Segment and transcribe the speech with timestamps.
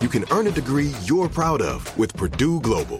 [0.00, 2.98] You can earn a degree you're proud of with Purdue Global.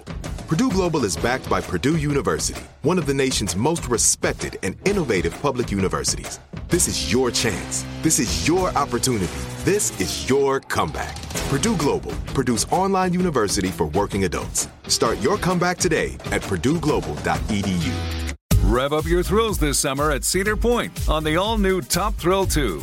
[0.49, 5.41] Purdue Global is backed by Purdue University, one of the nation's most respected and innovative
[5.41, 6.41] public universities.
[6.67, 7.85] This is your chance.
[8.03, 9.29] This is your opportunity.
[9.59, 11.15] This is your comeback.
[11.51, 14.67] Purdue Global, Purdue's online university for working adults.
[14.89, 18.35] Start your comeback today at purdueglobal.edu.
[18.65, 22.45] Rev up your thrills this summer at Cedar Point on the all new Top Thrill
[22.45, 22.83] 2.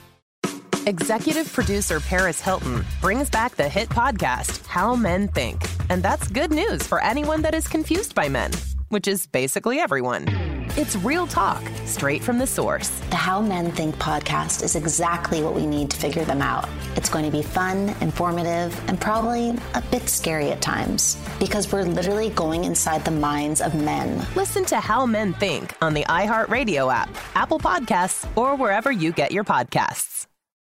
[0.87, 5.61] Executive producer Paris Hilton brings back the hit podcast, How Men Think.
[5.91, 8.51] And that's good news for anyone that is confused by men,
[8.89, 10.25] which is basically everyone.
[10.77, 12.89] It's real talk, straight from the source.
[13.11, 16.67] The How Men Think podcast is exactly what we need to figure them out.
[16.95, 21.83] It's going to be fun, informative, and probably a bit scary at times because we're
[21.83, 24.25] literally going inside the minds of men.
[24.35, 29.31] Listen to How Men Think on the iHeartRadio app, Apple Podcasts, or wherever you get
[29.31, 30.25] your podcasts.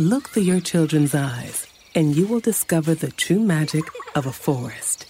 [0.00, 3.84] Look through your children's eyes, and you will discover the true magic
[4.14, 5.04] of a forest.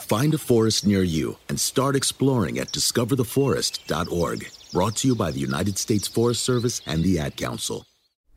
[0.00, 4.50] Find a forest near you and start exploring at discovertheforest.org.
[4.72, 7.84] Brought to you by the United States Forest Service and the Ad Council.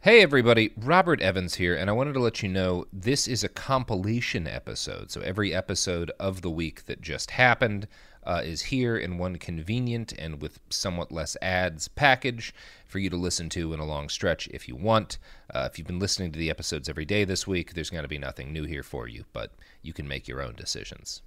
[0.01, 3.47] Hey everybody, Robert Evans here, and I wanted to let you know this is a
[3.47, 5.09] compilation episode.
[5.09, 7.87] So every episode of the week that just happened
[8.25, 12.53] uh, is here in one convenient and with somewhat less ads package
[12.93, 15.17] for you to listen to in a long stretch if you want.
[15.51, 18.07] Uh, if you've been listening to the episodes every day this week, there's going to
[18.07, 21.23] be nothing new here for you, but you can make your own decisions.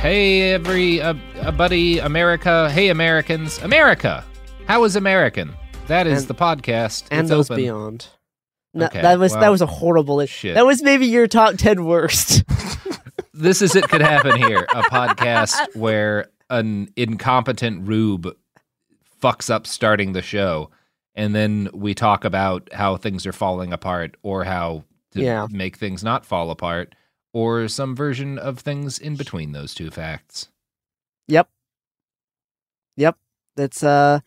[0.00, 2.70] Hey, every uh, uh, buddy, America.
[2.70, 3.58] Hey, Americans.
[3.58, 4.24] America.
[4.66, 5.52] How is American?
[5.88, 7.04] That is And- the podcast.
[7.10, 7.62] and It's those open.
[7.62, 8.06] beyond.
[8.74, 10.24] No, Okay, that was that was a horrible.
[10.26, 10.54] shit.
[10.54, 12.42] That was maybe your top ten worst.
[13.34, 14.66] This is it could happen here.
[14.74, 18.34] A podcast where an incompetent rube
[19.22, 20.70] fucks up starting the show,
[21.14, 25.46] and then we talk about how things are falling apart, or how to Yeah.
[25.50, 26.94] make things not fall apart,
[27.32, 30.48] or some version of things in between those two facts.
[31.28, 31.48] Yep.
[32.96, 33.16] Yep.
[33.56, 34.20] That's uh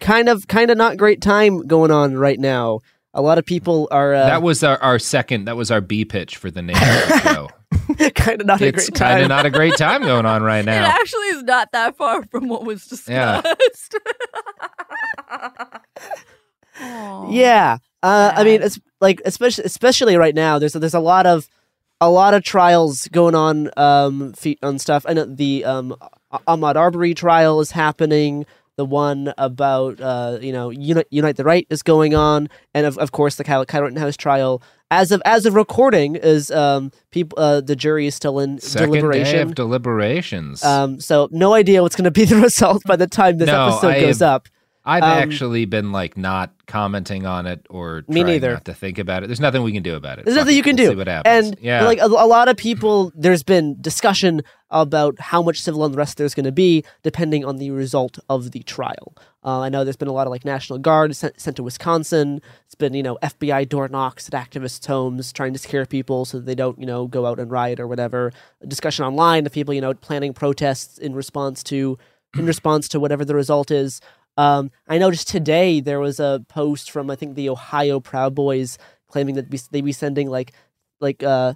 [0.00, 2.80] kind of kind of not great time going on right now.
[3.12, 5.44] A lot of people are uh, that was our, our second.
[5.44, 7.48] That was our B pitch for the name of the show.
[8.14, 10.64] kind of not a it's great kind of not a great time going on right
[10.64, 10.84] now.
[10.84, 13.96] It actually is not that far from what was discussed.
[17.28, 17.78] Yeah.
[18.02, 20.58] Uh, I mean, it's like especially especially right now.
[20.58, 21.48] There's there's a lot of
[22.00, 25.06] a lot of trials going on um fe- on stuff.
[25.08, 25.94] I know the um
[26.48, 28.44] Ahmaud Arbery trial is happening.
[28.76, 32.98] The one about uh, you know unite, unite the right is going on, and of,
[32.98, 34.62] of course the Kyle, Kyle Rittenhouse trial.
[34.90, 38.88] As of as of recording, is um people uh, the jury is still in Second
[38.90, 39.34] deliberation.
[39.36, 40.64] day of deliberations.
[40.64, 43.68] Um, so no idea what's going to be the result by the time this No,
[43.68, 44.48] episode I goes have- up.
[44.86, 48.52] I've Um, actually been like not commenting on it or Me trying neither.
[48.54, 49.28] not to think about it.
[49.28, 50.26] There's nothing we can do about it.
[50.26, 50.90] There's nothing you can We'll do.
[50.92, 51.46] See what happens.
[51.48, 55.84] And yeah, like a, a lot of people, there's been discussion about how much civil
[55.84, 59.16] unrest there's going to be depending on the result of the trial.
[59.42, 62.40] Uh, I know there's been a lot of like National Guard sent, sent to Wisconsin.
[62.66, 66.38] It's been you know FBI door knocks at activists' homes trying to scare people so
[66.38, 68.32] that they don't you know go out and riot or whatever.
[68.62, 71.96] A discussion online of people you know planning protests in response to
[72.36, 74.00] in response to whatever the result is.
[74.36, 78.78] Um, I noticed today there was a post from I think the Ohio Proud Boys
[79.08, 80.52] claiming that they'd be sending like
[81.00, 81.54] like uh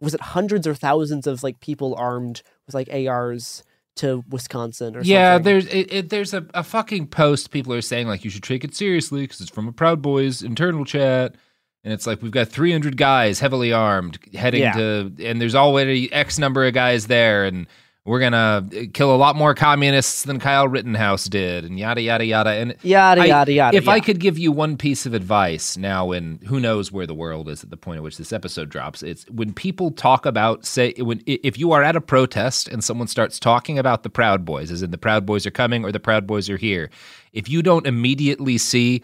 [0.00, 3.62] was it hundreds or thousands of like people armed with like ARs
[3.96, 5.34] to Wisconsin or something yeah.
[5.36, 5.52] something.
[5.52, 8.64] There's it, it, there's a, a fucking post people are saying like you should take
[8.64, 11.36] it seriously because it's from a Proud Boys internal chat.
[11.84, 14.72] And it's like we've got 300 guys heavily armed heading Yeah.
[14.72, 17.66] to, and there's already X number of guys there, and
[18.06, 22.24] we're gonna uh, kill a lot more communists than Kyle Rittenhouse did, and yada yada
[22.24, 22.50] yada.
[22.50, 26.12] And Yada, I- yada, yada, If I could give you one piece of advice now,
[26.12, 29.02] and who knows where the world is at the point at which this episode drops,
[29.02, 33.06] it's when people talk about say when if you are at a protest and someone
[33.08, 36.00] starts talking about the Proud Boys, as in the Proud Boys are coming or the
[36.00, 36.90] Proud Boys are here,
[37.32, 39.02] if you don't immediately see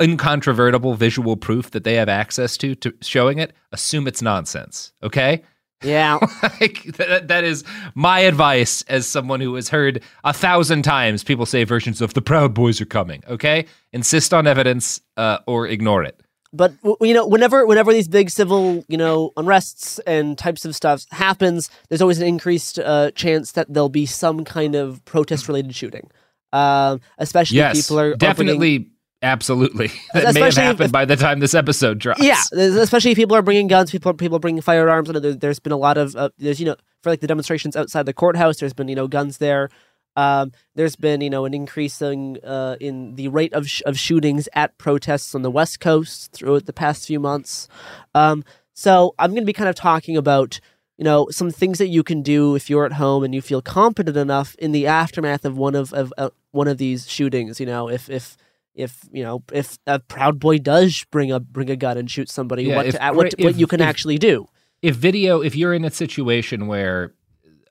[0.00, 4.92] incontrovertible visual proof that they have access to to showing it, assume it's nonsense.
[5.02, 5.42] Okay.
[5.82, 6.18] Yeah.
[6.60, 11.46] like that, that is my advice as someone who has heard a thousand times people
[11.46, 13.22] say versions of the Proud Boys are coming.
[13.28, 16.20] Okay, insist on evidence uh, or ignore it.
[16.52, 21.04] But you know, whenever whenever these big civil you know unrests and types of stuff
[21.12, 25.74] happens, there's always an increased uh, chance that there'll be some kind of protest related
[25.74, 26.10] shooting.
[26.52, 28.90] Um, especially if yes, people are definitely, opening-
[29.22, 29.90] absolutely.
[30.14, 32.22] That may have happened if- by the time this episode drops.
[32.22, 35.08] Yeah, especially if people are bringing guns, people people are bringing firearms.
[35.10, 37.26] I know there, there's been a lot of uh, there's you know for like the
[37.26, 38.58] demonstrations outside the courthouse.
[38.58, 39.68] There's been you know guns there.
[40.16, 44.48] Um, there's been you know an increasing uh, in the rate of sh- of shootings
[44.54, 47.68] at protests on the West Coast throughout the past few months.
[48.14, 48.44] Um,
[48.74, 50.58] so I'm going to be kind of talking about
[50.98, 53.62] you know some things that you can do if you're at home and you feel
[53.62, 57.60] competent enough in the aftermath of one of, of uh, one of these shootings.
[57.60, 58.36] You know if if
[58.74, 62.30] if you know if a proud boy does bring a bring a gun and shoot
[62.30, 64.46] somebody, Yeah, what if- to, what, if- what you can if- actually do.
[64.82, 67.12] if video if you're in a situation where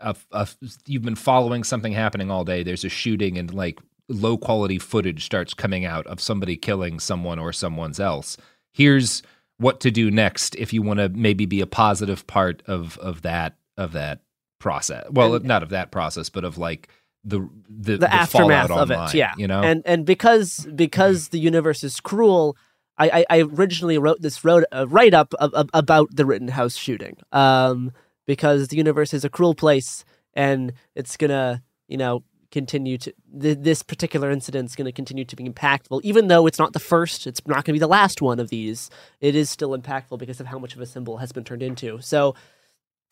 [0.02, 0.48] a, a,
[0.86, 5.26] you've been following something happening all day there's a shooting and like low quality footage
[5.26, 8.38] starts coming out of somebody killing someone or someone's else
[8.74, 9.22] here's
[9.58, 13.24] what to do next if you want to maybe be a positive part of of
[13.24, 14.22] that of that
[14.60, 16.88] process well And- not of that process but of like
[17.24, 19.16] the the, the, aftermath of online, it.
[19.16, 22.58] Yeah, you know and and because because the universe is cruel.
[22.98, 26.76] I, I, I originally wrote this wrote, uh, write up of, of, about the Rittenhouse
[26.76, 27.94] shooting um,
[28.28, 33.58] because the universe is a cruel place and it's gonna you know continue to th-
[33.62, 36.80] this particular incident is going to continue to be impactful even though it's not the
[36.80, 38.90] first it's not going to be the last one of these
[39.22, 42.00] it is still impactful because of how much of a symbol has been turned into
[42.02, 42.36] so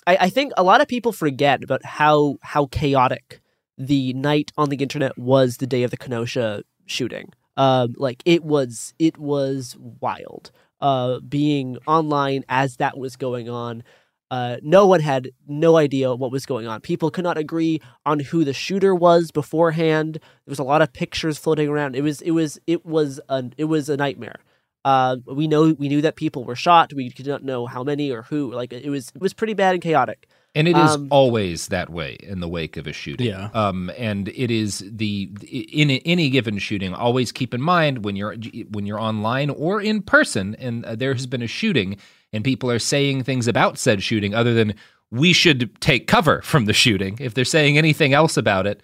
[0.07, 3.41] I, I think a lot of people forget about how how chaotic
[3.77, 7.31] the night on the internet was the day of the Kenosha shooting.
[7.55, 10.51] Um, like it was it was wild.
[10.79, 13.83] Uh, being online as that was going on,
[14.29, 16.81] uh, no one had no idea what was going on.
[16.81, 20.15] People could not agree on who the shooter was beforehand.
[20.15, 21.95] There was a lot of pictures floating around.
[21.95, 24.39] It was it was it was a it was a nightmare.
[24.85, 26.93] Uh, we know we knew that people were shot.
[26.93, 28.51] We did not know how many or who.
[28.53, 30.27] Like it was it was pretty bad and chaotic.
[30.57, 33.27] And it is Um, always that way in the wake of a shooting.
[33.27, 33.49] Yeah.
[33.53, 35.29] Um, and it is the
[35.71, 36.93] in any given shooting.
[36.95, 38.35] Always keep in mind when you're
[38.71, 41.97] when you're online or in person, and uh, there has been a shooting,
[42.33, 44.73] and people are saying things about said shooting other than
[45.11, 47.17] we should take cover from the shooting.
[47.19, 48.81] If they're saying anything else about it,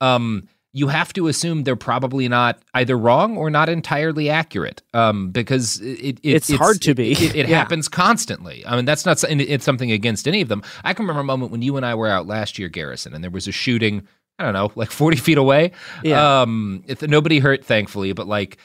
[0.00, 4.82] um, you have to assume they're probably not either wrong or not entirely accurate.
[4.94, 7.12] Um, because it, it It's hard to be.
[7.12, 7.58] It, it Yeah.
[7.58, 8.64] happens constantly.
[8.66, 10.62] I mean, that's not it's something against any of them.
[10.82, 13.22] I can remember a moment when you and I were out last year, Garrison, and
[13.22, 14.06] there was a shooting.
[14.38, 15.72] I don't know, like forty feet away.
[16.02, 16.40] Yeah.
[16.40, 18.56] Um, it, nobody hurt, thankfully, but like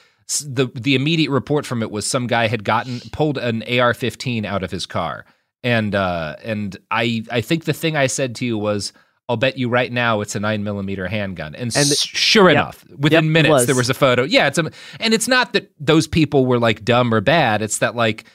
[0.45, 4.63] the the immediate report from it was some guy had gotten pulled an AR-15 out
[4.63, 5.25] of his car,
[5.63, 8.93] and uh, and I I think the thing I said to you was.
[9.29, 12.51] I'll bet you right now it's a nine millimeter handgun, and, And- s- sure yep.
[12.55, 13.65] enough, within Yep, minutes was.
[13.65, 14.23] there was a photo.
[14.23, 17.61] Yeah, it's a, and it's not that those people were like dumb or bad.
[17.61, 18.25] It's that like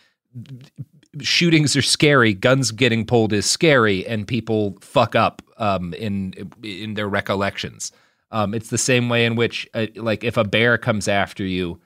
[1.20, 6.94] shootings are scary, guns getting pulled is scary, and people fuck up um, in in
[6.94, 7.92] their recollections.
[8.30, 11.78] Um, it's the same way in which, uh, like, if a bear comes after you,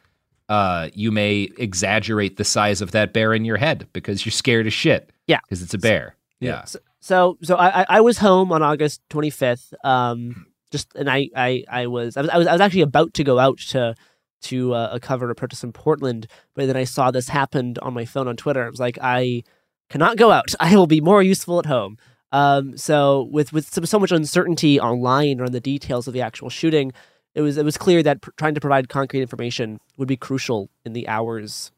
[0.49, 4.65] uh, you may exaggerate the size of that bear in your head because you're scared
[4.69, 5.11] as shit.
[5.27, 6.15] Yeah, because it's a bear.
[6.39, 6.63] Yeah.
[6.65, 9.73] So, so, so I, I was home on August 25th.
[9.85, 13.15] Um, just and I, I, I was, I was, I was, I was actually about
[13.15, 13.95] to go out to,
[14.43, 18.05] to uh, cover a protest in Portland, but then I saw this happened on my
[18.05, 18.65] phone on Twitter.
[18.65, 19.43] I was like, I
[19.88, 20.55] cannot go out.
[20.61, 21.99] I will be more useful at home.
[22.33, 26.50] Um, so with with so, so much uncertainty online around the details of the actual
[26.50, 26.93] shooting,
[27.35, 30.69] it was it was clear that pr- trying to provide concrete information would be crucial
[30.85, 31.71] in the hours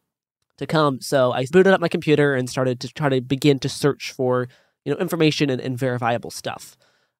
[0.56, 1.00] to come.
[1.00, 4.48] So I booted up my computer and started to try to begin to search for
[4.84, 6.76] you know information and, and verifiable stuff.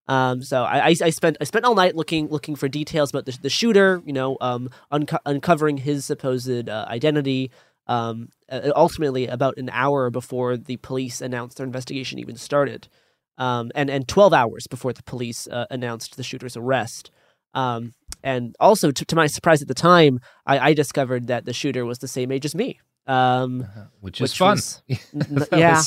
[0.08, 3.38] Um, so I, I, spent I spent all night looking looking for details about the,
[3.42, 7.50] the shooter, you know, um, unco- uncovering his supposed uh, identity.
[7.86, 12.88] Um, uh, ultimately, about an hour before the police announced their investigation even started,
[13.36, 17.10] um, and and twelve hours before the police uh, announced the shooter's arrest.
[17.54, 21.54] Um, and also, to, to, my surprise at the time, I, I, discovered that the
[21.54, 22.78] shooter was the same age as me.
[23.08, 23.84] Um, uh-huh.
[24.00, 24.56] which is which fun.
[24.56, 24.82] Was,
[25.14, 25.82] n- yeah,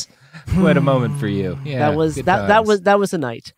[0.55, 1.57] quite a moment for you.
[1.65, 2.47] Yeah, that was that times.
[2.47, 3.53] that was that was a night.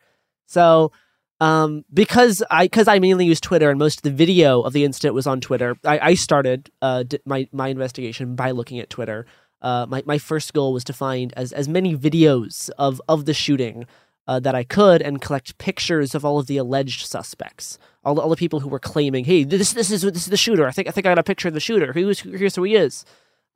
[0.45, 0.91] So
[1.39, 4.85] um, because I because I mainly use Twitter and most of the video of the
[4.85, 9.25] incident was on Twitter, I, I started uh, my my investigation by looking at Twitter.
[9.61, 13.33] Uh, my my first goal was to find as as many videos of of the
[13.33, 13.85] shooting
[14.27, 18.29] uh, that I could and collect pictures of all of the alleged suspects, all, all
[18.29, 20.87] the people who were claiming, "Hey, this this is this is the shooter." I think
[20.87, 21.93] I think I got a picture of the shooter.
[21.93, 23.05] Who's here's who he is.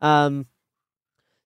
[0.02, 0.48] Um,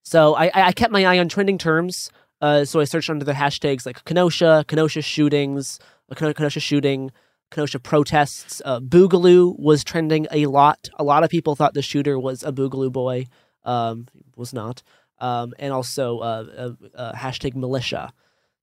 [0.04, 2.12] so I I kept my eye on trending terms.
[2.42, 5.80] Uh, so I searched under the hashtags like Kenosha, Kenosha shootings,
[6.10, 7.12] uh, Kenosha shooting,
[7.52, 8.62] Kenosha protests.
[8.66, 10.90] Uh, Boogaloo was trending a lot.
[10.98, 13.26] A lot of people thought the shooter was a Boogaloo boy.
[13.64, 14.82] Um, was not.
[15.20, 18.12] Um, and also uh, uh, uh, hashtag militia.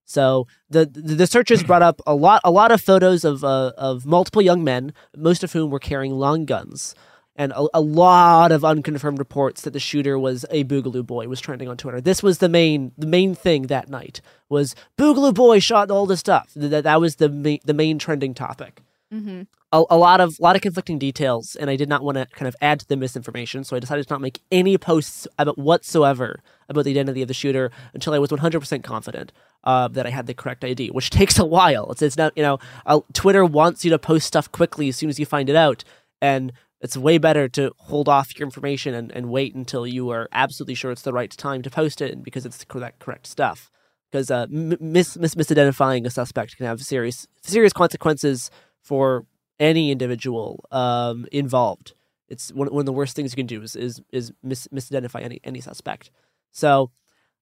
[0.03, 4.05] So the, the, searchers brought up a lot a lot of photos of uh, of
[4.05, 6.95] multiple young men, most of whom were carrying long guns
[7.39, 11.39] and a, a, lot of unconfirmed reports that the shooter was a Boogaloo boy was
[11.39, 12.01] trending on Twitter.
[12.01, 14.19] This was the main the main thing that night
[14.49, 16.51] was Boogaloo boy shot all this stuff.
[16.53, 18.83] That that was the main, the main trending topic.
[19.11, 19.43] Mm-hmm.
[19.71, 22.47] A, a, lot of lot of conflicting details, and I did not want to kind
[22.47, 26.41] of add to the misinformation, so I decided to not make any posts about whatsoever
[26.67, 29.31] about the identity of the shooter until I was 100% confident
[29.63, 31.91] uh, that I had the correct ID, which takes a while.
[31.91, 35.09] It's, it's not you know uh, Twitter wants you to post stuff quickly as soon
[35.09, 35.83] as you find it out,
[36.21, 40.29] and it's way better to hold off your information and, and wait until you are
[40.31, 43.69] absolutely sure it's the right time to post it because it's the correct, correct stuff.
[44.09, 48.49] Because uh, mis, mis, misidentifying a suspect can have serious serious consequences
[48.81, 49.25] for
[49.59, 51.93] any individual um, involved.
[52.27, 55.21] It's one, one of the worst things you can do is is, is mis, misidentify
[55.21, 56.09] any any suspect.
[56.51, 56.91] So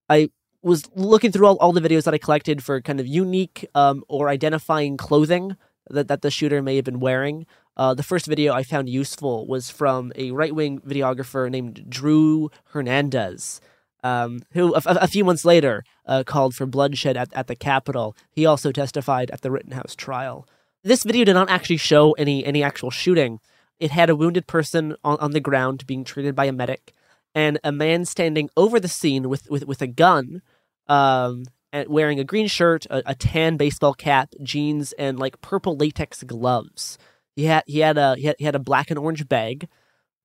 [0.09, 0.29] I
[0.61, 4.03] was looking through all, all the videos that I collected for kind of unique um,
[4.09, 5.55] or identifying clothing
[5.89, 7.45] that, that the shooter may have been wearing.
[7.77, 12.49] Uh, the first video I found useful was from a right wing videographer named Drew
[12.71, 13.61] Hernandez,
[14.03, 18.17] um, who a, a, few months later uh, called for bloodshed at, at the Capitol.
[18.31, 20.47] He also testified at the Rittenhouse trial.
[20.83, 23.39] This video did not actually show any, any actual shooting.
[23.79, 26.93] It had a wounded person on, on the ground being treated by a medic,
[27.35, 30.41] and a man standing over the scene with, with, with a gun
[30.87, 31.43] um,
[31.87, 36.97] wearing a green shirt, a, a, tan baseball cap, jeans, and like purple latex gloves.
[37.37, 39.69] He had he had a he had, he had a black and orange bag.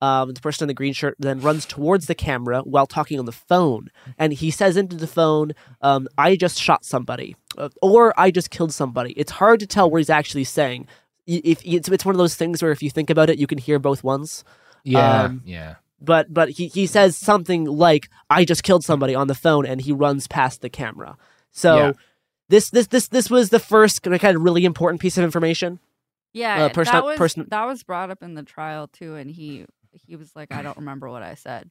[0.01, 3.25] Um, the person in the green shirt then runs towards the camera while talking on
[3.25, 8.19] the phone, and he says into the phone, um, "I just shot somebody," uh, or
[8.19, 10.87] "I just killed somebody." It's hard to tell what he's actually saying.
[11.27, 13.59] If it's it's one of those things where if you think about it, you can
[13.59, 14.43] hear both ones.
[14.83, 15.75] Yeah, um, yeah.
[16.01, 19.79] But but he he says something like, "I just killed somebody" on the phone, and
[19.79, 21.15] he runs past the camera.
[21.51, 21.75] So.
[21.77, 21.91] Yeah.
[22.49, 25.79] This, this this this was the first kind of really important piece of information
[26.33, 27.47] yeah, uh, person, that was person...
[27.49, 30.77] that was brought up in the trial too, and he he was like, I don't
[30.77, 31.69] remember what I said.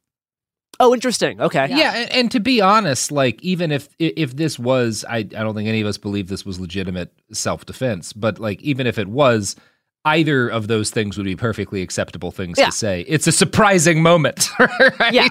[0.81, 1.40] Oh, interesting.
[1.40, 1.66] Okay.
[1.69, 5.23] Yeah, yeah and, and, to be honest, like even if if this was, I I
[5.23, 8.99] don't think any of us believe this was legitimate self defense, but like even if
[8.99, 9.57] it was,
[10.04, 12.66] either of those things would be perfectly acceptable things yeah.
[12.66, 13.02] to say.
[13.06, 14.49] It's a surprising moment,
[14.99, 15.12] right?
[15.12, 15.28] Yeah.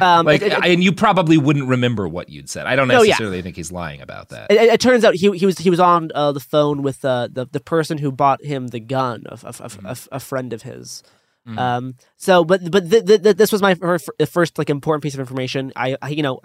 [0.00, 2.66] Um, like, it, it, and you probably wouldn't remember what you'd said.
[2.66, 3.42] I don't necessarily yeah.
[3.42, 4.50] think he's lying about that.
[4.50, 7.28] It, it, turns out he he was he was on uh, the phone with uh,
[7.30, 9.86] the the person who bought him the gun, a, a, mm-hmm.
[9.86, 11.02] a, a friend of his.
[11.46, 11.58] Mm-hmm.
[11.58, 11.94] Um.
[12.16, 15.72] So, but but th- th- th- this was my first like important piece of information.
[15.76, 16.40] I, I you know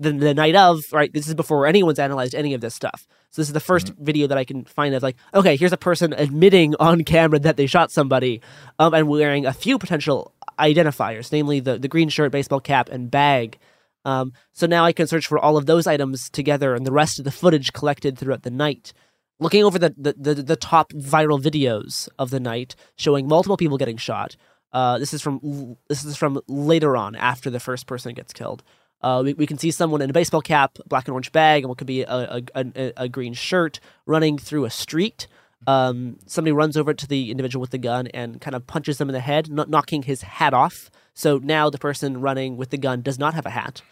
[0.00, 1.12] the, the night of, right?
[1.12, 3.06] This is before anyone's analyzed any of this stuff.
[3.30, 4.04] So this is the 1st mm-hmm.
[4.04, 7.56] video that I can find of like, okay, here's a person admitting on camera that
[7.56, 8.40] they shot somebody,
[8.78, 13.10] um, and wearing a few potential identifiers, namely the the green shirt, baseball cap, and
[13.10, 13.58] bag.
[14.04, 17.18] Um, so now I can search for all of those items together and the rest
[17.18, 18.92] of the footage collected throughout the night.
[19.40, 23.78] looking over the, the, the, the top viral videos of the night showing multiple people
[23.78, 24.36] getting shot.
[24.72, 28.62] Uh, this is from this is from later on after the first person gets killed.
[29.04, 31.68] Uh, we, we can see someone in a baseball cap, black and orange bag, and
[31.68, 35.26] what could be a, a, a, a green shirt running through a street.
[35.66, 39.10] Um, somebody runs over to the individual with the gun and kind of punches them
[39.10, 40.90] in the head, knocking his hat off.
[41.12, 43.82] So now the person running with the gun does not have a hat.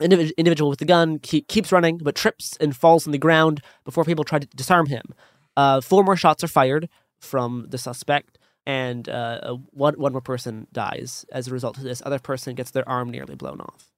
[0.00, 3.60] Indiv- individual with the gun keep, keeps running, but trips and falls on the ground
[3.84, 5.04] before people try to disarm him.
[5.54, 10.66] Uh, four more shots are fired from the suspect, and uh, one one more person
[10.72, 12.02] dies as a result of this.
[12.06, 13.90] Other person gets their arm nearly blown off.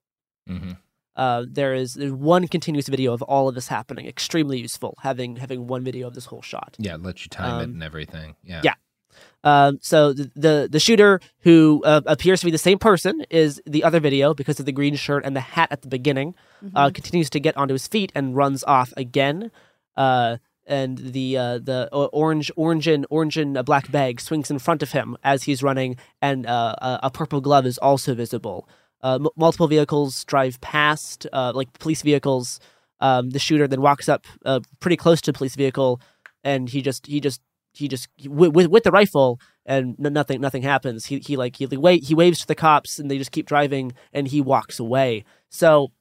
[0.48, 0.70] Mm-hmm.
[1.16, 4.06] Uh, there is there's one continuous video of all of this happening.
[4.06, 6.76] Extremely useful having having one video of this whole shot.
[6.78, 8.36] Yeah, it lets you time Um, it and everything.
[8.44, 8.60] Yeah.
[8.64, 8.74] Yeah.
[9.42, 13.60] Um, so the, the the shooter who uh, appears to be the same person is
[13.66, 16.34] the other video because of the green shirt and the hat at the beginning.
[16.74, 16.94] Uh, Mhm.
[16.94, 19.50] continues to get onto his feet and runs off again.
[19.96, 20.36] Uh,
[20.66, 24.82] and the uh, the orange orange and orange and a black bag swings in front
[24.82, 28.68] of him as he's running, and uh, a, a purple glove is also visible.
[29.02, 32.60] Uh, m- multiple vehicles drive past, uh, like police vehicles.
[33.00, 36.00] Um, the shooter then walks up uh, pretty close to the police vehicle,
[36.42, 37.40] and he just he just
[37.72, 41.06] he just with with, with the rifle, and n- nothing nothing happens.
[41.06, 43.92] He he like he wait he waves to the cops, and they just keep driving,
[44.12, 45.24] and he walks away.
[45.48, 45.92] So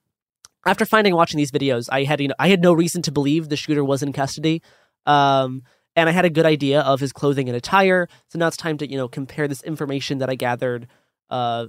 [0.66, 3.12] after finding and watching these videos, I had you know I had no reason to
[3.12, 4.62] believe the shooter was in custody.
[5.06, 5.64] Um,
[5.96, 8.08] and I had a good idea of his clothing and attire.
[8.30, 10.88] So now it's time to you know compare this information that I gathered
[11.30, 11.68] uh,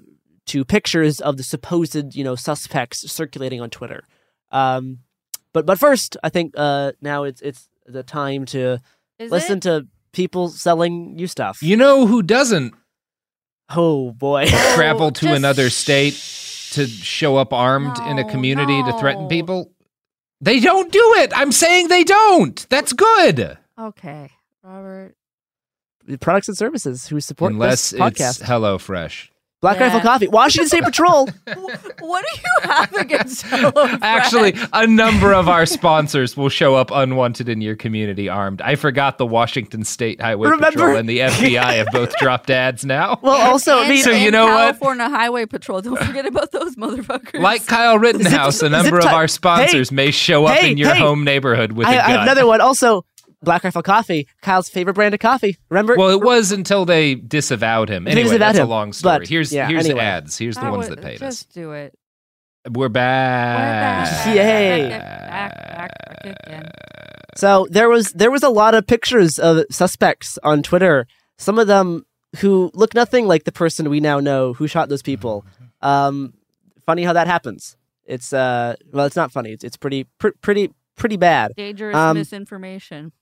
[0.48, 4.04] to pictures of the supposed you know suspects circulating on Twitter.
[4.50, 4.98] Um,
[5.52, 8.78] but but first, I think uh, now it's it's the time to
[9.18, 9.62] Is listen it?
[9.62, 11.62] to people selling you stuff.
[11.62, 12.74] You know who doesn't
[13.70, 16.14] Oh boy, travel to another state
[16.72, 19.72] to show up armed in a community to threaten people?
[20.40, 21.32] They don't do it.
[21.34, 22.66] I'm saying they don't.
[22.70, 23.58] That's good.
[23.78, 24.30] Okay,
[24.62, 25.14] Robert.
[26.20, 28.40] products and services who support Unless this podcast.
[28.40, 29.28] it's HelloFresh.
[29.60, 29.86] Black Yeah.
[29.86, 31.28] Rifle Coffee, Washington State Patrol.
[32.00, 33.98] What do you have against HelloFresh?
[34.02, 38.62] Actually, a number of our sponsors will show up unwanted in your community armed.
[38.62, 42.84] I forgot the Washington State Highway Remember- Patrol and the FBI have both dropped ads
[42.84, 43.18] now.
[43.20, 44.56] Well, also, I mean, so you And know what?
[44.78, 45.82] California Highway Patrol.
[45.82, 47.40] Don't forget about those motherfuckers.
[47.40, 50.94] Like Kyle Rittenhouse, a number of our sponsors Hey, may show up hey, in your
[50.94, 51.00] hey.
[51.00, 52.06] home neighborhood with I, a I gun.
[52.06, 52.60] I have another one.
[52.62, 53.04] Also,
[53.42, 55.56] Black Rifle Coffee, Kyle's favorite brand of coffee.
[55.70, 55.94] Remember?
[55.96, 58.04] Well, it was until they disavowed him.
[58.04, 59.18] They Anyway, disavowed that's him, a long story.
[59.20, 60.00] but, here's yeah, here's anyway.
[60.00, 60.38] the ads.
[60.38, 61.36] Here's the That ones would- that paid us.
[61.36, 61.96] Just do it.
[62.70, 64.26] We're back.
[64.34, 64.88] Yay.
[64.90, 65.54] Back,
[66.24, 66.72] back, back.
[67.36, 71.06] So there was there was a lot of pictures of suspects on Twitter.
[71.38, 72.04] Some of them
[72.40, 75.46] who look nothing like the person we now know who shot those people.
[75.80, 76.34] Um,
[76.84, 77.76] funny how that happens.
[78.04, 79.52] It's uh, well, it's not funny.
[79.52, 81.52] It's it's pretty pr- pretty pretty bad.
[81.56, 83.12] Dangerous Um, misinformation.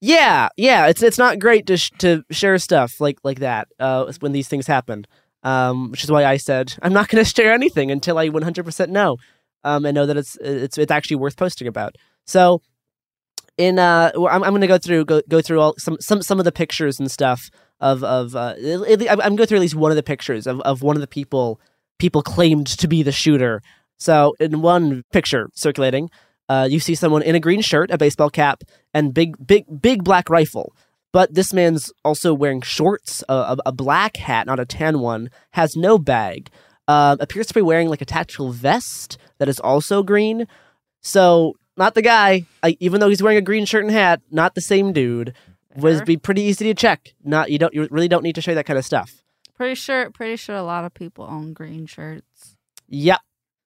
[0.00, 4.12] Yeah, yeah, it's it's not great to sh- to share stuff like like that uh,
[4.20, 5.06] when these things happen.
[5.44, 8.88] Um, which is why I said I'm not going to share anything until I 100%
[8.88, 9.16] know,
[9.64, 11.96] um, and know that it's it's it's actually worth posting about.
[12.26, 12.60] So,
[13.56, 16.38] in uh, I'm I'm going to go through go, go through all some some some
[16.38, 19.74] of the pictures and stuff of of uh, I'm going to go through at least
[19.74, 21.60] one of the pictures of of one of the people
[21.98, 23.62] people claimed to be the shooter.
[23.98, 26.08] So, in one picture circulating,
[26.48, 30.04] uh, you see someone in a green shirt, a baseball cap, and big, big, big
[30.04, 30.74] black rifle.
[31.12, 35.30] But this man's also wearing shorts, a, a, a black hat, not a tan one,
[35.52, 36.50] has no bag,
[36.86, 40.46] uh, appears to be wearing like a tactical vest that is also green.
[41.00, 44.54] So, not the guy, I, even though he's wearing a green shirt and hat, not
[44.54, 45.34] the same dude.
[45.76, 47.14] Would be pretty easy to check.
[47.22, 49.22] Not you don't you really don't need to show that kind of stuff.
[49.54, 50.10] Pretty sure.
[50.10, 52.56] Pretty sure a lot of people own green shirts.
[52.88, 53.20] Yep.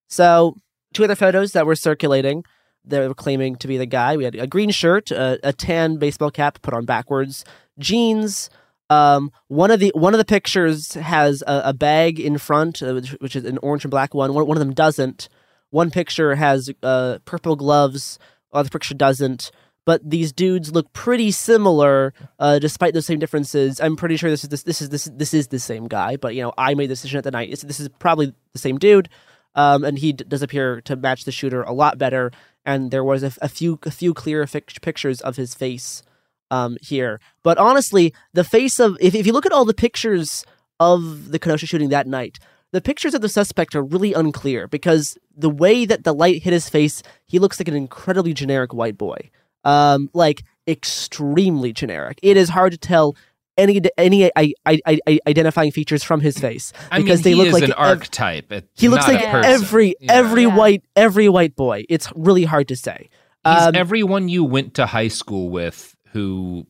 [0.08, 0.58] So,
[0.92, 2.44] two other photos that were circulating.
[2.84, 4.16] They were claiming to be the guy.
[4.16, 7.44] We had a green shirt, a, a tan baseball cap put on backwards,
[7.78, 8.50] jeans.
[8.90, 12.94] Um, one of the one of the pictures has a, a bag in front, uh,
[12.94, 14.34] which, which is an orange and black one.
[14.34, 15.28] One, one of them doesn't.
[15.70, 18.18] One picture has uh, purple gloves.
[18.52, 19.50] Other picture doesn't.
[19.84, 23.80] But these dudes look pretty similar, uh, despite those same differences.
[23.80, 26.16] I'm pretty sure this is this, this is this this is the same guy.
[26.16, 27.50] But you know, I made the decision at the night.
[27.50, 29.08] It's, this is probably the same dude,
[29.54, 32.30] um, and he d- does appear to match the shooter a lot better.
[32.64, 36.02] And there was a, a few a few clearer fic- pictures of his face
[36.50, 37.20] um, here.
[37.42, 40.44] But honestly, the face of if, if you look at all the pictures
[40.78, 42.38] of the Kenosha shooting that night,
[42.72, 46.52] the pictures of the suspect are really unclear because the way that the light hit
[46.52, 49.30] his face, he looks like an incredibly generic white boy.
[49.64, 52.18] Um, like extremely generic.
[52.22, 53.16] It is hard to tell
[53.58, 57.36] any any I, I, I, identifying features from his face I mean, because they he
[57.36, 58.50] look is like an ev- archetype.
[58.52, 59.50] It's he looks not like a person.
[59.52, 60.12] every Yeah.
[60.12, 61.84] every white every white boy.
[61.88, 63.08] It's really hard to say.
[63.44, 66.66] He's um, everyone you went to high school with who,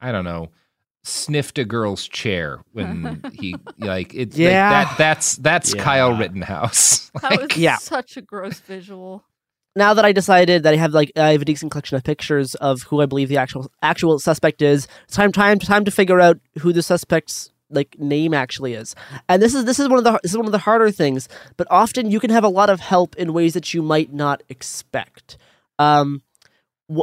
[0.00, 0.50] I don't know,
[1.02, 4.70] sniffed a girl's chair when he like it's yeah.
[4.70, 5.82] Like that that's that's yeah.
[5.82, 7.10] Kyle Rittenhouse.
[7.22, 7.76] like, that was yeah.
[7.76, 9.24] such a gross visual.
[9.80, 12.54] Now that I decided that I have like I have a decent collection of pictures
[12.56, 16.20] of who I believe the actual actual suspect is, it's time time time to figure
[16.20, 18.94] out who the suspect's like name actually is.
[19.26, 21.30] And this is this is one of the this is one of the harder things,
[21.56, 24.42] but often you can have a lot of help in ways that you might not
[24.50, 25.38] expect.
[25.78, 26.20] Um,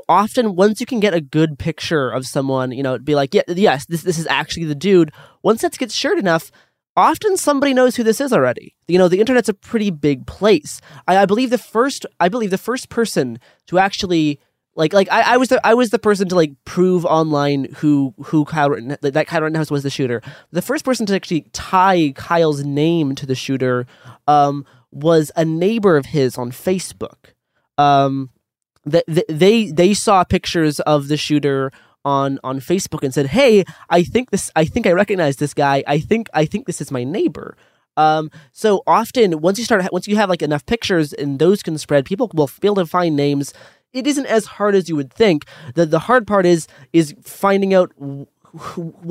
[0.08, 3.42] often once you can get a good picture of someone, you know, be like, yeah,
[3.48, 5.12] yes, this this is actually the dude.
[5.42, 6.52] Once that gets shared enough,
[6.98, 8.76] often somebody knows who this is already.
[8.88, 10.82] You know, the internet's a pretty big place.
[11.08, 14.40] I, I believe the first I believe the first person to actually
[14.76, 18.14] like like I, I was the I was the person to like prove online who
[18.26, 20.22] who Kyle Ritten, that Kyle Rittenhouse was the shooter.
[20.52, 23.86] The first person to actually tie Kyle's name to the shooter
[24.28, 27.34] um, was a neighbor of his on Facebook.
[27.78, 28.32] Um,
[28.86, 31.72] they, they they saw pictures of the shooter
[32.08, 34.50] on on Facebook and said, "Hey, I think this.
[34.56, 35.84] I think I recognize this guy.
[35.96, 37.58] I think I think this is my neighbor."
[37.98, 41.78] Um, so often, once you start, once you have like enough pictures and those can
[41.78, 43.54] spread, people will be able to find names.
[43.92, 45.46] It isn't as hard as you would think.
[45.76, 47.92] the The hard part is is finding out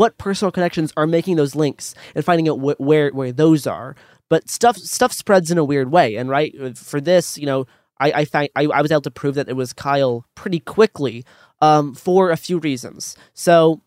[0.01, 3.97] what personal connections are making those links and finding out wh- where where those are.
[4.29, 7.67] But stuff stuff spreads in a weird way, and right for this, you know,
[8.01, 11.25] I I, find, I, I was able to prove that it was Kyle pretty quickly
[11.61, 13.17] um, for a few reasons.
[13.35, 13.81] So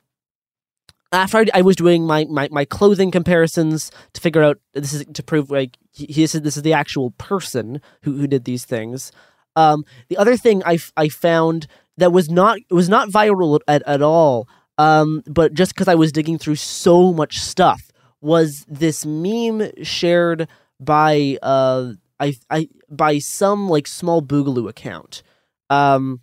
[1.11, 5.05] after I, I, was doing my, my, my clothing comparisons to figure out this is
[5.13, 9.11] to prove like he said this is the actual person who, who did these things.
[9.55, 14.01] Um, the other thing I, I found that was not was not viral at, at
[14.01, 19.69] all, um, but just because I was digging through so much stuff was this meme
[19.83, 20.47] shared
[20.79, 25.23] by uh, I I by some like small Boogaloo account.
[25.69, 26.21] Um,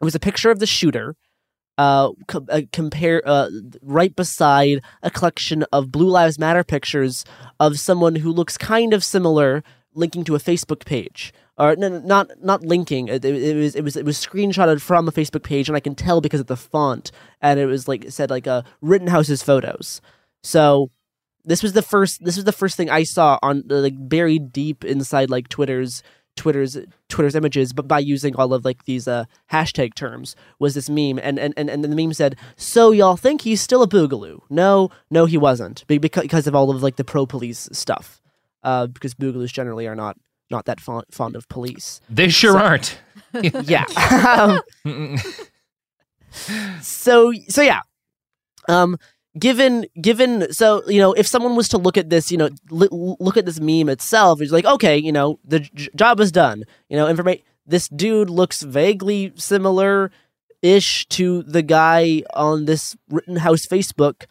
[0.00, 1.16] it was a picture of the shooter,
[1.78, 3.48] uh, uh, compare uh,
[3.82, 7.24] right beside a collection of Blue Lives Matter pictures
[7.58, 9.62] of someone who looks kind of similar,
[9.94, 11.32] linking to a Facebook page.
[11.56, 13.08] Or no, not not linking.
[13.08, 15.80] It, it, it, was it was it was screenshotted from a Facebook page, and I
[15.80, 17.12] can tell because of the font.
[17.42, 20.00] And it was like it said like a uh, Rittenhouse's photos.
[20.42, 20.90] So
[21.44, 22.24] this was the first.
[22.24, 26.02] This was the first thing I saw on like buried deep inside like Twitter's
[26.40, 26.78] Twitter's
[27.10, 31.18] Twitter's images, but by using all of like these uh, hashtag terms was this meme,
[31.22, 34.40] and and and and the meme said, "So y'all think he's still a boogaloo?
[34.48, 38.22] No, no, he wasn't, because of all of like the pro police stuff,
[38.62, 40.16] uh, because boogaloos generally are not
[40.50, 42.00] not that fond fond of police.
[42.08, 42.98] They sure so, aren't.
[43.68, 43.84] yeah.
[44.86, 45.18] um,
[46.80, 47.82] so so yeah.
[48.66, 48.96] Um,
[49.38, 53.36] given given so you know if someone was to look at this you know look
[53.36, 56.64] at this meme itself it's like okay you know the j- job is done.
[56.88, 60.10] You know information this dude looks vaguely similar
[60.62, 64.24] ish to the guy on this Rittenhouse Facebook.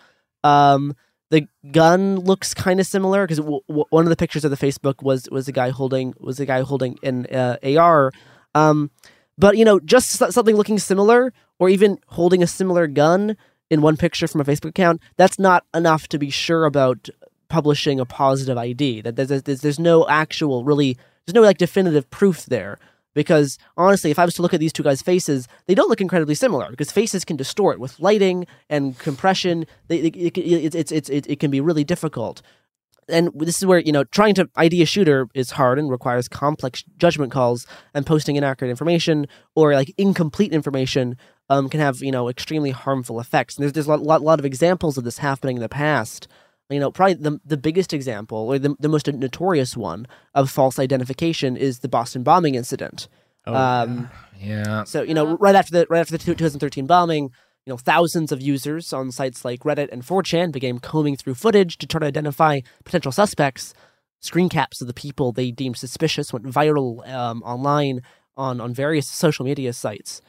[0.43, 0.95] Um
[1.31, 4.57] the gun looks kind of similar because w- w- one of the pictures of the
[4.57, 8.11] Facebook was was a guy holding was a guy holding an uh, AR
[8.55, 8.89] um
[9.37, 13.37] but you know just something looking similar or even holding a similar gun
[13.69, 17.09] in one picture from a Facebook account, that's not enough to be sure about
[17.49, 19.01] publishing a positive ID.
[19.01, 22.79] That there's, there's, there's no actual really there's no like definitive proof there.
[23.15, 25.99] Because honestly, if I was to look at these two guys' faces, they don't look
[25.99, 26.69] incredibly similar.
[26.69, 29.65] Because faces can distort with lighting and compression.
[29.87, 32.41] They, it, it, it, it, it, it, can be really difficult
[33.09, 36.27] and this is where you know trying to ID a shooter is hard and requires
[36.27, 41.17] complex judgment calls and posting inaccurate information or like incomplete information
[41.49, 43.55] um, can have you know extremely harmful effects.
[43.55, 46.27] And there's there's a lot, lot of examples of this happening in the past.
[46.69, 50.77] You know, probably the the biggest example or the the most notorious one of false
[50.77, 53.07] identification is the Boston bombing incident.
[53.47, 54.09] Oh, um,
[54.39, 54.83] yeah.
[54.83, 57.31] So you know, right after the right after the 2013 bombing,
[57.65, 61.77] you know, thousands of users on sites like Reddit and 4chan began combing through footage
[61.79, 63.73] to try to identify potential suspects.
[64.21, 68.01] Screen caps of the people they deemed suspicious went viral um, online
[68.37, 70.21] on on various social media sites.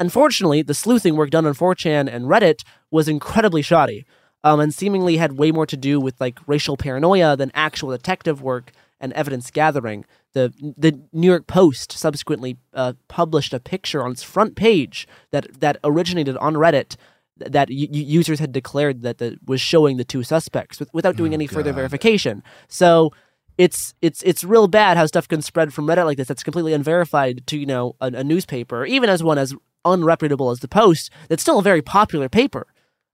[0.00, 4.04] Unfortunately, the sleuthing work done on 4chan and Reddit was incredibly shoddy,
[4.42, 8.42] um, and seemingly had way more to do with like racial paranoia than actual detective
[8.42, 10.04] work and evidence gathering.
[10.32, 15.60] The the New York Post subsequently uh, published a picture on its front page that
[15.60, 16.96] that originated on Reddit
[17.36, 21.32] that y- users had declared that the, was showing the two suspects with, without doing
[21.32, 21.54] oh, any God.
[21.54, 22.42] further verification.
[22.68, 23.12] So
[23.58, 26.28] it's it's it's real bad how stuff can spread from Reddit like this.
[26.28, 29.54] That's completely unverified to you know a, a newspaper, even as one as
[29.84, 32.66] unreputable as the Post, that's still a very popular paper.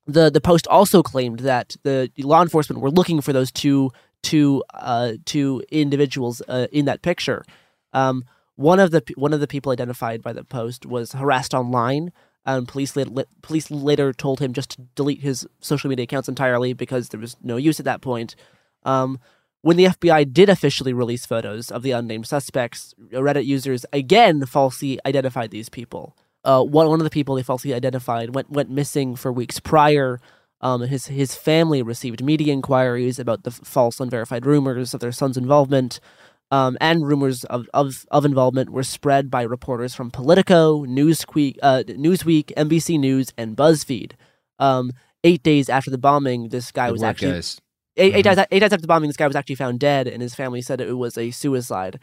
[0.06, 3.90] The the Post also claimed that the law enforcement were looking for those two
[4.22, 7.44] two uh, two individuals uh, in that picture.
[7.92, 8.24] Um,
[8.56, 12.12] one of the one of the people identified by the post was harassed online.
[12.46, 16.72] Um, police later, police later told him just to delete his social media accounts entirely
[16.72, 18.34] because there was no use at that point.
[18.82, 19.18] Um,
[19.62, 24.98] when the FBI did officially release photos of the unnamed suspects, Reddit users again falsely
[25.04, 26.16] identified these people.
[26.44, 30.18] Uh, one one of the people they falsely identified went went missing for weeks prior.
[30.62, 35.36] Um, his his family received media inquiries about the false, unverified rumors of their son's
[35.36, 36.00] involvement,
[36.50, 41.82] um, and rumors of, of, of involvement were spread by reporters from Politico, Newsweek, uh,
[41.86, 44.12] Newsweek, NBC News, and BuzzFeed.
[44.58, 44.92] Um,
[45.24, 47.60] eight days after the bombing, this guy Good was actually guys.
[47.96, 48.36] eight, eight Mhm.
[48.36, 50.60] days eight days after the bombing, this guy was actually found dead, and his family
[50.60, 51.98] said it was a suicide.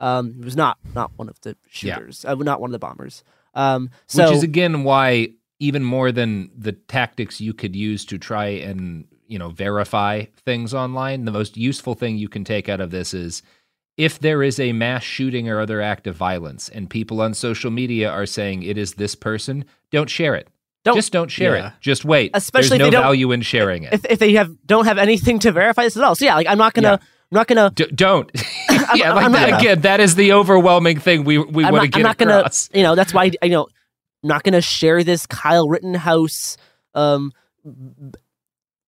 [0.00, 1.94] Um, it was not not one of the Yeah.
[1.96, 3.22] shooters, uh, not one of the bombers.
[3.54, 5.28] Um, so Which is again why
[5.60, 10.74] even more than the tactics you could use to try and you know verify things
[10.74, 13.42] online, the most useful thing you can take out of this is
[13.98, 17.70] if there is a mass shooting or other act of violence and people on social
[17.70, 20.48] media are saying it is this person, don't share it.
[20.84, 21.66] Don't- Just don't share Yeah.
[21.68, 21.72] it.
[21.80, 22.30] Just wait.
[22.34, 23.92] Especially if no they don't- value in sharing it.
[23.92, 26.46] if, if they have don't have anything to verify this at all, so yeah, like
[26.48, 28.30] I'm not gonna I'm not gonna D- don't.
[28.94, 31.96] yeah, like I'm not- again, that is the overwhelming thing we we want to get
[31.96, 33.64] I'm not gonna, you know, that's why I, you know,
[34.22, 36.56] I'm not gonna share this Kyle Rittenhouse
[36.94, 37.32] um,
[37.64, 38.18] b-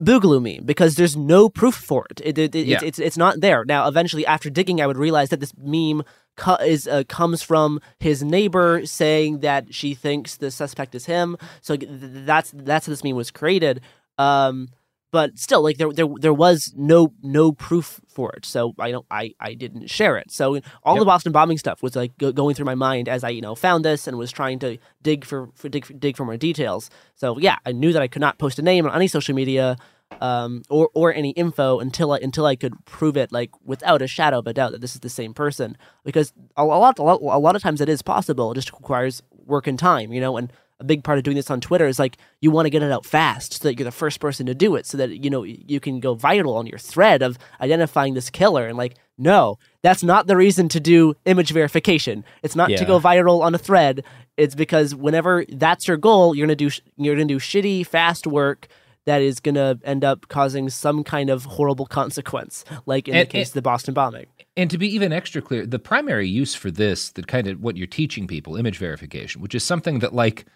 [0.02, 2.20] Boogaloo meme because there's no proof for it.
[2.24, 2.74] It, it, it- Yeah.
[2.76, 3.64] it's, it's it's not there.
[3.64, 6.02] Now, eventually, after digging, I would realize that this meme
[6.36, 11.36] co- is uh, comes from his neighbor saying that she thinks the suspect is him.
[11.62, 13.80] So th- that's that's how this meme was created.
[14.18, 14.68] Um,
[15.14, 18.44] but still, like there there there was no no proof for it.
[18.44, 20.32] So I don't I I didn't share it.
[20.32, 23.28] So all the Boston bombing stuff was like go- going through my mind as I
[23.28, 26.24] you know found this and was trying to dig for, for dig for, dig for
[26.24, 26.90] more details.
[27.14, 29.76] So yeah, I knew that I could not post a name on any social media
[30.20, 34.08] um, or or any info until I until I could prove it like without a
[34.08, 35.78] shadow of a doubt that this is the same person.
[36.04, 38.50] Because a, a lot a lot a lot of times it is possible.
[38.50, 40.36] It just requires work and time, you know.
[40.36, 42.82] And a big part of doing this on Twitter is like you want to get
[42.82, 45.30] it out fast so that you're the first person to do it, so that you
[45.30, 48.66] know you can go viral on your thread of identifying this killer.
[48.66, 52.24] And like, no, that's not the reason to do image verification.
[52.42, 54.04] It's not to go viral on a thread.
[54.36, 58.26] It's because whenever that's your goal, you're gonna do sh- you're gonna do shitty fast
[58.26, 58.66] work
[59.06, 63.30] that is gonna end up causing some kind of horrible consequence, like in And- the
[63.30, 64.26] case and- of the Boston bombing.
[64.56, 67.76] And to be even extra clear, the primary use for this, the kind of what
[67.76, 70.46] you're teaching people, image verification, which is something that like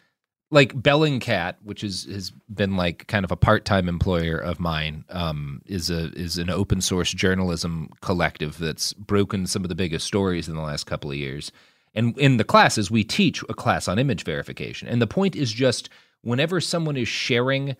[0.50, 5.62] like Bellingcat, which is has been like kind of a part-time employer of mine, um,
[5.66, 10.48] is a is an open source journalism collective that's broken some of the biggest stories
[10.48, 11.52] in the last couple of years.
[11.94, 14.88] And in the classes, we teach a class on image verification.
[14.88, 15.88] And the point is just
[16.22, 17.76] whenever someone is sharing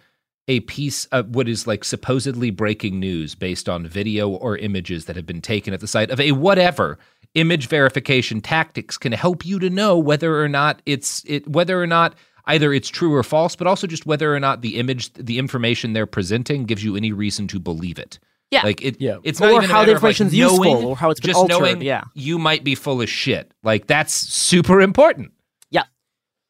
[0.49, 5.17] a piece of what is like supposedly breaking news based on video or images that
[5.17, 6.99] have been taken at the site of a whatever
[7.35, 11.87] image verification tactics can help you to know whether or not it's it whether or
[11.87, 12.15] not
[12.49, 15.93] either it's true or false but also just whether or not the image the information
[15.93, 18.19] they're presenting gives you any reason to believe it
[18.51, 18.63] Yeah.
[18.65, 19.19] like it Yeah.
[19.23, 21.11] it's not Or even a how the matter of, like, information's useful, knowing- or how
[21.11, 22.03] it's been just altered, knowing yeah.
[22.15, 25.31] you might be full of shit like that's super important
[25.71, 25.85] Yeah.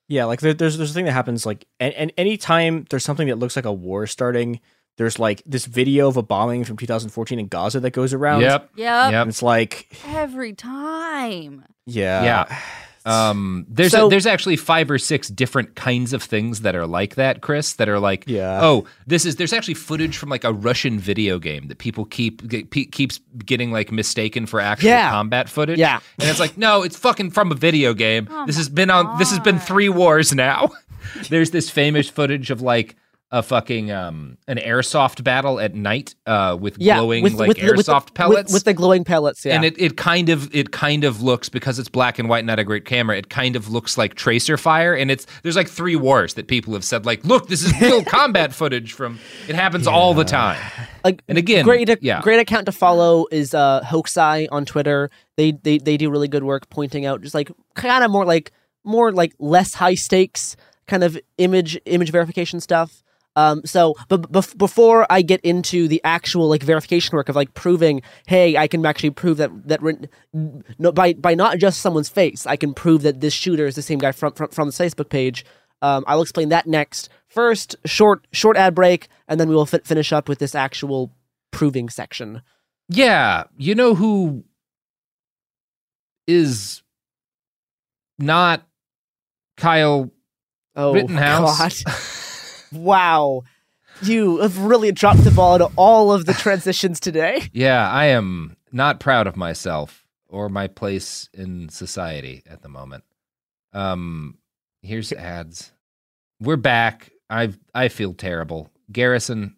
[0.08, 3.28] Yeah, like there, there's there's a thing that happens like and, and anytime there's something
[3.28, 4.60] that looks like a war starting,
[4.96, 8.40] there's like this video of a bombing from 2014 in Gaza that goes around.
[8.40, 8.70] Yep.
[8.76, 9.12] Yep.
[9.12, 11.64] And it's like Every time.
[11.86, 12.22] yeah.
[12.24, 12.58] yeah.
[13.06, 16.86] Um, there's So- a, there's actually five or six different kinds of things that are
[16.86, 17.72] like that, Chris.
[17.74, 18.60] That are like, Yeah.
[18.62, 22.46] oh, this is there's actually footage from like a Russian video game that people keep
[22.48, 25.10] get, pe- keeps getting like mistaken for actual Yeah.
[25.10, 25.78] combat footage.
[25.78, 26.00] Yeah.
[26.18, 28.28] and it's like, no, it's fucking from a video game.
[28.30, 29.18] Oh this has been on.
[29.18, 30.70] This has been three wars now.
[31.30, 32.96] there's this famous footage of like
[33.30, 37.58] a fucking um an airsoft battle at night uh with Yeah, glowing with, like with,
[37.58, 38.52] the- with the- airsoft with- pellets.
[38.54, 39.44] with, the glowing pellets.
[39.44, 42.46] Yeah, and it, it kind of it kind of looks because it's black and white
[42.46, 45.68] not a great camera it kind of looks like tracer fire and it's there's like
[45.68, 49.54] three wars that people have said like look this is real combat footage from it
[49.54, 50.58] happens all the time.
[51.04, 52.22] Like and again great yeah.
[52.22, 55.10] great account to follow is uh HoaxEye on twitter.
[55.36, 58.52] They they they do really good work pointing out just like kind of more like
[58.84, 63.02] more like less high stakes kind of image image verification stuff
[63.36, 67.52] um so but bef- before i get into the actual like verification work of like
[67.54, 70.08] proving hey i can actually prove that that Ren-
[70.78, 73.82] no, by by not just someone's face i can prove that this shooter is the
[73.82, 75.44] same guy from from, from the facebook page
[75.80, 77.08] um, I'll explain that next.
[77.28, 81.12] First, short short ad break, and then we will fi- finish up with this actual
[81.52, 82.42] proving section.
[82.88, 84.42] yeah you know who
[86.26, 86.82] is
[88.18, 88.66] not
[89.56, 90.10] kyle
[90.74, 91.84] Oh Rittenhouse.
[92.72, 93.42] Wow,
[94.02, 97.48] you have really dropped the ball into all of the transitions today.
[97.52, 103.04] yeah i am not proud of myself or my place in society at the moment.
[103.72, 104.38] Um,
[104.82, 105.72] here's ads.
[106.40, 107.10] We're back.
[107.30, 108.70] I I feel terrible.
[108.92, 109.56] Garrison.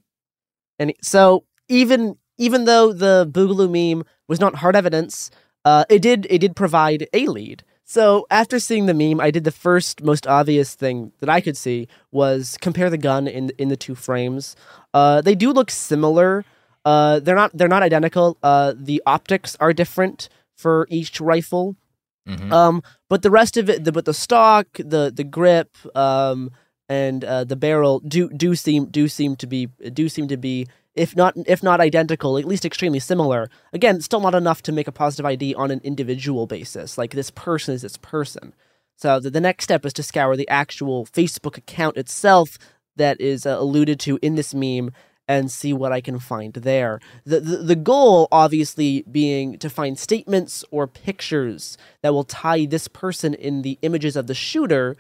[0.78, 5.30] And so even even though the Boogaloo meme was not hard evidence,
[5.64, 7.64] uh, it did it did provide a lead.
[7.90, 11.57] So after seeing the meme, I did the first most obvious thing that I could
[11.57, 14.55] see was compare the gun in in the two frames.
[14.94, 16.44] Uh, they do look similar.
[16.85, 18.38] Uh, they're not they're not identical.
[18.44, 21.74] Uh, the optics are different for each rifle.
[22.29, 22.53] Mm-hmm.
[22.53, 26.53] Um, but the rest of it, the, but the stock, the the grip, um,
[26.88, 30.68] and uh, the barrel do do seem do seem to be do seem to be
[30.94, 33.48] if not if not identical, at least extremely similar.
[33.72, 36.98] Again, still not enough to make a positive ID on an individual basis.
[36.98, 38.55] Like this person is this person.
[38.96, 42.59] So the, the next step is to scour the actual Facebook account itself
[42.96, 44.90] that is uh, alluded to in this meme
[45.26, 46.98] and see what I can find there.
[47.24, 52.88] The, the, the goal, obviously, being to find statements or pictures that will tie this
[52.88, 54.96] person in the images of the shooter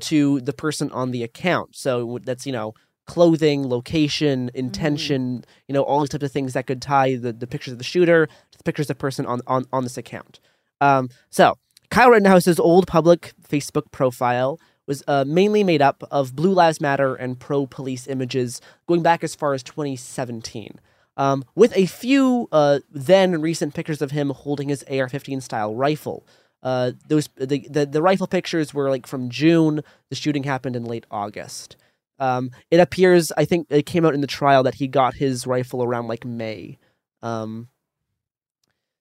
[0.00, 1.76] to the person on the account.
[1.76, 2.74] So that's, you know,
[3.08, 5.44] clothing, location, intention, mm.
[5.66, 7.84] you know, all these types of things that could tie the, the pictures of the
[7.84, 10.38] shooter to the pictures of the person on, on, on this account.
[10.80, 11.58] Um, so,
[11.90, 17.14] Kyle Rittenhouse's old public Facebook profile was uh, mainly made up of Blue Lives Matter
[17.14, 20.78] and pro police images going back as far as 2017.
[21.16, 26.26] Um, with a few uh, then recent pictures of him holding his AR-15 style rifle.
[26.62, 29.82] Uh, those the, the, the rifle pictures were like from June.
[30.10, 31.76] The shooting happened in late August.
[32.18, 35.46] Um, it appears, I think it came out in the trial that he got his
[35.46, 36.78] rifle around like May.
[37.22, 37.68] Um,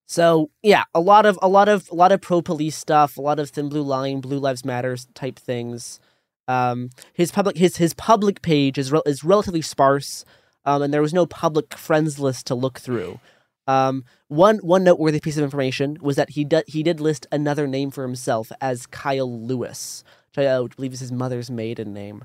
[0.08, 3.22] so yeah, a lot of a lot of a lot of pro police stuff, a
[3.22, 6.00] lot of thin blue line, blue lives matters type things.
[6.48, 10.24] Um, his public his his public page is re- is relatively sparse,
[10.64, 13.20] um, and there was no public friends list to look through.
[13.68, 17.68] Um, one one noteworthy piece of information was that he did he did list another
[17.68, 22.24] name for himself as Kyle Lewis, which I believe is his mother's maiden name.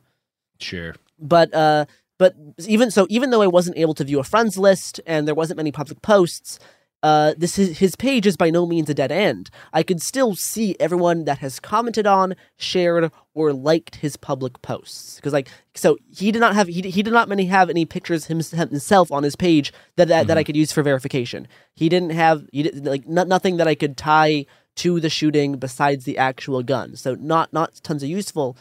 [0.62, 1.84] Sure, but uh,
[2.18, 5.34] but even so, even though I wasn't able to view a friends list and there
[5.34, 6.58] wasn't many public posts,
[7.02, 9.50] uh, this is, his page is by no means a dead end.
[9.72, 15.16] I could still see everyone that has commented on, shared, or liked his public posts.
[15.16, 18.26] Because like, so he did not have he, he did not many have any pictures
[18.26, 20.28] himself on his page that that, mm-hmm.
[20.28, 20.46] that I mm-hmm.
[20.46, 21.48] could use for verification.
[21.74, 24.46] He didn't have he did, like nothing that I could tie
[24.76, 26.94] to the shooting besides the actual gun.
[26.94, 28.56] So not not tons of useful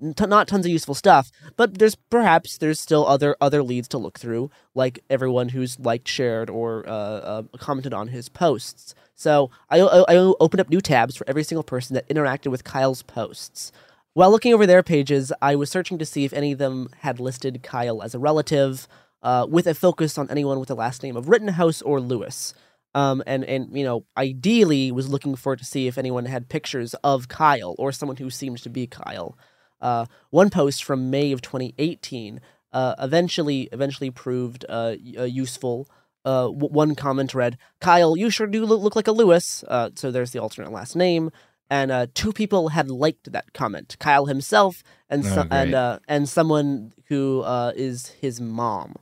[0.00, 3.98] t- not tons of useful stuff, but there's perhaps there's still other other leads to
[3.98, 8.94] look through, like everyone who's liked, shared, or uh, uh, commented on his posts.
[9.14, 12.64] So I, I, I opened up new tabs for every single person that interacted with
[12.64, 13.72] Kyle's posts.
[14.14, 17.20] While looking over their pages, I was searching to see if any of them had
[17.20, 18.88] listed Kyle as a relative,
[19.22, 22.54] uh, with a focus on anyone with the last name of Rittenhouse or Lewis.
[22.92, 26.94] Um, and and you know, ideally was looking for to see if anyone had pictures
[27.04, 29.38] of Kyle or someone who seemed to be Kyle.
[29.80, 32.40] Uh, one post from May of 2018
[32.72, 35.88] uh, eventually eventually proved uh, uh useful.
[36.24, 40.10] Uh, w- one comment read, "Kyle, you sure do look, like a Lewis." Uh, so
[40.10, 41.30] there's the alternate last name,
[41.68, 46.92] and two people had liked that comment: Kyle himself and so- oh, and and someone
[47.08, 47.42] who
[47.74, 48.96] is his mom,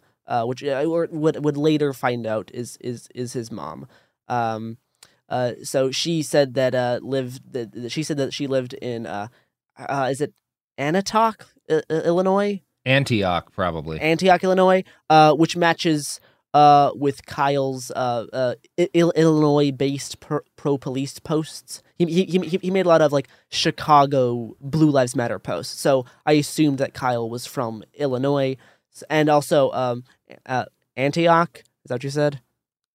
[0.44, 3.86] which I would would later find out is is is his mom.
[4.28, 4.78] Um,
[5.62, 7.52] so she said that lived.
[7.52, 9.06] That, she said that she lived in.
[9.06, 10.32] is it
[10.78, 12.62] Anatoch, I- Illinois.
[12.86, 14.00] Antioch, probably.
[14.00, 16.20] Antioch, Illinois, uh, which matches
[16.54, 20.16] uh, with Kyle's uh, uh, I- Illinois-based
[20.56, 21.82] pro police posts.
[21.98, 25.78] He, he he made a lot of like Chicago Blue Lives Matter posts.
[25.80, 28.56] So I assumed that Kyle was from Illinois,
[29.10, 30.04] and also um,
[30.46, 30.64] uh,
[30.96, 31.58] Antioch.
[31.58, 32.40] Is that what you said?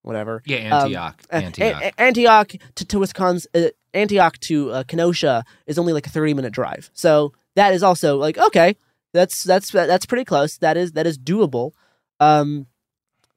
[0.02, 0.41] Whatever.
[0.46, 1.22] Yeah, Antioch.
[1.32, 1.82] Um, Antioch.
[1.84, 3.52] A- Antioch to, to Wisconsin.
[3.54, 6.89] Uh, Antioch to uh, Kenosha is only like a thirty-minute drive.
[6.93, 8.76] So that is also like okay,
[9.13, 10.58] that's that's that's pretty close.
[10.58, 11.72] That is that is doable.
[12.20, 12.68] Um,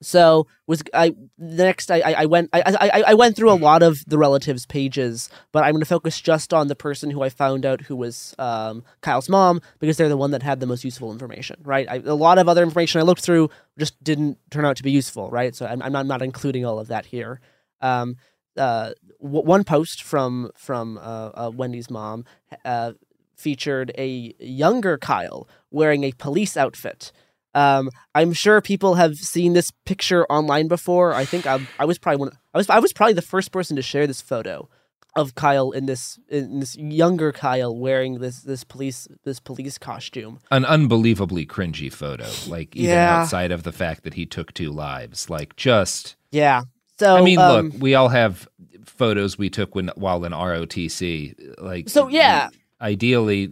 [0.02, 3.82] so was I the next I I went I, I I went through a lot
[3.82, 7.30] of the relatives pages, but I'm going to focus just on the person who I
[7.30, 10.84] found out who was um, Kyle's mom because they're the one that had the most
[10.84, 11.88] useful information, right?
[11.88, 13.48] I, a lot of other information I looked through
[13.78, 15.54] just didn't turn out to be useful, right?
[15.54, 17.40] So I'm I'm not, I'm not including all of that here.
[17.80, 18.16] Um,
[18.56, 22.24] uh, w- one post from from uh, uh, Wendy's mom
[22.66, 22.92] uh,
[23.36, 27.12] featured a younger Kyle wearing a police outfit.
[27.54, 31.14] Um, I'm sure people have seen this picture online before.
[31.14, 32.30] I think I, I was probably one.
[32.52, 34.68] I was I was probably the first person to share this photo
[35.16, 40.38] of Kyle in this in this younger Kyle wearing this this police this police costume.
[40.50, 43.22] An unbelievably cringy photo, like even yeah.
[43.22, 46.64] outside of the fact that he took two lives, like just yeah.
[46.98, 48.46] So I mean, um, look, we all have
[48.84, 51.56] photos we took when while in ROTC.
[51.58, 52.50] Like so, yeah.
[52.80, 53.50] Ideally,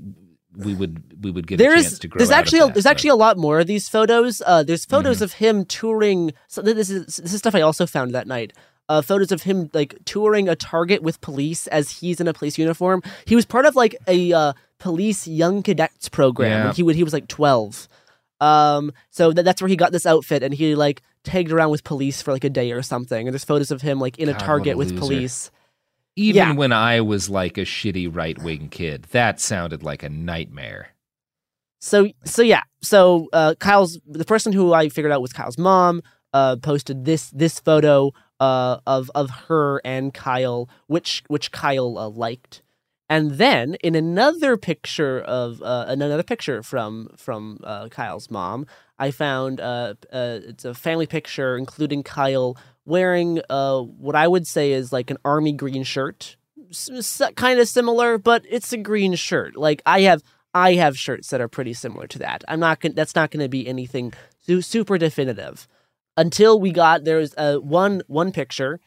[0.56, 2.18] we would we would get there's, a chance to grow.
[2.18, 2.90] There's actually that, there's but.
[2.90, 4.42] actually a lot more of these photos.
[4.44, 5.24] Uh, there's photos Mm-hmm.
[5.24, 6.32] of him touring.
[6.48, 8.52] So this is this is stuff I also found that night.
[8.86, 12.58] Uh, photos of him like touring a target with police as he's in a police
[12.58, 13.02] uniform.
[13.24, 16.50] He was part of like a uh, police young cadets program.
[16.50, 16.64] Yeah.
[16.66, 17.88] When he would he was like twelve.
[18.40, 21.82] Um, so that, that's where he got this outfit, and he like tagged around with
[21.82, 23.26] police for like a day or something.
[23.26, 25.50] And there's photos of him like in a God, target a with police.
[26.16, 26.52] Even Yeah.
[26.54, 30.88] when I was like a shitty right wing kid, that sounded like a nightmare.
[31.80, 32.62] So so yeah.
[32.82, 36.02] So uh, Kyle's the person who I figured out was Kyle's mom.
[36.32, 42.08] Uh, posted this this photo uh, of of her and Kyle, which which Kyle uh,
[42.08, 42.60] liked,
[43.08, 48.66] and then in another picture of uh, another picture from from uh, Kyle's mom,
[48.98, 54.46] I found uh, uh, it's a family picture including Kyle wearing uh, what I would
[54.46, 56.36] say is like an army green shirt,
[57.36, 59.56] kind of similar, but it's a green shirt.
[59.56, 60.22] Like I have
[60.54, 62.44] I have shirts that are pretty similar to that.
[62.48, 65.66] I'm not gonna, that's not going to be anything su- super definitive
[66.16, 68.80] until we got there's uh, one one picture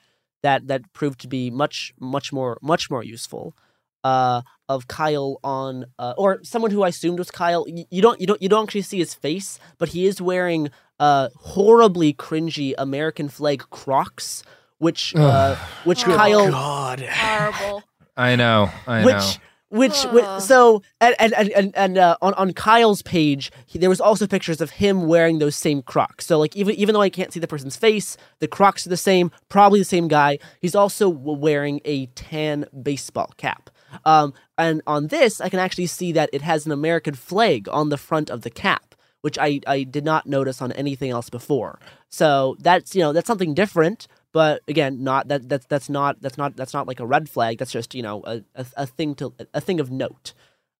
[0.44, 3.56] that that proved to be much much more much more useful
[4.04, 7.66] uh, of Kyle on uh, or someone who I assumed was Kyle.
[7.68, 10.70] You don't you don't you don't actually see his face, but he is wearing
[11.00, 14.44] uh, horribly cringy American flag Crocs,
[14.80, 17.02] which uh, which Kyle God.
[17.02, 17.84] Horrible.
[18.16, 19.32] I know, I which know.
[19.70, 23.90] which, which so and and and and, and uh, on on Kyle's page he, there
[23.90, 26.26] was also pictures of him wearing those same Crocs.
[26.26, 28.98] So like even even though I can't see the person's face, the Crocs are the
[28.98, 30.40] same, probably the same guy.
[30.62, 33.70] He's also wearing a tan baseball cap.
[34.04, 37.90] Um, and on this, I can actually see that it has an American flag on
[37.90, 38.87] the front of the cap,
[39.22, 41.80] which I, I did not notice on anything else before.
[42.10, 46.38] So that's you know that's something different, but again, not that that's that's not that's
[46.38, 47.58] not that's not like a red flag.
[47.58, 50.34] That's just you know a, a, a thing to a thing of note.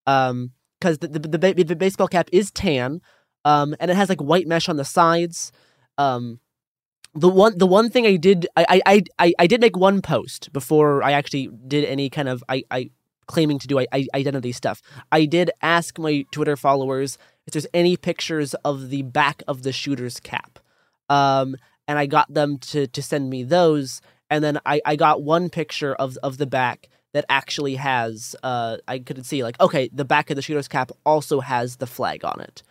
[0.06, 3.02] Um, because the the, the the baseball cap is tan,
[3.46, 5.52] um, and it has like white mesh on the sides.
[5.98, 6.40] Um,
[7.16, 10.54] the one the one thing I did I I I I did make one post
[10.54, 12.92] before I actually did any kind of I I
[13.26, 14.82] claiming to do I identity stuff.
[15.12, 17.18] I did ask my Twitter followers
[17.48, 20.60] if there's any pictures of the back of the shooter's cap.
[21.10, 21.56] Um,
[21.88, 25.50] and I got them to to send me those, and then I, I got one
[25.50, 30.06] picture of of the back that actually has uh I couldn't see like okay the
[30.06, 32.62] back of the shooter's cap also has the flag on it.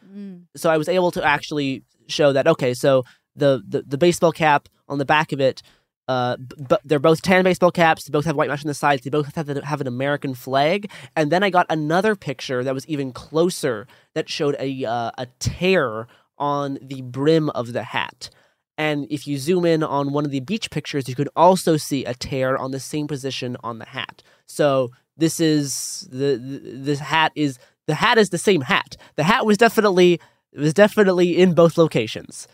[0.54, 3.04] So I was able to actually show that okay so
[3.34, 5.62] the the, the baseball cap on the back of it.
[6.08, 8.04] Uh, but they're both tan baseball caps.
[8.04, 9.02] They both have white mesh on the sides.
[9.02, 10.90] They both have, have an American flag.
[11.16, 15.26] And then I got another picture that was even closer that showed a uh, a
[15.40, 16.06] tear
[16.38, 18.30] on the brim of the hat.
[18.78, 22.04] And if you zoom in on one of the beach pictures, you can also see
[22.04, 24.22] a tear on the same position on the hat.
[24.46, 28.96] So this is the, this hat is the hat is the same hat.
[29.16, 30.20] The hat was definitely
[30.52, 32.48] it was definitely in both locations.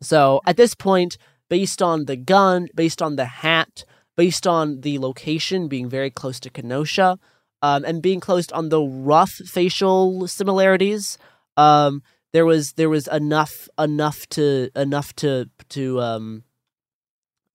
[0.00, 1.16] So at this point,
[1.48, 3.84] based on the gun, based on the hat,
[4.16, 7.18] based on the location being very close to Kenosha,
[7.62, 11.18] um, and being close on the rough facial similarities,
[11.56, 16.44] um, there was there was enough enough to enough to to um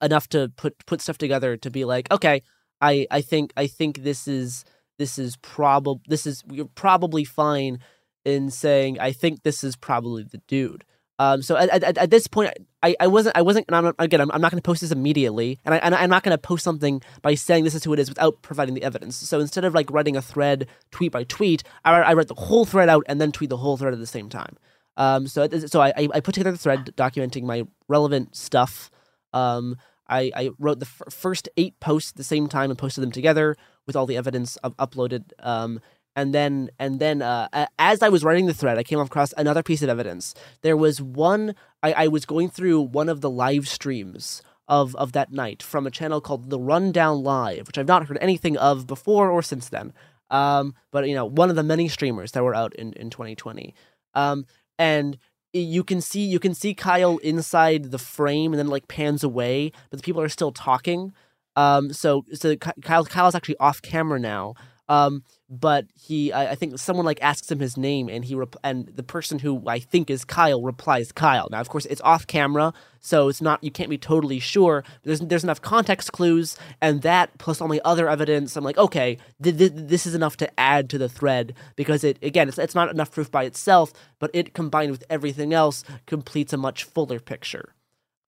[0.02, 2.42] enough to put put stuff together to be like, okay,
[2.80, 4.66] I I think I think this is
[4.98, 7.80] this is probably this is you're probably fine
[8.26, 10.84] in saying I think this is probably the dude.
[11.20, 12.52] Um, so at, at, at this point,
[12.84, 14.92] I, I wasn't I wasn't and I'm, again I'm, I'm not going to post this
[14.92, 17.94] immediately, and I and I'm not going to post something by saying this is who
[17.94, 19.16] it is without providing the evidence.
[19.16, 22.66] So instead of like writing a thread tweet by tweet, I, I write the whole
[22.66, 24.58] thread out and then tweet the whole thread at the same time.
[24.98, 28.90] Um, so so I, I put together the thread documenting my relevant stuff.
[29.34, 29.78] Um,
[30.08, 33.12] I, I wrote the f- first eight posts at the same time and posted them
[33.12, 33.56] together
[33.88, 35.32] with all the evidence up- uploaded.
[35.40, 35.80] Um,
[36.16, 39.64] and then and then uh, as I was writing the thread, I came across another
[39.64, 40.34] piece of evidence.
[40.62, 45.14] There was one I, I was going through one of the live streams of of
[45.14, 48.88] that night from a channel called The Rundown Live, which I've not heard anything of
[48.88, 49.94] before or since then.
[50.30, 53.74] Um, but you know, one of the many streamers that were out in in 2020.
[54.14, 54.46] Um,
[54.78, 55.18] and
[55.54, 59.72] you can see you can see Kyle inside the frame and then like pans away,
[59.90, 61.14] but the people are still talking.
[61.56, 64.56] Um, so so Ky- Kyle Kyle's actually off camera now.
[64.88, 68.56] Um, but he I, I think someone like asks him his name and he rep-
[68.64, 71.50] and the person who I think is Kyle replies Kyle.
[71.52, 74.86] Now of course it's off camera, so it's not you can't be totally sure.
[75.04, 78.56] There's there's enough context clues and that plus all my other evidence.
[78.56, 82.18] I'm like okay, th- th- this is enough to add to the thread because it
[82.24, 86.54] again it's it's not enough proof by itself, but it combined with everything else completes
[86.54, 87.76] a much fuller picture.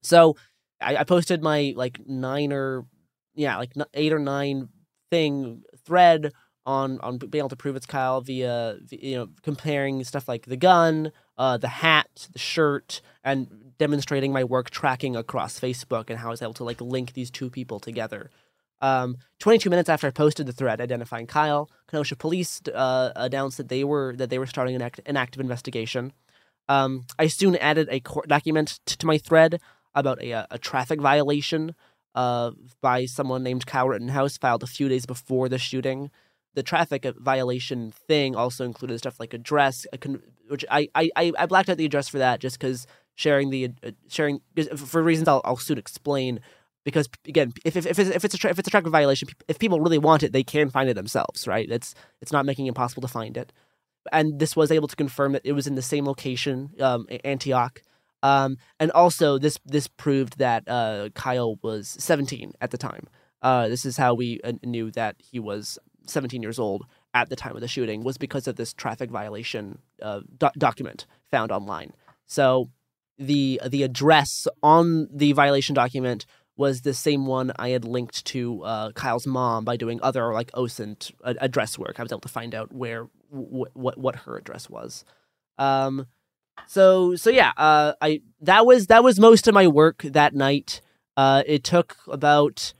[0.02, 0.36] So
[0.82, 2.86] I, I posted my like nine or
[3.34, 4.68] yeah, like eight or nine
[5.10, 6.34] thing thread
[6.66, 10.58] on on being able to prove it's Kyle via, you know comparing stuff like the
[10.58, 16.28] gun, uh, the hat, the shirt, and demonstrating my work tracking across Facebook and how
[16.28, 18.30] I was able to like link these two people together.
[18.82, 23.70] Um, 22 minutes after I posted the thread identifying Kyle, Kenosha police uh, announced that
[23.70, 26.12] they were that they were starting an, act, an active investigation.
[26.68, 29.60] Um, I soon added a court document t- to my thread
[29.96, 31.76] about a, a traffic violation
[32.16, 32.52] uh,
[32.82, 36.12] by someone named Kyle Rittenhouse filed a few days before the shooting.
[36.56, 41.70] The traffic violation thing also included stuff like address, con- which I, I I blacked
[41.70, 42.86] out the address for that just because
[43.16, 44.42] sharing the uh, sharing
[44.76, 46.40] for reasons I'll, I'll soon explain.
[46.86, 49.30] Because again, if if, if it's if it's a tra- if it's a traffic violation,
[49.48, 51.70] if people really want it, they can find it themselves, right?
[51.70, 53.52] It's it's not making it impossible to find it
[54.12, 57.82] and this was able to confirm that it was in the same location, um, Antioch.
[58.22, 63.08] Um, and also, this this proved that uh, Kyle was 17 at the time.
[63.42, 67.36] Uh, this is how we uh, knew that he was 17 years old at the
[67.36, 71.94] time of the shooting was because of this traffic violation uh, do- document found online.
[72.26, 72.70] So
[73.18, 76.26] the the address on the violation document
[76.56, 80.52] was the same one I had linked to uh, Kyle's mom by doing other like
[80.52, 82.00] OSINT address work.
[82.00, 85.04] I was able to find out where what, what her address was.
[85.58, 86.08] Um,
[86.68, 90.82] so so yeah, uh, I that was that was most of my work that night.
[91.18, 92.74] Uh, it took about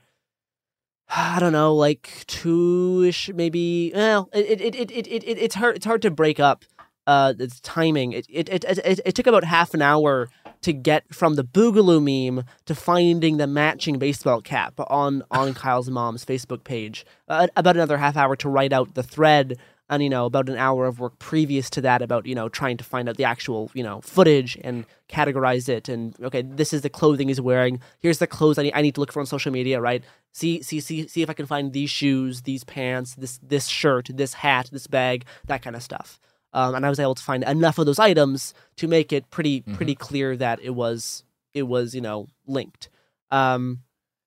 [1.16, 3.92] I don't know, like two ish, maybe.
[3.94, 6.64] Well, it it, it, it, it, it it's hard it's hard to break up
[7.06, 8.12] uh the timing.
[8.12, 10.28] It it, it it it took about half an hour
[10.62, 15.90] to get from the Boogaloo meme to finding the matching baseball cap on on Kyle's
[15.90, 17.06] mom's Facebook page.
[17.28, 19.58] Uh, about another half hour to write out the thread
[19.88, 22.76] and you know about an hour of work previous to that about you know trying
[22.76, 26.82] to find out the actual you know footage and categorize it and okay this is
[26.82, 27.80] the clothing he's wearing.
[28.00, 30.02] Here's the clothes I need, I need to look for on social media right?
[30.32, 34.08] See see see see if I can find these shoes these pants this this shirt
[34.12, 36.18] this hat this bag that kind of stuff.
[36.52, 39.60] Um, and I was able to find enough of those items to make it pretty
[39.60, 39.74] mm-hmm.
[39.74, 42.88] pretty clear that it was it was you know linked.
[43.30, 43.80] Um,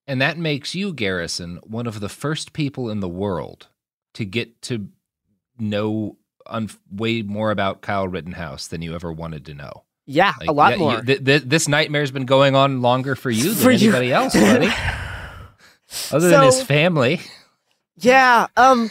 [0.05, 3.67] and that makes you Garrison one of the first people in the world
[4.13, 4.89] to get to
[5.59, 9.83] know un- way more about Kyle Rittenhouse than you ever wanted to know.
[10.05, 10.95] Yeah, like, a lot yeah, more.
[10.95, 13.89] You, th- th- this nightmare's been going on longer for you for than you.
[13.89, 14.69] anybody else, buddy.
[16.11, 17.21] Other so, than his family.
[17.97, 18.47] Yeah.
[18.55, 18.89] Um.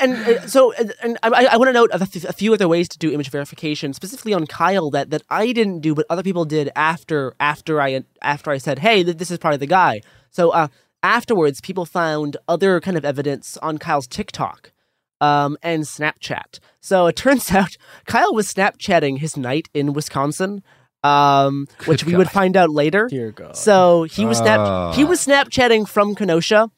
[0.00, 0.72] And uh, so,
[1.02, 3.30] and I, I want to note a, f- a few other ways to do image
[3.30, 7.80] verification, specifically on Kyle that that I didn't do, but other people did after after
[7.80, 10.00] I after I said, "Hey, this is probably the guy."
[10.30, 10.68] So, uh,
[11.02, 14.72] afterwards, people found other kind of evidence on Kyle's TikTok
[15.20, 16.58] um, and Snapchat.
[16.80, 20.62] So it turns out Kyle was Snapchatting his night in Wisconsin,
[21.04, 23.08] um, which we would find out later.
[23.08, 23.56] Dear God.
[23.56, 24.92] So he was snap uh.
[24.92, 26.70] he was Snapchatting from Kenosha.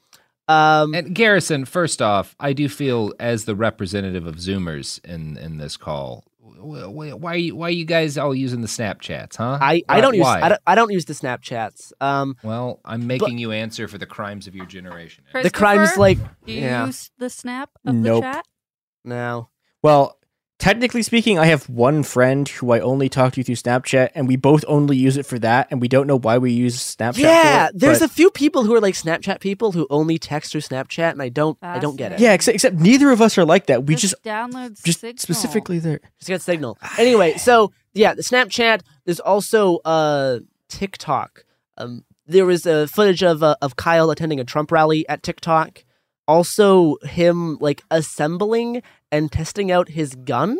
[0.48, 5.58] Um, and Garrison, first off, I do feel as the representative of Zoomers in in
[5.58, 6.24] this call,
[6.60, 9.58] why are you why are you guys all using the Snapchats, huh?
[9.60, 11.92] I, I don't use I don't, I don't use the Snapchats.
[12.00, 15.24] Um, well, I'm making but, you answer for the crimes of your generation.
[15.32, 16.86] The crimes like do you yeah.
[16.86, 18.22] use the snap of nope.
[18.22, 18.46] the chat?
[19.04, 19.48] No.
[19.82, 20.18] Well,
[20.60, 24.36] technically speaking, I have one friend who I only talk to through Snapchat, and we
[24.36, 27.18] both only use it for that, and we don't know why we use Snapchat.
[27.18, 28.10] Yeah, it, there's but...
[28.10, 31.30] a few people who are like Snapchat people who only text through Snapchat, and I
[31.30, 32.20] don't, I don't get it.
[32.20, 33.86] Yeah, except, except neither of us are like that.
[33.86, 35.18] We just, just download just Signal.
[35.18, 36.00] specifically there.
[36.18, 36.78] Just get Signal.
[36.98, 38.82] Anyway, so yeah, the Snapchat.
[39.04, 41.44] There's also uh TikTok.
[41.78, 45.22] Um, there was a uh, footage of uh, of Kyle attending a Trump rally at
[45.22, 45.84] TikTok.
[46.28, 48.82] Also, him like assembling
[49.12, 50.58] and testing out his gun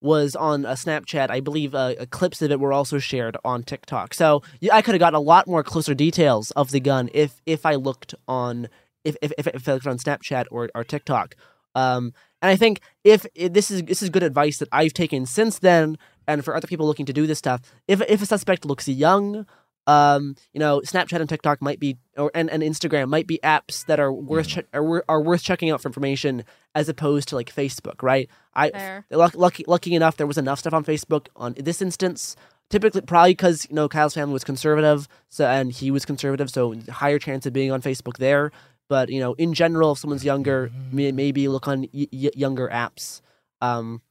[0.00, 1.30] was on a Snapchat.
[1.30, 4.14] I believe uh, clips of it were also shared on TikTok.
[4.14, 7.40] So yeah, I could have gotten a lot more closer details of the gun if
[7.46, 8.68] if I looked on
[9.04, 11.34] if if, if I looked on Snapchat or, or TikTok.
[11.74, 15.26] Um, and I think if, if, this is this is good advice that I've taken
[15.26, 18.64] since then, and for other people looking to do this stuff, if if a suspect
[18.64, 19.46] looks young
[19.90, 23.84] um, you know, Snapchat and TikTok might be, or and, and Instagram might be apps
[23.86, 24.50] that are worth mm.
[24.50, 26.44] che- are, are worth checking out for information
[26.76, 28.30] as opposed to like Facebook, right?
[28.54, 32.36] I lucky, lucky lucky enough there was enough stuff on Facebook on this instance.
[32.68, 36.76] Typically, probably because you know Kyle's family was conservative, so and he was conservative, so
[36.88, 38.52] higher chance of being on Facebook there.
[38.88, 42.68] But you know, in general, if someone's younger, may, maybe look on y- y- younger
[42.68, 43.22] apps.
[43.60, 44.02] Um,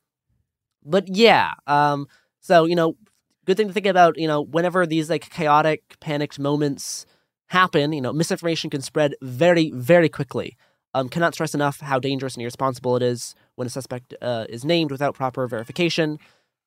[0.83, 2.09] but yeah, um,
[2.41, 2.97] so you know,
[3.49, 7.07] good thing to think about, you know, whenever these like chaotic, panicked moments
[7.47, 10.55] happen, you know, misinformation can spread very, very quickly.
[10.93, 14.63] Um, cannot stress enough how dangerous and irresponsible it is when a suspect uh, is
[14.63, 16.19] named without proper verification.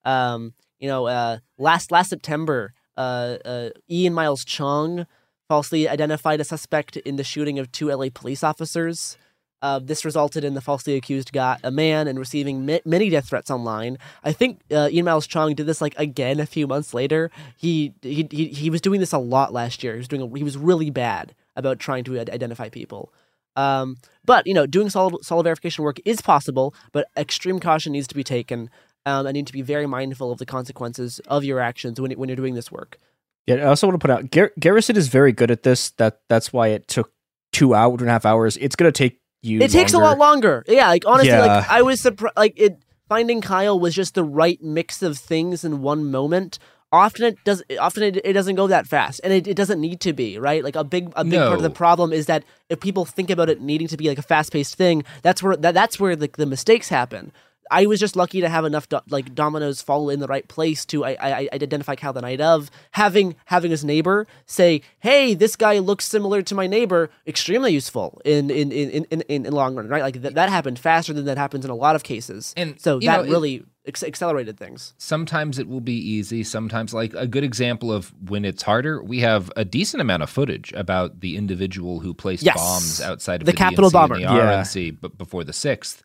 [0.05, 5.07] Um, you know, uh, last last September, uh, uh, Ian Miles Cheong
[5.49, 9.17] falsely identified a suspect in the shooting of two LA police officers.
[9.63, 13.29] Uh, this resulted in the falsely accused got a man and receiving mi- many death
[13.29, 13.97] threats online.
[14.25, 17.31] I think uh, Ian Miles Cheong did this like again a few months later.
[17.57, 19.93] He, he he he was doing this a lot last year.
[19.93, 23.13] He was doing a, he was really bad about trying to identify people.
[23.55, 28.09] Um, but you know, doing solid solid verification work is possible, but extreme caution needs
[28.09, 28.69] to be taken.
[29.05, 32.29] Um, and need to be very mindful of the consequences of your actions when when
[32.29, 32.99] you're doing this work.
[33.47, 35.91] Yeah, I also want to put out Gar- Garrison is very good at this.
[35.91, 37.13] That that's why it took
[37.53, 38.57] two hours, two and a half hours.
[38.59, 39.61] It's gonna take you.
[39.61, 40.65] It takes a lot longer.
[40.67, 41.47] Yeah, like honestly, Yeah.
[41.47, 42.37] like I was surprised.
[42.37, 42.79] Like it,
[43.09, 46.59] finding Kyle was just the right mix of things in one moment.
[46.93, 47.63] Often it does.
[47.81, 50.63] Often it, it doesn't go that fast, and it, it doesn't need to be right.
[50.63, 53.49] Like a big a big part of the problem is that if people think about
[53.49, 56.29] it needing to be like a fast paced thing, that's where that, that's where the,
[56.37, 57.33] the mistakes happen.
[57.71, 60.85] I was just lucky to have enough do- like dominoes fall in the right place
[60.87, 65.35] to I, I, I identify Kyle the night of having having his neighbor say, "Hey,
[65.35, 69.53] this guy looks similar to my neighbor." Extremely useful in in in in, in, in
[69.53, 70.03] long run, right?
[70.03, 72.99] Like th- that happened faster than that happens in a lot of cases, And, so
[72.99, 74.93] that know, it- really ex- accelerated things.
[74.99, 76.45] Sometimes it will be easy.
[76.45, 80.31] Sometimes, like a good example of when it's harder, we have a decent amount of
[80.31, 82.57] footage about the individual who placed Yes.
[82.57, 84.15] bombs outside of The the, Capitol DNC bomber.
[84.17, 84.63] and the Yeah.
[84.63, 86.03] RNC b- before the sixth.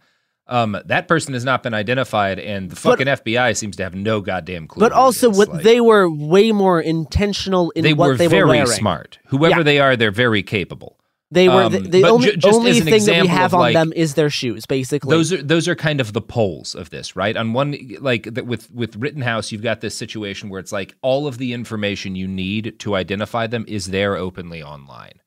[0.50, 4.22] Um, that person has not been identified, and the fucking FBI seems to have no
[4.22, 4.80] goddamn clue.
[4.80, 8.28] But also, what Like, they were way more intentional in what they what were they
[8.30, 8.66] were wearing.
[8.68, 9.20] smart.
[9.28, 9.64] Whoever Yeah.
[9.64, 10.98] they are, they're very capable.
[11.30, 13.60] They were Um, the, the only, ju- only as an thing that we have on
[13.60, 15.10] like, them is their shoes, basically.
[15.14, 17.36] Those are those are kind of the poles of this, right?
[17.36, 21.28] On one like that with with Rittenhouse, you've got this situation where it's like all
[21.28, 25.20] of the information you need to identify them is there openly online.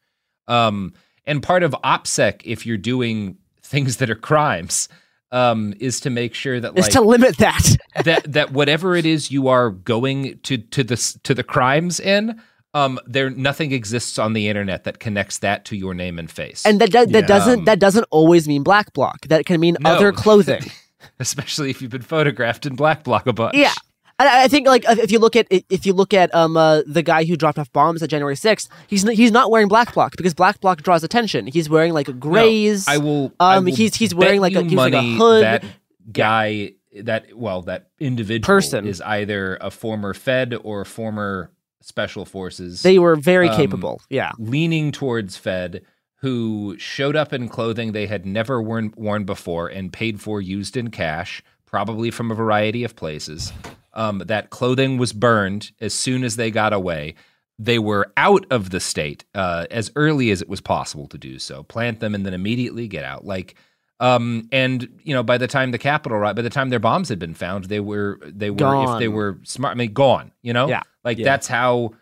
[0.48, 0.94] Um,
[1.26, 4.88] and part of OPSEC, if you're doing things that are crimes,
[5.32, 7.76] um, is to make sure that is like to limit that.
[8.04, 12.40] that that whatever it is you are going to to the to the crimes in,
[12.74, 16.64] um, there nothing exists on the internet that connects that to your name and face.
[16.66, 17.26] and that that, that Yeah.
[17.26, 19.26] doesn't Um, that doesn't always mean black bloc.
[19.28, 19.90] That can mean No.
[19.90, 20.62] other clothing.
[21.18, 23.54] especially if you've been photographed in black bloc a bunch.
[23.54, 23.72] yeah.
[24.20, 26.82] I I think like if if you look at if you look at um uh,
[26.86, 29.94] the guy who dropped off bombs at January 6th, he's n- he's not wearing black
[29.94, 31.46] bloc because black bloc draws attention.
[31.46, 32.86] He's wearing like a grays.
[32.88, 33.32] I will.
[33.40, 35.42] I Um, will he's he's wearing like a he's like a hood.
[35.44, 35.64] That
[36.12, 38.86] guy, that well, that individual Person.
[38.86, 41.50] is either a former Fed or a former
[41.82, 42.82] Special Forces.
[42.82, 44.02] They were very um, capable.
[44.10, 44.32] Yeah.
[44.38, 45.82] leaning towards Fed,
[46.16, 50.76] who showed up in clothing they had never worn worn before and paid for used
[50.76, 53.52] in cash, probably from a variety of places.
[53.92, 57.14] Um, that clothing was burned as soon as they got away.
[57.58, 61.38] They were out of the state uh, as early as it was possible to do
[61.38, 61.62] so.
[61.64, 63.24] Plant them and then immediately get out.
[63.26, 63.54] Like,
[63.98, 67.10] um, and you know, by the time the Capitol, right, by the time their bombs
[67.10, 68.56] had been found, they were they were
[68.94, 69.12] if they Gone.
[69.12, 70.32] were smart, I mean, gone.
[70.42, 70.82] You know, Yeah.
[71.04, 71.24] like Yeah.
[71.24, 71.92] that's how.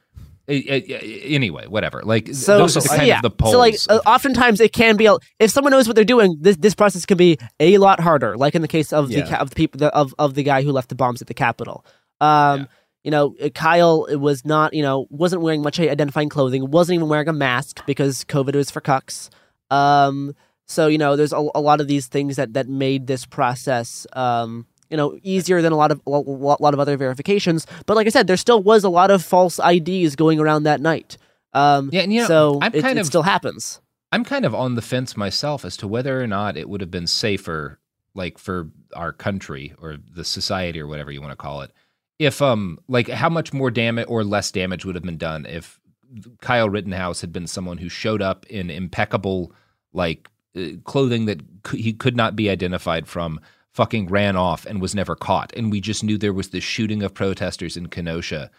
[0.48, 2.02] Anyway, whatever.
[2.04, 3.16] Like So, those are the kind yeah.
[3.16, 3.52] of the poles.
[3.52, 6.56] So like uh, oftentimes it can be a, if someone knows what they're doing, this
[6.56, 8.36] this process can be a lot harder.
[8.36, 9.28] Like in the case of the Yeah.
[9.28, 11.34] ca- of the people the, of of the guy who left the bombs at the
[11.34, 11.84] Capitol.
[12.20, 12.68] Um,
[13.04, 17.08] you know, uh, Kyle was not you know wasn't wearing much identifying clothing, wasn't even
[17.08, 19.28] wearing a mask because COVID was for cucks.
[19.70, 20.34] Um,
[20.66, 24.06] so you know, there's a, a lot of these things that that made this process.
[24.14, 27.66] Um, you know, easier than a lot of a lot, of other verifications.
[27.86, 30.80] But like I said, there still was a lot of false IDs going around that
[30.80, 31.16] night.
[31.52, 33.80] Um, Yeah, and you know, so I'm it, kind it of- still happens.
[34.10, 36.90] I'm kind of on the fence myself as to whether or not it would have
[36.90, 37.78] been safer,
[38.14, 41.70] like for our country or the society or whatever you want to call it,
[42.18, 45.78] if um like how much more damage or less damage would have been done if
[46.40, 49.52] Kyle Rittenhouse had been someone who showed up in impeccable
[49.92, 53.38] like uh, clothing that c- he could not be identified from,
[53.74, 57.02] fucking ran off and was never caught, and we just knew there was this shooting
[57.02, 58.50] of protesters in Kenosha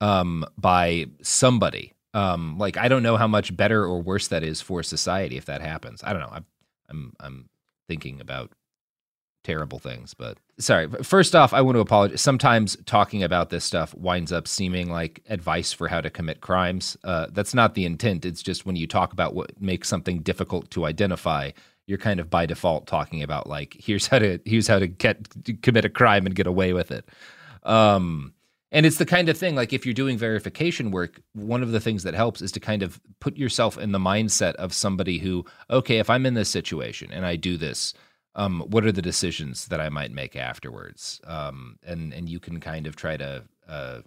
[0.00, 1.92] um, by somebody.
[2.14, 5.44] Um, like I don't know how much better or worse that is for society if
[5.46, 6.02] that happens.
[6.04, 6.32] I don't know.
[6.32, 6.46] I'm
[6.88, 7.48] I'm I'm
[7.88, 8.52] thinking about
[9.44, 10.88] terrible things, but sorry.
[11.02, 12.20] First off, I want to apologize.
[12.20, 16.96] Sometimes talking about this stuff winds up seeming like advice for how to commit crimes.
[17.04, 18.24] Uh, that's not the intent.
[18.24, 21.52] It's just when you talk about what makes something difficult to identify,
[21.86, 25.28] you're kind of by default talking about like here's how to here's how to get
[25.62, 27.08] commit a crime and get away with it.
[27.62, 28.32] Um,
[28.72, 31.80] and it's the kind of thing like if you're doing verification work, one of the
[31.80, 35.44] things that helps is to kind of put yourself in the mindset of somebody who,
[35.70, 37.94] okay, if I'm in this situation and I do this,
[38.34, 41.20] um, what are the decisions that I might make afterwards?
[41.26, 44.00] Um, and and you can kind of try to uh,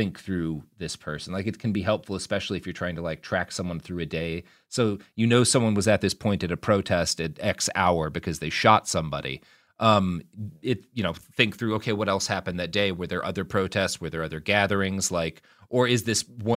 [0.00, 1.30] think through this person.
[1.30, 4.06] Like it can be helpful, especially if you're trying to like track someone through a
[4.06, 4.44] day.
[4.70, 8.38] So you know someone was at this point at a protest at X hour because
[8.38, 9.42] they shot somebody.
[9.78, 10.22] Um,
[10.62, 11.74] it you know think through.
[11.74, 12.92] Okay, what else happened that day?
[12.92, 14.00] Were there other protests?
[14.00, 15.10] Were there other gatherings?
[15.10, 16.56] Like, or is this one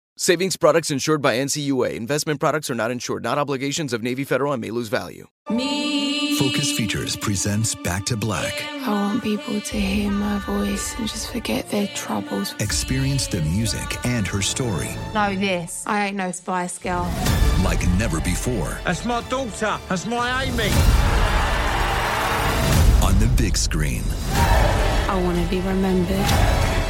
[0.17, 1.95] Savings products insured by NCUA.
[1.95, 5.25] Investment products are not insured, not obligations of Navy Federal and may lose value.
[5.49, 6.37] Me.
[6.37, 8.63] Focus Features presents Back to Black.
[8.81, 12.53] I want people to hear my voice and just forget their troubles.
[12.59, 14.89] Experience the music and her story.
[15.13, 15.83] Know this.
[15.87, 17.09] I ain't no Spice Girl.
[17.63, 18.79] Like never before.
[18.83, 19.79] That's my daughter.
[19.87, 20.69] That's my Amy.
[23.05, 24.03] On the big screen.
[24.33, 26.80] I want to be remembered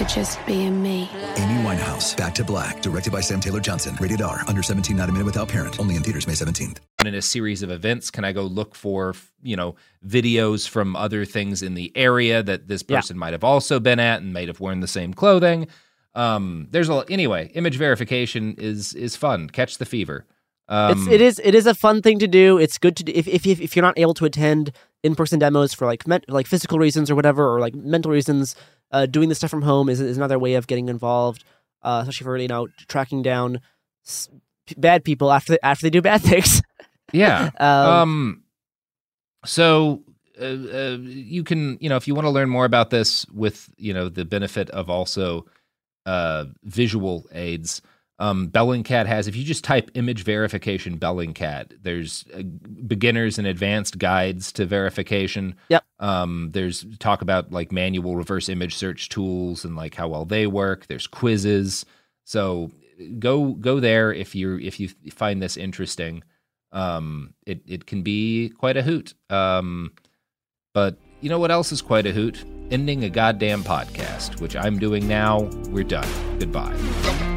[0.00, 1.10] for just being me.
[1.36, 3.96] Amy Winehouse, Back to Black, directed by Sam Taylor Johnson.
[4.00, 5.78] Rated R, under 17, not a minute without parent.
[5.78, 6.78] Only in theaters May 17th.
[7.04, 9.74] In a series of events, can I go look for, you know,
[10.06, 13.20] videos from other things in the area that this person yeah.
[13.20, 15.68] might have also been at and might have worn the same clothing?
[16.14, 17.50] Um, there's a anyway.
[17.54, 19.50] Image verification is is fun.
[19.50, 20.26] Catch the fever.
[20.68, 22.58] Um, it's it is it is a fun thing to do.
[22.58, 24.72] It's good to do if if if you're not able to attend
[25.02, 28.56] in person demos for like like physical reasons or whatever or like mental reasons
[28.90, 31.44] uh, doing this stuff from home is, is another way of getting involved,
[31.82, 33.60] uh, especially for you know tracking down
[34.06, 34.28] s-
[34.76, 36.62] bad people after they, after they do bad things.
[37.12, 37.50] yeah.
[37.58, 38.42] um, um,
[39.44, 40.02] so
[40.40, 43.68] uh, uh, you can you know if you want to learn more about this with
[43.76, 45.46] you know the benefit of also
[46.06, 47.82] uh, visual aids
[48.20, 52.42] um, Bellingcat has, if you just type image verification Bellingcat, there's uh,
[52.86, 55.54] beginners and advanced guides to verification.
[55.70, 55.84] Yep.
[56.00, 60.46] Um, there's talk about like manual reverse image search tools and like how well they
[60.46, 60.86] work.
[60.86, 61.86] There's quizzes.
[62.24, 62.70] So
[63.18, 66.22] go go there if you if you find this interesting.
[66.72, 69.14] Um, it it can be quite a hoot.
[69.30, 69.92] Um,
[70.74, 72.44] but you know what else is quite a hoot?
[72.70, 75.40] Ending a goddamn podcast, which I'm doing now.
[75.70, 76.08] We're done.
[76.38, 77.29] Goodbye.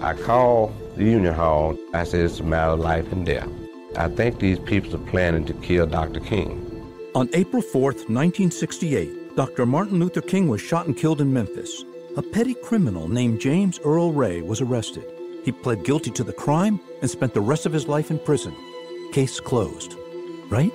[0.00, 1.76] I called the Union Hall.
[1.94, 3.48] I said it's a matter of life and death.
[3.96, 6.20] I think these people are planning to kill Dr.
[6.20, 6.62] King.
[7.14, 9.64] On April 4th, 1968, Dr.
[9.64, 11.84] Martin Luther King was shot and killed in Memphis.
[12.18, 15.04] A petty criminal named James Earl Ray was arrested.
[15.44, 18.54] He pled guilty to the crime and spent the rest of his life in prison.
[19.12, 19.94] Case closed.
[20.50, 20.72] Right?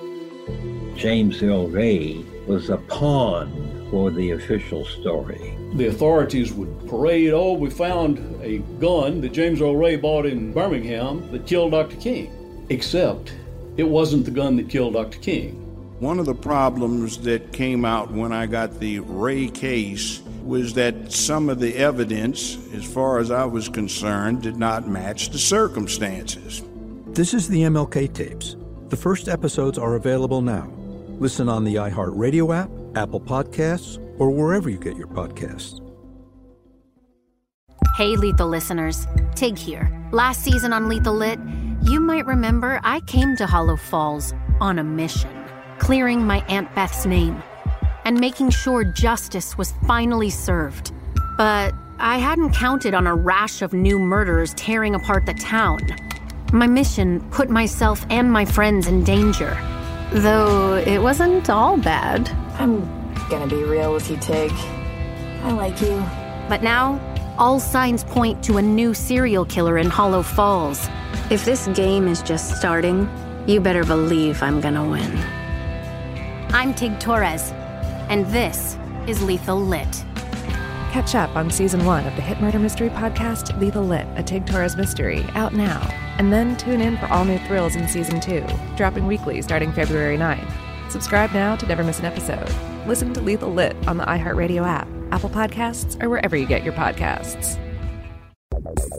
[0.96, 5.56] James Earl Ray was a pawn for the official story.
[5.74, 10.52] The authorities would parade, oh, we found a gun that James Earl Ray bought in
[10.52, 11.96] Birmingham that killed Dr.
[11.96, 12.66] King.
[12.68, 13.32] Except
[13.76, 15.18] it wasn't the gun that killed Dr.
[15.18, 15.52] King.
[15.98, 21.12] One of the problems that came out when I got the Ray case was that
[21.12, 26.62] some of the evidence, as far as I was concerned, did not match the circumstances.
[27.06, 28.56] This is the MLK tapes.
[28.88, 30.70] The first episodes are available now.
[31.18, 35.80] Listen on the iHeartRadio app, Apple Podcasts, or wherever you get your podcasts.
[37.96, 39.06] Hey, Lethal listeners.
[39.34, 39.90] Tig here.
[40.12, 41.38] Last season on Lethal Lit,
[41.82, 45.30] you might remember I came to Hollow Falls on a mission,
[45.78, 47.42] clearing my Aunt Beth's name
[48.04, 50.92] and making sure justice was finally served.
[51.36, 55.80] But I hadn't counted on a rash of new murders tearing apart the town.
[56.52, 59.56] My mission put myself and my friends in danger.
[60.12, 62.28] Though it wasn't all bad.
[62.58, 63.01] I'm
[63.32, 64.52] gonna be real with you, Tig.
[65.42, 66.04] I like you.
[66.50, 67.00] But now,
[67.38, 70.86] all signs point to a new serial killer in Hollow Falls.
[71.30, 73.08] If this game is just starting,
[73.46, 75.16] you better believe I'm gonna win.
[76.52, 77.52] I'm Tig Torres,
[78.10, 78.76] and this
[79.06, 80.04] is Lethal Lit.
[80.92, 84.44] Catch up on season one of the hit murder mystery podcast Lethal Lit, a Tig
[84.44, 85.80] Torres mystery, out now.
[86.18, 88.44] And then tune in for all new thrills in season two,
[88.76, 90.52] dropping weekly starting February 9th.
[90.90, 92.71] Subscribe now to never miss an episode.
[92.86, 96.72] Listen to Lethal Lit on the iHeartRadio app, Apple Podcasts, or wherever you get your
[96.72, 97.58] podcasts.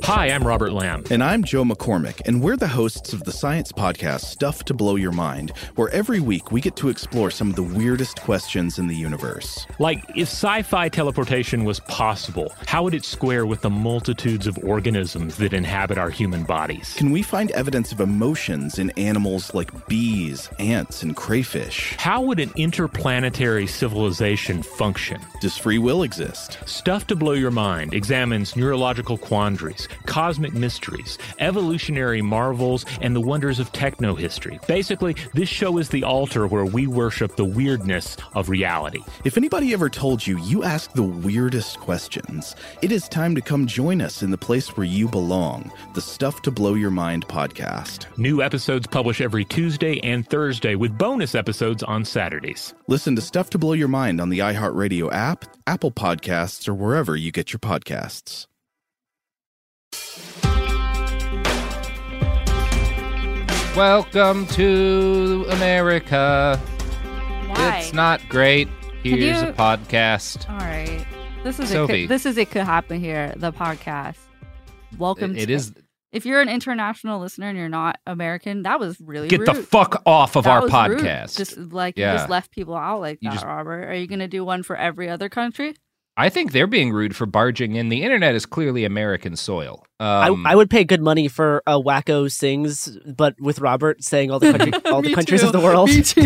[0.04, 1.06] Hi, I'm Robert Lamb.
[1.10, 4.96] And I'm Joe McCormick, and we're the hosts of the science podcast Stuff to Blow
[4.98, 8.88] Your Mind, where every week we get to explore some of the weirdest questions in
[8.88, 9.66] the universe.
[9.80, 14.58] Like, if sci fi teleportation was possible, how would it square with the multitudes of
[14.64, 16.94] organisms that inhabit our human bodies?
[16.98, 21.96] Can we find evidence of emotions in animals like bees, ants, and crayfish?
[21.98, 25.22] How would an interplanetary civilization function?
[25.40, 26.58] Does free will exist?
[26.66, 29.18] Stuff to Blow Your Mind examines neurological
[30.06, 34.60] cosmic mysteries, evolutionary marvels, and the wonders of techno history.
[34.68, 39.02] Basically, this show is the altar where we worship the weirdness of reality.
[39.24, 43.68] If anybody ever told you you ask the weirdest questions, it is time to come
[43.68, 48.06] join us in the place where you belong the Stuff to Blow Your Mind podcast.
[48.18, 52.74] New episodes publish every Tuesday and Thursday with bonus episodes on Saturdays.
[52.88, 57.16] Listen to Stuff to Blow Your Mind on the iHeartRadio app, Apple Podcasts, or wherever
[57.16, 58.48] you get your podcasts.
[63.76, 66.60] Welcome to America.
[67.48, 67.78] Why?
[67.80, 68.68] It's not great.
[69.02, 70.48] Here's you- a podcast.
[70.50, 71.06] All right.
[71.44, 72.04] This is Sophie.
[72.04, 72.08] it.
[72.08, 73.34] This is it could happen here.
[73.36, 74.18] The podcast.
[74.98, 75.36] Welcome.
[75.36, 75.74] It- it to, is-
[76.12, 80.04] If you're an international listener and you're not American, that was really Get the fuck
[80.06, 81.00] off of That our was rude.
[81.00, 81.38] podcast.
[81.38, 82.12] Just like Yeah.
[82.14, 83.86] you just left people out like You that, just- Robert.
[83.90, 85.74] Are you going to do one for every other country?
[86.16, 87.90] I think they're being rude for barging in.
[87.90, 89.84] The internet is clearly American soil.
[90.00, 94.30] I, Um, I would pay good money for a Wacko sings, but with Robert saying
[94.30, 95.48] all the country, all the countries too.
[95.48, 95.90] of the world.
[95.90, 96.22] Me too.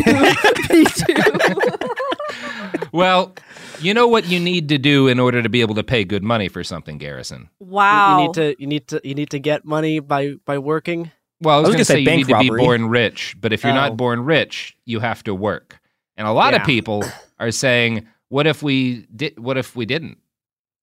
[0.73, 2.87] Me too.
[2.91, 3.33] well,
[3.79, 6.23] you know what you need to do in order to be able to pay good
[6.23, 7.49] money for something, Garrison.
[7.59, 8.19] Wow.
[8.19, 11.11] You need to you need to you need to get money by by working.
[11.39, 13.35] Well, I was, was going to say say, you bank need to be born rich,
[13.39, 13.75] but if you're Oh.
[13.75, 15.79] not born rich, you have to work.
[16.17, 17.03] And a lot of people
[17.39, 19.39] are saying, "What if we did?
[19.39, 20.17] What if we didn't?"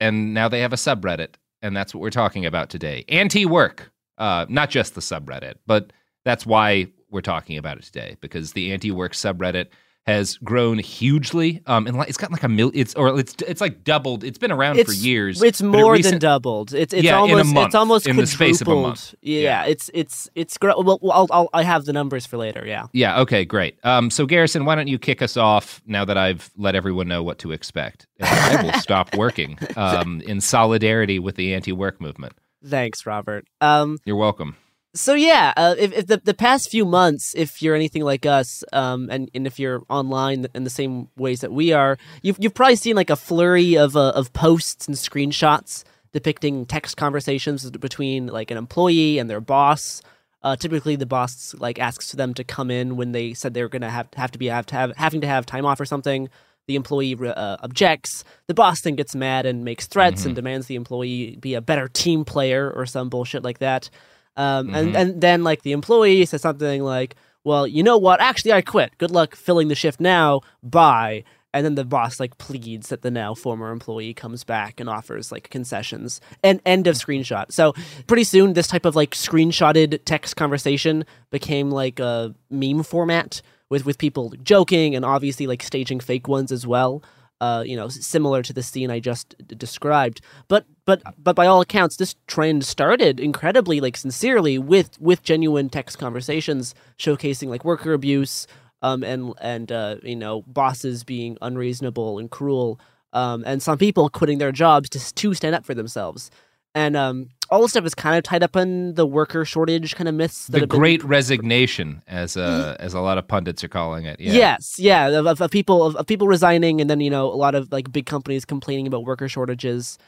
[0.01, 3.05] And now they have a subreddit, and that's what we're talking about today.
[3.09, 5.93] Anti-work, uh, not just the subreddit, but
[6.25, 9.69] that's why we're talking about it today because the anti-work subreddit
[10.07, 11.63] has grown hugely.
[11.67, 12.71] Um, and it's got like a mil.
[12.75, 14.23] It's or it's it's like doubled.
[14.23, 15.43] It's been around It's for years.
[15.43, 16.75] It's more recent- than doubled.
[16.75, 18.87] It's it's Yeah, almost month, it's almost in the space of a quadrupled.
[18.91, 19.15] month.
[19.23, 19.65] Yeah, Yeah.
[19.67, 22.65] it's it's it's well, I'll, I'll I have the numbers for later.
[22.67, 22.87] Yeah.
[22.93, 23.21] Yeah.
[23.21, 23.45] Okay.
[23.45, 23.79] Great.
[23.85, 27.23] Um, so Garrison, why don't you kick us off now that I've let everyone know
[27.23, 28.07] what to expect?
[28.21, 32.35] And I will stop working um, in solidarity with the anti-work movement.
[32.67, 33.47] Thanks, Robert.
[33.61, 34.57] Um, You're welcome.
[34.95, 38.63] So yeah, uh, if, if the the past few months, if you're anything like us,
[38.73, 42.55] um, and and if you're online in the same ways that we are, you've you've
[42.55, 48.29] probably seen like a flurry of uh, of posts and screenshots depicting text conversations between
[48.29, 50.01] like an employee and their boss.
[50.45, 53.69] Uh, typically, the boss like asks them to come in when they said they were
[53.69, 56.29] gonna have have to be have to have having to have time off or something.
[56.67, 58.25] The employee uh, objects.
[58.47, 61.89] The boss then gets mad and makes threats and demands the employee be a better
[61.89, 63.91] team player or some bullshit like that.
[64.37, 64.75] Um, Mhm.
[64.77, 67.15] and and then like the employee says something like,
[67.45, 68.21] "Well, you know what?
[68.21, 68.97] Actually, I quit.
[68.99, 70.41] Good luck filling the shift now.
[70.63, 74.89] Bye." And then the boss like pleads that the now former employee comes back and
[74.91, 76.21] offers like concessions.
[76.43, 77.53] And end of screenshot.
[77.53, 77.75] So
[78.09, 83.87] pretty soon, this type of like screenshotted text conversation became like a meme format with
[83.87, 87.05] with people joking and obviously like staging fake ones as well.
[87.45, 90.19] Uh, you know, similar to the scene I just d- described.
[90.49, 95.69] But but but by all accounts, this trend started incredibly like sincerely with with genuine
[95.69, 96.75] text conversations
[97.05, 98.47] showcasing like worker abuse,
[98.81, 102.81] um, and and uh, you know bosses being unreasonable and cruel,
[103.13, 106.31] um, and some people quitting their jobs to to stand up for themselves.
[106.75, 110.09] And um, all this stuff is kind of tied up in the worker shortage kind
[110.09, 110.47] of myths.
[110.47, 111.09] the Great been...
[111.09, 114.21] Resignation, as uh, as a lot of pundits are calling it.
[114.21, 114.33] Yeah.
[114.33, 117.55] Yes, yeah, of, of people of, of, people resigning, and then you know a lot
[117.55, 119.99] of like big companies complaining about worker shortages.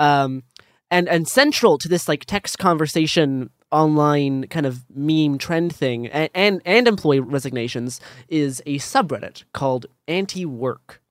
[0.00, 0.42] Um,
[0.90, 6.30] and and central to this like text conversation online kind of meme trend thing and,
[6.34, 11.02] and, and employee resignations is a subreddit called anti-work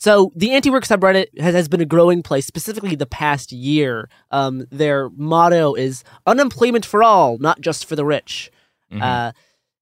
[0.00, 4.08] so the anti-work subreddit has, has been a growing place specifically the past year.
[4.30, 8.50] Um, their motto is unemployment for all not just for the rich.
[8.90, 9.02] Mm-hmm.
[9.02, 9.32] uh,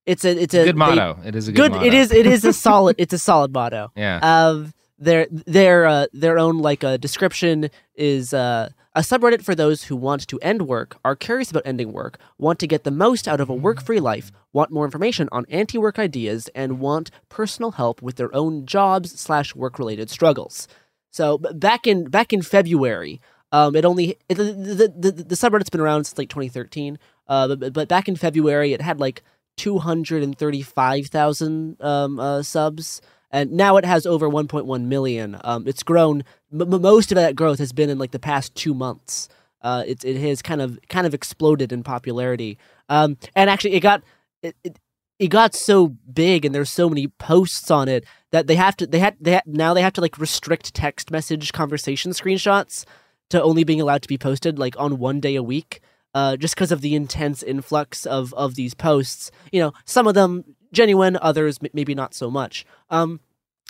[0.07, 1.21] it's a it's a good motto.
[1.25, 3.93] It is a good, good it is it is a solid it's a solid motto.
[3.95, 4.19] Yeah.
[4.49, 9.55] Of their their uh, their own like a uh, description is uh, a subreddit for
[9.55, 12.91] those who want to end work, are curious about ending work, want to get the
[12.91, 16.81] most out of a work free life, want more information on anti work ideas, and
[16.81, 20.67] want personal help with their own jobs slash work related struggles.
[21.11, 23.21] So back in back in February,
[23.53, 27.55] um, it only it, the, the, the, the subreddit's been around since like 2013, uh,
[27.55, 29.23] but, but back in February it had like
[29.59, 35.39] 235,000 um, uh, subs and now it has over 1.1 million.
[35.45, 36.25] Um, it's grown.
[36.53, 39.29] M- most of that growth has been in like the past two months.
[39.61, 42.59] Uh, it it has kind of kind of exploded in popularity.
[42.89, 44.03] Um, and actually, it got
[44.43, 44.79] it, it,
[45.19, 48.87] it got so big, and there's so many posts on it that they have to
[48.87, 52.85] they had they ha- now they have to like restrict text message conversation screenshots
[53.31, 55.81] to only being allowed to be posted like on one day a week.
[56.15, 60.15] Uh, just because of the intense influx of of these posts, you know, some of
[60.15, 62.65] them genuine, others maybe not so much.
[62.91, 63.21] Um,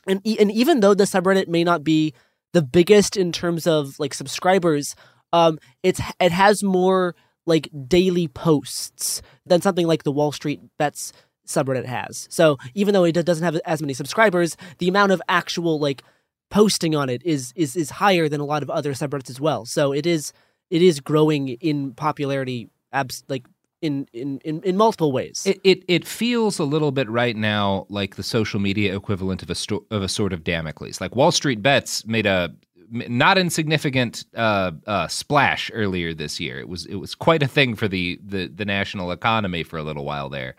[0.07, 2.15] and and even though the subreddit may not be
[2.53, 4.95] the biggest in terms of like subscribers,
[5.33, 7.15] um, it's it has more
[7.47, 11.13] like daily posts than something like the Wall Street Bets
[11.47, 12.29] subreddit has.
[12.31, 16.03] So even though it doesn't have as many subscribers, the amount of actual like
[16.51, 19.65] posting on it is is is higher than a lot of other subreddits as well.
[19.65, 20.33] So it is
[20.71, 23.47] it is growing in popularity abs- like
[23.81, 25.43] in in in, in multiple ways.
[25.47, 29.51] It, it it feels a little bit right now like the social media equivalent of
[29.51, 31.01] a sto- of a sword of Damocles.
[31.01, 32.55] Like Wall Street Bets made a
[32.91, 36.59] not insignificant uh, uh, splash earlier this year.
[36.59, 39.83] It was it was quite a thing for the the, the national economy for a
[39.83, 40.57] little while there.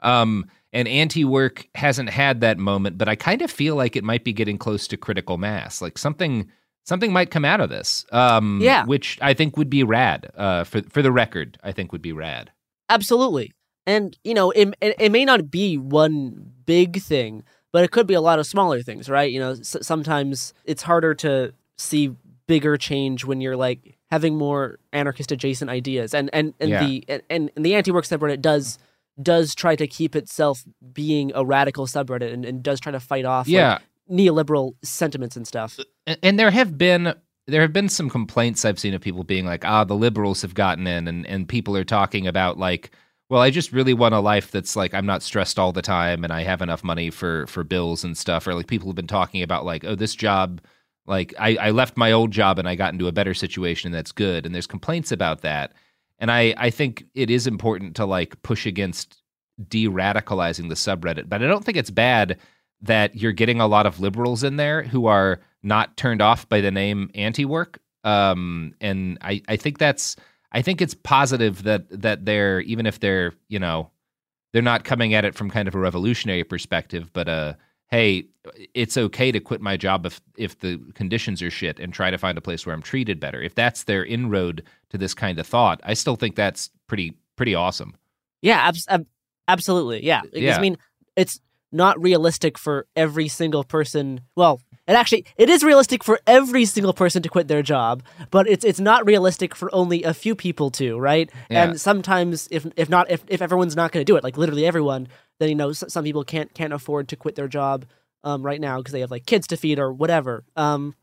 [0.00, 4.24] Um, and anti-work hasn't had that moment, but I kind of feel like it might
[4.24, 5.82] be getting close to critical mass.
[5.82, 6.48] Like something
[6.84, 8.04] something might come out of this.
[8.12, 10.30] Um, yeah, which I think would be rad.
[10.36, 12.50] Uh, for for the record, I think would be rad.
[12.90, 13.52] Absolutely.
[13.86, 18.14] And, you know, it, it, may not be one big thing, but it could be
[18.14, 19.30] a lot of smaller things, right?
[19.32, 22.14] You know, s- sometimes it's harder to see
[22.46, 26.12] bigger change when you're like having more anarchist adjacent ideas.
[26.14, 26.84] And and, and yeah.
[26.84, 28.78] the and, and the anti-work subreddit does
[29.20, 33.24] does try to keep itself being a radical subreddit and, and does try to fight
[33.24, 33.72] off yeah.
[33.72, 35.78] Like, neoliberal sentiments and stuff.
[36.06, 37.14] And, and there have been
[37.50, 40.54] there have been some complaints I've seen of people being like, ah, the liberals have
[40.54, 42.90] gotten in, and, and people are talking about like,
[43.28, 46.24] well, I just really want a life that's like I'm not stressed all the time,
[46.24, 48.46] and I have enough money for for bills and stuff.
[48.46, 50.60] Or like people have been talking about like, oh, this job,
[51.06, 53.94] like I, I left my old job and I got into a better situation and
[53.94, 55.72] that's good, and there's complaints about that.
[56.18, 59.22] And I I think it is important to like push against
[59.68, 62.38] de-radicalizing the subreddit, but I don't think it's bad
[62.82, 66.60] that you're getting a lot of liberals in there who are not turned off by
[66.60, 67.80] the name anti-work.
[68.04, 70.16] Um, and I, I think that's
[70.52, 73.90] I think it's positive that that they're even if they're you know
[74.52, 77.54] they're not coming at it from kind of a revolutionary perspective, but uh,
[77.88, 78.24] hey,
[78.74, 82.18] it's okay to quit my job if if the conditions are shit and try to
[82.18, 83.40] find a place where I'm treated better.
[83.40, 87.54] If that's their inroad to this kind of thought, I still think that's pretty pretty
[87.54, 87.94] awesome.
[88.42, 89.06] Yeah, ab-
[89.48, 90.04] absolutely.
[90.04, 90.22] Yeah.
[90.32, 90.56] yeah.
[90.56, 90.78] I mean,
[91.16, 91.40] it's
[91.72, 94.22] not realistic for every single person.
[94.34, 98.48] Well, and actually, it is realistic for every single person to quit their job, but
[98.48, 101.30] it's it's not realistic for only a few people to, right?
[101.48, 101.62] Yeah.
[101.62, 104.66] And sometimes, if if not, if, if everyone's not going to do it, like literally
[104.66, 105.06] everyone,
[105.38, 107.86] then you know some people can't can't afford to quit their job
[108.24, 110.96] um, right now because they have like kids to feed or whatever, um,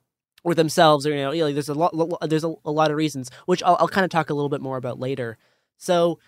[0.44, 1.96] or themselves, or you know, like, there's a lot
[2.28, 4.60] there's a, a lot of reasons, which I'll, I'll kind of talk a little bit
[4.60, 5.38] more about later.
[5.78, 6.20] So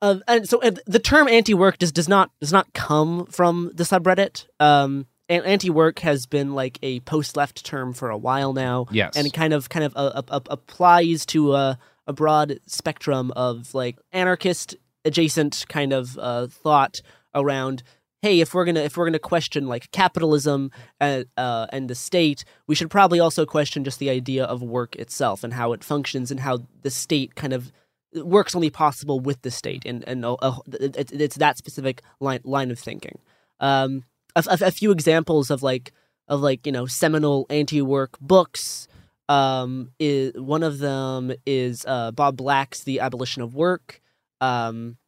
[0.00, 3.84] uh, and so uh, the term anti-work does does not does not come from the
[3.84, 4.46] subreddit.
[4.58, 5.08] Um,
[5.40, 8.86] anti-work has been like a post-left term for a while now.
[8.90, 13.74] Yes, and kind of kind of uh, uh, applies to a, a broad spectrum of
[13.74, 17.00] like anarchist adjacent kind of uh, thought
[17.34, 17.82] around
[18.22, 20.70] hey, if we're gonna if we're gonna question like capitalism
[21.00, 24.96] and uh, and the state, we should probably also question just the idea of work
[24.96, 27.72] itself and how it functions and how the state kind of
[28.14, 30.36] works only possible with the state, and and uh,
[30.72, 33.18] it's, it's that specific line line of thinking.
[33.60, 34.04] Um,
[34.36, 35.92] a, a, a few examples of like
[36.28, 38.88] of like you know seminal anti-work books.
[39.28, 44.02] Um, is one of them is uh, Bob Black's The Abolition of Work.
[44.40, 44.98] Um,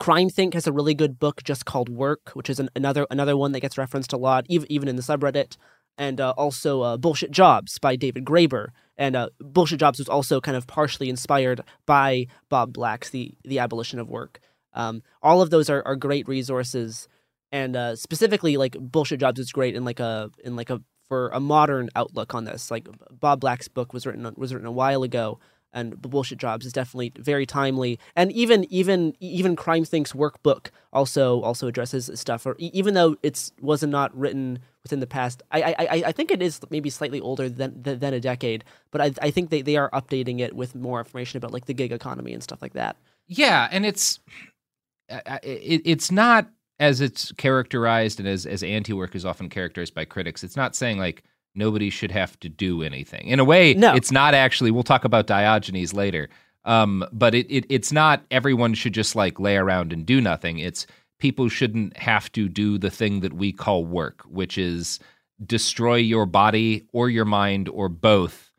[0.00, 3.52] CrimethInc has a really good book just called Work, which is an, another another one
[3.52, 5.56] that gets referenced a lot, even even in the subreddit.
[5.96, 8.68] And uh, also uh, Bullshit Jobs by David Graeber.
[8.96, 13.60] And uh, Bullshit Jobs was also kind of partially inspired by Bob Black's The The
[13.60, 14.40] Abolition of Work.
[14.74, 17.08] Um, all of those are, are great resources,
[17.54, 21.28] and uh, specifically like Bullshit Jobs is great in like a in like a for
[21.28, 22.68] a modern outlook on this.
[22.68, 25.38] Like Bob Black's book was written was written a while ago,
[25.72, 28.00] and bullshit jobs is definitely very timely.
[28.16, 32.44] And even even even CrimethInc's workbook also also addresses stuff.
[32.44, 36.42] Or even though it's was not written within the past i i i think it
[36.42, 39.88] is maybe slightly older than than a decade but i i think they, they are
[39.92, 42.94] updating it with more information about like the gig economy and stuff like that.
[43.26, 44.20] Yeah and it's
[45.08, 46.50] it, it's not
[46.84, 50.98] as it's characterized and as as anti-work is often characterized by critics it's not saying
[50.98, 51.24] like
[51.54, 53.28] nobody should have to do anything.
[53.28, 53.94] In a way, no.
[53.94, 54.70] it's not actually.
[54.70, 56.28] We'll talk about Diogenes later.
[56.64, 60.58] Um, but it, it it's not everyone should just like lay around and do nothing.
[60.58, 60.86] It's
[61.18, 64.98] people shouldn't have to do the thing that we call work, which is
[65.44, 68.50] destroy your body or your mind or both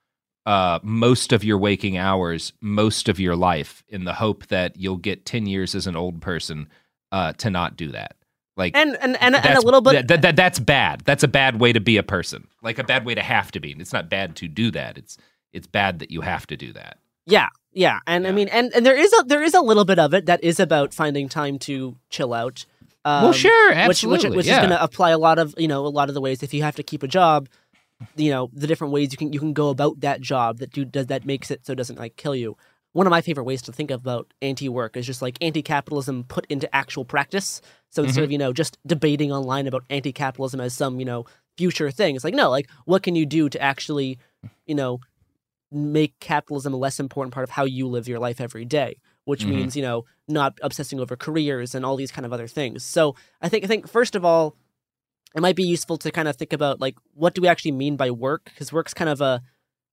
[0.45, 4.97] uh, most of your waking hours, most of your life, in the hope that you'll
[4.97, 6.67] get 10 years as an old person
[7.11, 8.15] uh, to not do that.
[8.57, 11.01] Like and and and, and a little bit that, that, that's bad.
[11.01, 12.47] That's a bad way to be a person.
[12.61, 13.75] Like a bad way to have to be.
[13.77, 14.97] It's not bad to do that.
[14.97, 15.17] It's
[15.51, 16.97] it's bad that you have to do that.
[17.25, 18.29] Yeah, yeah, and yeah.
[18.29, 20.41] I mean, and and there is a there is a little bit of it that
[20.41, 22.65] is about finding time to chill out.
[23.03, 24.53] Um, well, sure, absolutely, which which, which yeah.
[24.53, 26.53] is going to apply a lot of you know a lot of the ways if
[26.53, 27.49] you have to keep a job,
[28.15, 30.85] you know the different ways you can you can go about that job that do
[30.85, 32.55] does that makes it so it doesn't like kill you
[32.95, 36.73] one of my favorite ways to think about anti-work is just like anti-capitalism put into
[36.73, 37.59] actual practice.
[37.89, 38.23] So instead mm-hmm.
[38.23, 41.25] of you know just debating online about anti-capitalism as some you know
[41.57, 44.17] future thing, it's like no, like what can you do to actually
[44.65, 45.01] you know
[45.73, 49.41] make capitalism a less important part of how you live your life every day, which
[49.41, 49.57] mm-hmm.
[49.57, 52.81] means you know not obsessing over careers and all these kind of other things.
[52.81, 54.55] So I think I think first of all,
[55.35, 57.97] it might be useful to kind of think about like what do we actually mean
[57.97, 59.41] by work because work's kind of a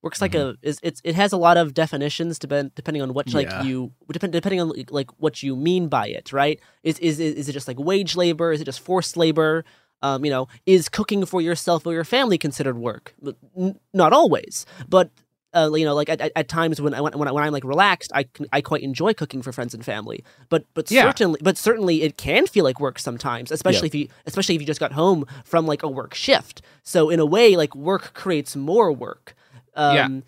[0.02, 0.62] works like mm-hmm.
[0.62, 3.62] a is it's it has a lot of definitions depend, depending on what like yeah.
[3.62, 7.52] you depend, depending on like what you mean by it right is, is is it
[7.52, 9.64] just like wage labor is it just forced labor
[10.02, 13.14] um, you know is cooking for yourself or your family considered work
[13.56, 15.10] N- not always but
[15.54, 17.64] uh, you know, like at, at, times when I when, when, I, when I'm like
[17.64, 20.24] relaxed, I I quite enjoy cooking for friends and family.
[20.48, 21.02] But but yeah.
[21.02, 23.90] certainly but certainly it can feel like work sometimes, especially yeah.
[23.90, 26.62] if you especially if you just got home from like a work shift.
[26.82, 29.34] So in a way, like work creates more work.
[29.74, 30.20] Um, yeah.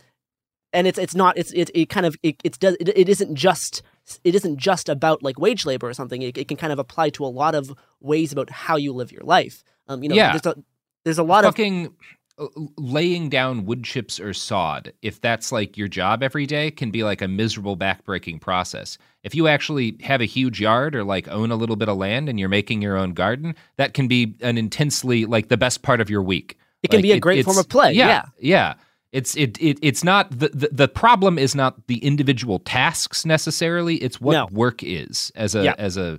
[0.72, 3.34] And it's it's not it's it, it kind of it, it's does it, it isn't
[3.36, 3.82] just
[4.24, 6.20] it isn't just about like wage labor or something.
[6.20, 9.12] It, it can kind of apply to a lot of ways about how you live
[9.12, 9.62] your life.
[9.86, 10.32] Um, you know, yeah.
[10.32, 10.56] there's a
[11.04, 14.92] there's a lot fucking, of fucking laying down wood chips or sod.
[15.02, 18.98] If that's like your job every day, can be like a miserable backbreaking process.
[19.22, 22.28] If you actually have a huge yard or like own a little bit of land
[22.28, 26.00] and you're making your own garden, that can be an intensely like the best part
[26.00, 26.58] of your week.
[26.82, 27.92] It can like, be a great form of play.
[27.92, 28.24] Yeah, yeah.
[28.38, 28.74] yeah.
[29.14, 33.94] It's it, it it's not the, the, the problem is not the individual tasks necessarily.
[33.98, 34.48] It's what no.
[34.50, 35.74] work is as a yeah.
[35.78, 36.18] as a,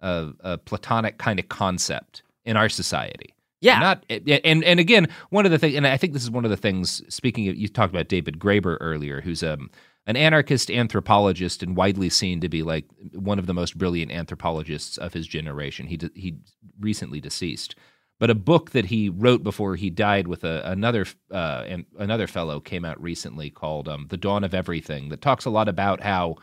[0.00, 3.34] a, a platonic kind of concept in our society.
[3.60, 3.80] Yeah.
[3.80, 6.52] Not and and again, one of the things, and I think this is one of
[6.52, 7.02] the things.
[7.12, 9.68] Speaking of, you talked about David Graeber earlier, who's um
[10.06, 14.98] an anarchist anthropologist and widely seen to be like one of the most brilliant anthropologists
[14.98, 15.88] of his generation.
[15.88, 16.36] He he
[16.78, 17.74] recently deceased
[18.18, 22.26] but a book that he wrote before he died with a, another uh, and another
[22.26, 26.00] fellow came out recently called um, "The Dawn of Everything" that talks a lot about
[26.00, 26.36] how,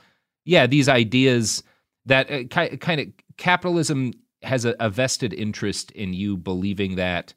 [0.46, 1.64] yeah, these ideas
[2.06, 4.14] that uh, ki- kind of capitalism
[4.44, 7.34] has a, a, vested interest in you believing that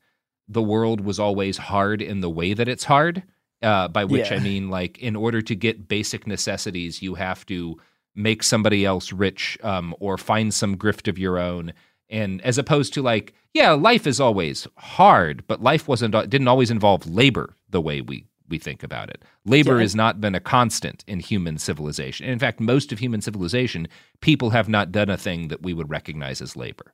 [0.48, 3.22] the world was always hard in the way that it's hard.
[3.62, 4.36] Uh, by which yeah.
[4.36, 7.80] I mean, like, in order to get basic necessities, you have to
[8.14, 11.72] make somebody else rich um, or find some grift of your own
[12.08, 16.70] and as opposed to like yeah life is always hard but life wasn't didn't always
[16.70, 19.82] involve labor the way we we think about it labor yeah.
[19.82, 23.88] has not been a constant in human civilization in fact most of human civilization
[24.20, 26.92] people have not done a thing that we would recognize as labor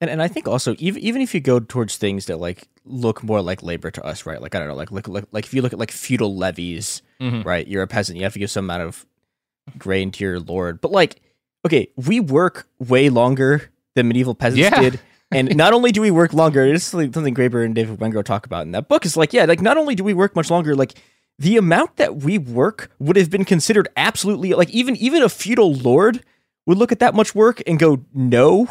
[0.00, 3.22] and and I think also even even if you go towards things that like look
[3.22, 4.40] more like labor to us, right?
[4.40, 7.02] Like I don't know, like like like, like if you look at like feudal levies,
[7.20, 7.42] mm-hmm.
[7.42, 7.66] right?
[7.66, 9.06] You're a peasant, you have to give some amount of
[9.76, 10.80] grain to your lord.
[10.80, 11.20] But like,
[11.66, 14.80] okay, we work way longer the medieval peasants yeah.
[14.80, 15.00] did.
[15.30, 18.62] And not only do we work longer, it's something Graeber and David Wengrow talk about
[18.62, 19.04] in that book.
[19.04, 20.94] Is like, yeah, like not only do we work much longer, like
[21.38, 25.74] the amount that we work would have been considered absolutely like even even a feudal
[25.74, 26.24] lord
[26.64, 28.66] would look at that much work and go, no,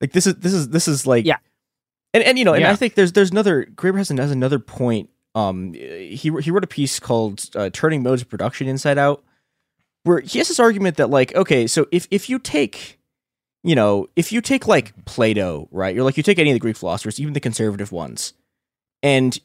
[0.00, 1.38] like this is this is this is like yeah.
[2.12, 2.70] And and you know, and Yeah.
[2.70, 5.10] I think there's there's another Graeber has, has another point.
[5.34, 9.24] Um, he he wrote a piece called uh, "Turning Modes of Production Inside Out,"
[10.04, 13.00] where he has this argument that like, okay, so if if you take,
[13.64, 15.94] you know, if you take like Plato, right?
[15.94, 18.34] You're like you take any of the Greek philosophers, even the conservative ones,
[19.02, 19.36] and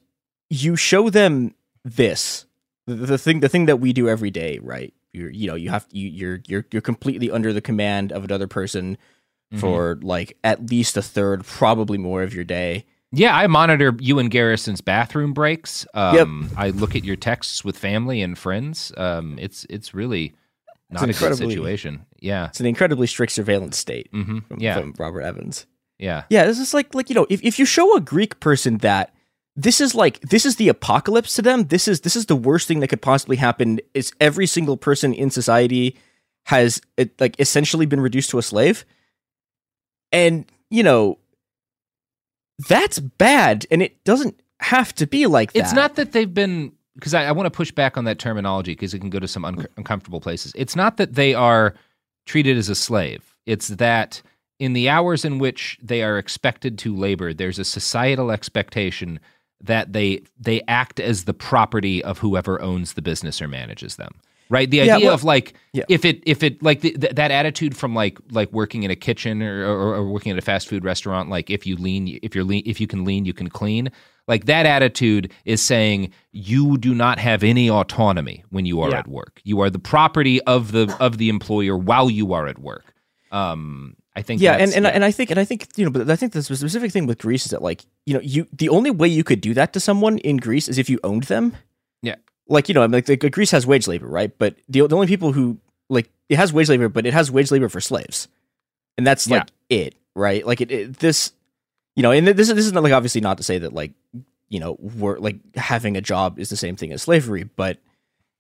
[0.49, 2.45] you show them this,
[2.85, 4.93] the, the thing, the thing that we do every day, right?
[5.13, 8.47] You're you know you have you, you're you're you're completely under the command of another
[8.47, 8.97] person
[9.51, 9.59] Mhm.
[9.61, 12.85] for like at least a third, probably more of your day.
[13.11, 15.87] Yeah, I monitor you and Garrison's bathroom breaks.
[15.95, 18.91] Um, I look at your texts with family and friends.
[18.95, 20.35] Um, it's it's really
[20.90, 22.06] not a good situation.
[22.20, 24.45] Yeah, It's an incredibly strict surveillance state Mhm.
[24.48, 24.80] from, Yeah.
[24.80, 25.66] from Robert Evans.
[25.99, 28.78] yeah, Yeah, this is like like you know, if, if you show a Greek person
[28.80, 29.14] that
[29.56, 32.68] this is like this is the apocalypse to them, this is this is the worst
[32.68, 33.80] thing that could possibly happen.
[33.94, 35.98] Is every single person in society
[36.45, 38.86] has it, like essentially been reduced to a slave,
[40.11, 41.20] and you know
[42.68, 45.60] that's bad, and it doesn't have to be like that.
[45.60, 48.71] It's not that they've been because I, I want to push back on that terminology
[48.73, 50.51] because it can go to some un- uncomfortable places.
[50.55, 51.73] It's not that they are
[52.26, 53.35] treated as a slave.
[53.45, 54.21] It's that
[54.59, 59.19] in the hours in which they are expected to labor, there's a societal expectation
[59.61, 64.11] that they they act as the property of whoever owns the business or manages them.
[64.51, 64.69] Right?
[64.69, 65.84] The Yeah, idea well- of like yeah.
[65.89, 68.95] if it if it like the, th- that attitude from like like working in a
[68.95, 72.34] kitchen or, or, or working at a fast food restaurant like if you lean if
[72.34, 73.91] you're lean if you can lean you can clean
[74.30, 78.99] like that attitude is saying you do not have any autonomy when you are Yeah.
[78.99, 82.60] at work you are the property of the of the employer while you are at
[82.60, 82.93] work
[83.31, 85.91] um i think yeah, that's- and and, and I think and I think you know,
[85.91, 88.69] but I think the specific thing with Greece is that like you know, you the
[88.69, 91.56] only way you could do that to someone in Greece is if you owned them.
[92.01, 92.15] yeah
[92.47, 94.31] Like you know, I mean, like the, Greece has wage labor, right?
[94.38, 95.57] But the the only people who
[95.89, 98.27] like it has wage labor, but it has wage labor for slaves,
[98.97, 100.45] and that's like it, right?
[100.45, 101.31] Like it, it this,
[101.99, 103.91] you know, and this is this is not like obviously not to say that like
[104.47, 107.77] you know we're like having a job is the same thing as slavery, but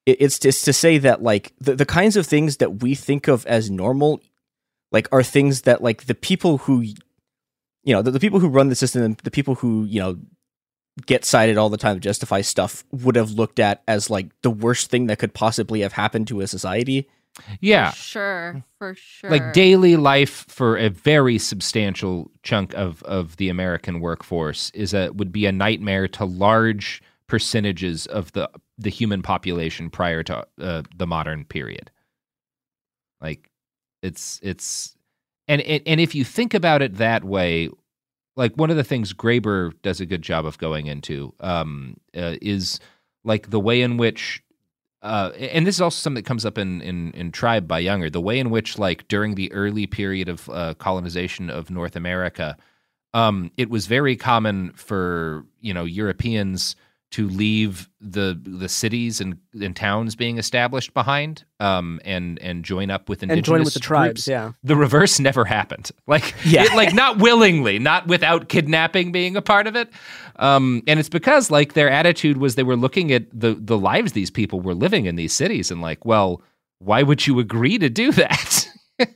[0.05, 3.27] it, it's just to say that like the, the kinds of things that we think
[3.27, 4.21] of as normal
[4.93, 6.95] like are things that like the people who you
[7.93, 10.17] know the, the people who run the system the people who you know
[11.05, 14.49] get cited all the time to justify stuff would have looked at as like the
[14.49, 17.09] worst thing that could possibly have happened to a society
[17.61, 19.29] yeah Sure, for sure.
[19.29, 25.09] like daily life for a very substantial chunk of of the American workforce is a
[25.13, 30.81] would be a nightmare to large percentages of the the human population prior to uh,
[30.95, 31.91] the modern period.
[33.21, 33.49] Like
[34.01, 34.95] it's it's
[35.47, 37.69] and and and if you think about it that way,
[38.35, 42.35] like one of the things Graeber does a good job of going into um, uh,
[42.41, 42.79] is
[43.23, 44.41] like the way in which
[45.01, 48.11] uh, and this is also something that comes up in, in in Tribe by Junger.
[48.11, 52.57] The way in which, like during the early period of uh, colonization of North America,
[53.13, 56.75] um, it was very common for you know Europeans
[57.11, 62.91] to leave the the cities and, and towns being established behind, um, and and join
[62.91, 64.27] up with indigenous And join with the tribes, groups.
[64.27, 64.51] yeah.
[64.63, 65.89] The reverse never happened.
[66.07, 66.63] Like Yeah.
[66.65, 69.89] it- like not willingly, not without kidnapping being a part of it.
[70.35, 74.11] Um, and it's because like their attitude was they were looking at the the lives
[74.13, 76.41] these people were living in these cities and like, well,
[76.77, 78.67] why would you agree to do that?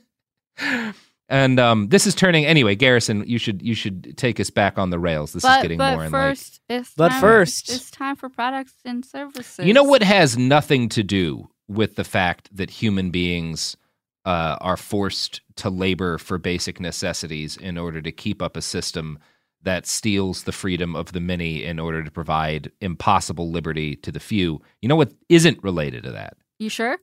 [1.34, 2.76] and um, this is turning anyway.
[2.76, 5.32] Garrison, you should you should take us back on the rails.
[5.32, 8.28] This but is getting but more in first, it's But time, first- it's time for
[8.28, 9.66] products and services.
[9.66, 13.76] you know what has nothing to do with the fact that human beings
[14.24, 19.18] uh, are forced to labor for basic necessities in order to keep up a system
[19.62, 24.20] that steals the freedom of the many in order to provide impossible liberty to the
[24.20, 24.62] few.
[24.82, 26.36] You know what isn't related to that?
[26.60, 26.98] You sure?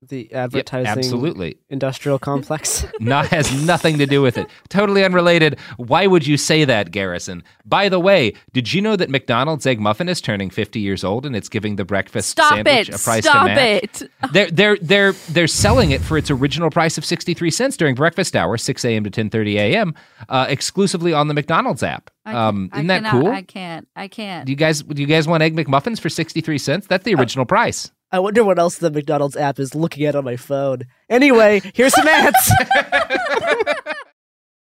[0.00, 1.58] The advertising absolutely.
[1.70, 2.86] industrial complex.
[3.00, 4.46] Not has nothing to do with it.
[4.68, 5.58] Totally unrelated.
[5.76, 7.42] Why would you say that, Garrison?
[7.64, 11.26] By the way, did you know that McDonald's egg muffin is turning 50 years old
[11.26, 12.94] and it's giving the breakfast Stop sandwich it!
[12.94, 14.02] a price Stop to match?
[14.02, 14.10] it!
[14.32, 18.36] They're they're they're they're selling it for its original price of 63 cents during breakfast
[18.36, 19.02] hour, 6 a.m.
[19.02, 19.94] to 10:30 a.m.,
[20.28, 22.10] uh, exclusively on the McDonald's app.
[22.24, 23.28] Um, isn't that cool?
[23.28, 23.88] I can't.
[23.96, 24.46] I can't.
[24.46, 26.86] do you guys do you guys want egg McMuffins for 63 cents?
[26.86, 27.90] That's the original price.
[28.10, 30.82] I wonder what else the McDonald's app is looking at on my phone.
[31.10, 32.52] Anyway, here's some ads.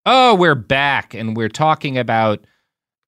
[0.08, 2.46] Oh, we're back and we're talking about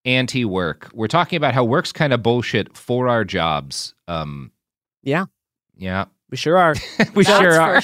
[0.03, 0.89] anti-work.
[0.93, 3.93] We're talking about how work's kind of bullshit for our jobs.
[4.07, 4.51] Um
[5.03, 5.25] yeah,
[5.77, 6.05] yeah.
[6.31, 6.73] we sure are.
[7.13, 7.81] we That's sure for are.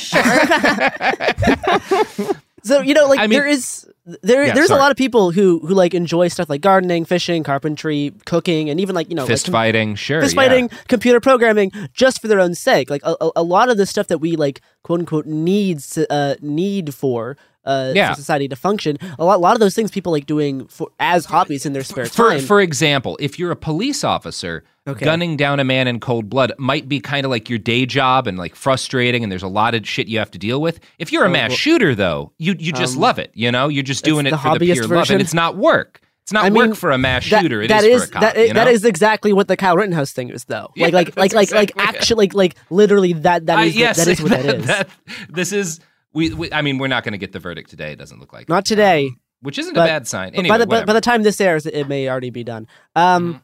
[2.17, 2.33] sure.
[2.63, 3.87] So you know, like I mean- there is
[4.21, 4.79] there Yeah, there's sorry.
[4.79, 8.79] a lot of people who who like enjoy stuff like gardening, fishing, carpentry, cooking, and
[8.79, 10.21] even like you know Fist like, com- fighting, sure.
[10.21, 10.41] fist yeah.
[10.41, 12.89] fighting, computer programming, just for their own sake.
[12.89, 16.35] Like a, a, lot of the stuff that we like quote unquote needs to, uh,
[16.41, 18.09] need for uh, Yeah.
[18.13, 18.97] for society to function.
[19.19, 21.83] A lot, a lot of those things people like doing for as hobbies in their
[21.83, 22.39] spare time.
[22.41, 25.05] for for example, if you're a police officer, Okay.
[25.05, 28.27] gunning down a man in cold blood might be kind of like your day job
[28.27, 30.79] and like frustrating, and there's a lot of shit you have to deal with.
[30.99, 33.31] If you're a Oh, mass well- shooter, though, you you just Um, love it.
[33.33, 35.13] You know, you're just doing it the for the pure love, version.
[35.15, 36.01] and it's not work.
[36.23, 37.61] It's not I work for a mass that- shooter.
[37.61, 38.21] It that is is for a cop.
[38.35, 38.67] that, you know?
[38.67, 40.69] is exactly what the Kyle Rittenhouse thing is, though.
[40.75, 43.97] Yeah, like, like, like, like, like, actually, like, like, literally, that that is the- yes,
[43.97, 44.65] that is what that is.
[44.65, 44.89] that-
[45.29, 45.79] this is
[46.13, 46.51] we, we.
[46.51, 47.91] I mean, we're not going to get the verdict today.
[47.91, 49.11] It doesn't look like, Not today,
[49.41, 50.31] which isn't but- a bad sign.
[50.31, 52.67] but Anyway, by the by, by the time this airs, it may already be done.
[52.95, 53.37] Um, Mm-hmm.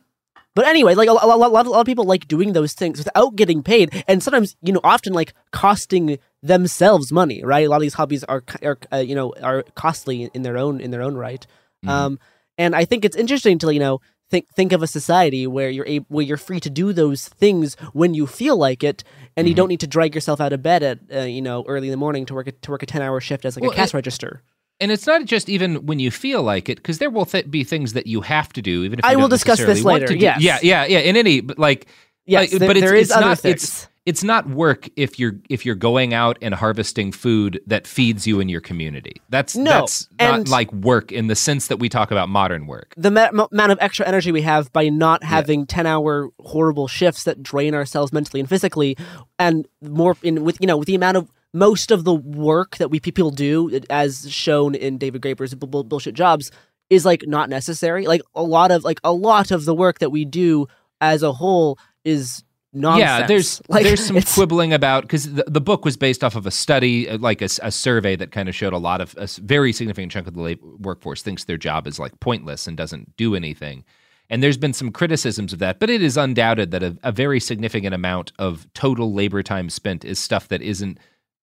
[0.55, 2.73] but anyway, like a, a, lot- a lot, a lot of people like doing those
[2.73, 7.43] things without getting paid, and sometimes you know, often like costing themselves money.
[7.43, 7.65] Right?
[7.65, 10.81] A lot of these hobbies are, are uh, you know, are costly in their own
[10.81, 11.45] in their own right.
[11.85, 11.89] Mm-hmm.
[11.89, 12.19] Um,
[12.57, 15.85] and I think it's interesting to you know think think of a society where you're
[15.88, 19.03] able, where you're free to do those things when you feel like it,
[19.35, 19.57] and you Mm-hmm.
[19.57, 21.97] don't need to drag yourself out of bed at uh, you know early in the
[21.97, 23.89] morning to work a, to work a ten hour shift as like Well, a cash
[23.89, 24.41] it- register.
[24.81, 27.65] And it's not just even when you feel like it, because there will th- be
[27.65, 30.39] things that you have to do, even if I you will discuss this later, yes.
[30.41, 30.99] Yeah, yeah, yeah.
[30.99, 31.88] In any, but like,
[32.26, 33.39] Yes, like, there- but it's, there is it's other not.
[33.39, 33.64] things.
[33.64, 38.26] It's it's not work if you're if you're going out and harvesting food that feeds
[38.26, 39.15] you and your community.
[39.30, 42.94] That's No, that's not like work in the sense that we talk about modern work.
[42.98, 46.88] the ma- m- amount of extra energy we have by not having 10 hour horrible
[46.88, 48.98] shifts that drain ourselves mentally and physically
[49.38, 52.90] and more in with you know with the amount of most of the work that
[52.91, 56.52] we people do as shown in david graeber's bu- bu- bullshit jobs
[56.90, 60.11] is like not necessary like a lot of like a lot of the work that
[60.11, 60.68] we do
[61.02, 65.61] as a whole is nonsense Yeah, there's like there's some quibbling about because the, the
[65.61, 68.73] book was based off of a study, uh, like a survey that kind of showed
[68.73, 71.99] a lot of a very significant chunk of the lab- workforce thinks their job is
[71.99, 73.83] like pointless and doesn't do anything.
[74.31, 77.39] And there's been some criticisms of that, but it is undoubted that a, a very
[77.39, 80.99] significant amount of total labor time spent is stuff that isn't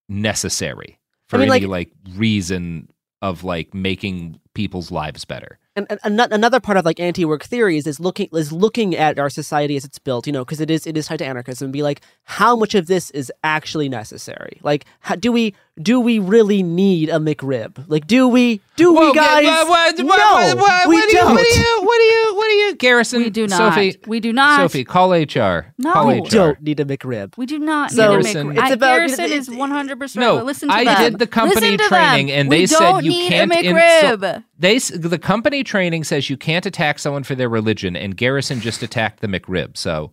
[0.08, 0.98] necessary
[1.28, 2.88] for I mean, any like- like reason
[3.22, 5.58] of like making people's lives better.
[5.76, 9.76] And, and another part of like anti-work theories is looking is looking at our society
[9.76, 11.66] as it's built, you know, because it is it is tied to anarchism.
[11.66, 14.58] And be like, how much of this is actually necessary?
[14.62, 17.84] Like, how, do we do we really need a McRib?
[17.86, 19.44] Like, do we do Well, we guys?
[19.44, 21.34] yeah, what- what- no, what- what- we what do don't.
[21.34, 21.80] What do you?
[21.82, 22.34] What do you?
[22.36, 22.74] What do you?
[22.76, 23.22] Garrison.
[23.22, 23.74] We do not.
[23.74, 23.96] Sophie.
[24.06, 24.60] We do not.
[24.60, 25.72] Sophie, call HR.
[25.78, 25.92] No.
[25.92, 26.28] Call We HR.
[26.30, 27.36] don't need a McRib.
[27.36, 28.62] We do not So- need a Garrison- McRib.
[28.64, 30.42] It's about- Garrison is 100% No.
[30.42, 31.02] Listen to I them.
[31.02, 32.38] did the company training, them.
[32.38, 33.52] and we they said you can't.
[33.52, 33.76] a in-
[34.20, 38.60] so- they the company training says you can't attack someone for their religion, and Garrison
[38.60, 39.76] just attacked the McRib.
[39.76, 40.12] So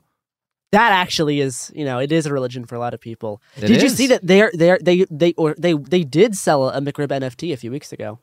[0.73, 3.41] That actually is, you know, it is a religion for a lot of people.
[3.57, 6.81] It did you see that they're they they they or they they did sell a
[6.81, 8.19] McRib NFT a few weeks ago?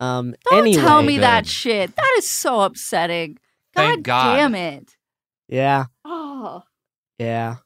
[0.00, 1.94] Um, Don't anyway, tell me that shit.
[1.94, 3.38] That is so upsetting.
[3.74, 4.34] Thank God.
[4.36, 4.96] damn it.
[5.48, 6.62] Yeah, Oh.
[7.18, 7.56] yeah.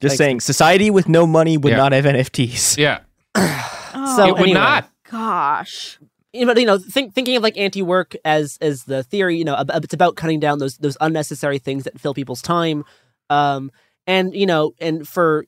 [0.00, 0.16] Just Thanks.
[0.16, 1.76] saying, society with no money would Yeah.
[1.76, 2.76] not have NFTs.
[2.78, 3.00] yeah,
[3.36, 4.54] Oh, So it would anyway.
[4.54, 4.90] not.
[5.10, 5.98] gosh.
[6.32, 9.56] you know, you know, think, thinking of like anti-work as as the theory, you know,
[9.74, 12.84] it's about cutting down those those unnecessary things that fill people's time,
[13.30, 13.70] um,
[14.06, 15.46] and you know, and for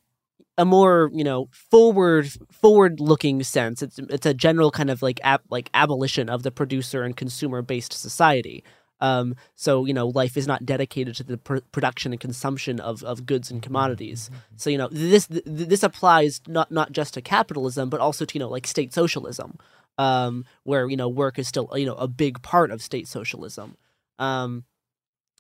[0.57, 5.21] a more you know forward forward looking sense, it's it's a general kind of like
[5.23, 8.65] ab- like abolition of the producer and consumer based society.
[9.01, 13.03] Um, so you know, life is not dedicated to the pr- production and consumption of,
[13.03, 14.31] of goods and commodities.
[14.57, 18.35] So you know, this th- this applies not not just to capitalism, but also to
[18.35, 19.59] you know like state socialism
[19.99, 23.77] um, where you know work is still you know a big part of state socialism.
[24.19, 24.65] Um,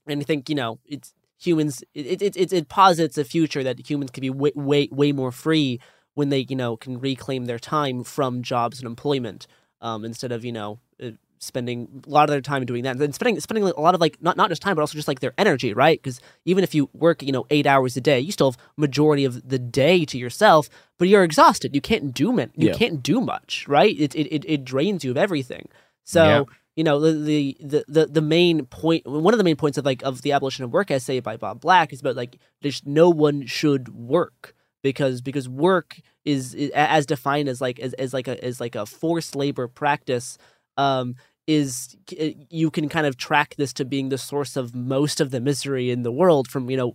[0.06, 1.14] and I think you know it's
[1.44, 1.82] humans.
[1.94, 5.32] It it it, it posits a future that humans can be way way way more
[5.32, 5.81] free
[6.14, 9.47] when they you know can reclaim their time from jobs and employment
[9.81, 10.78] um, instead of you know.
[11.02, 14.01] uh, spending a lot of their time doing that and spending spending a lot of
[14.01, 16.73] like not not just time but also just like their energy right because even if
[16.73, 20.05] you work you know eight hours a day you still have majority of the day
[20.05, 22.74] to yourself but you're exhausted you can't do man you Yeah.
[22.74, 25.69] can't do much right it, it it it drains you of everything
[26.05, 26.44] so Yeah.
[26.77, 30.03] You know the, the the the main point one of the main points of like
[30.03, 33.47] of the abolition of work essay by bob black is about like there's no one
[33.47, 38.43] should work because because work is, is as defined as like as, as like a
[38.44, 40.39] as like a forced labor practice
[40.77, 41.15] um
[41.47, 45.40] is you can kind of track this to being the source of most of the
[45.40, 46.94] misery in the world from you know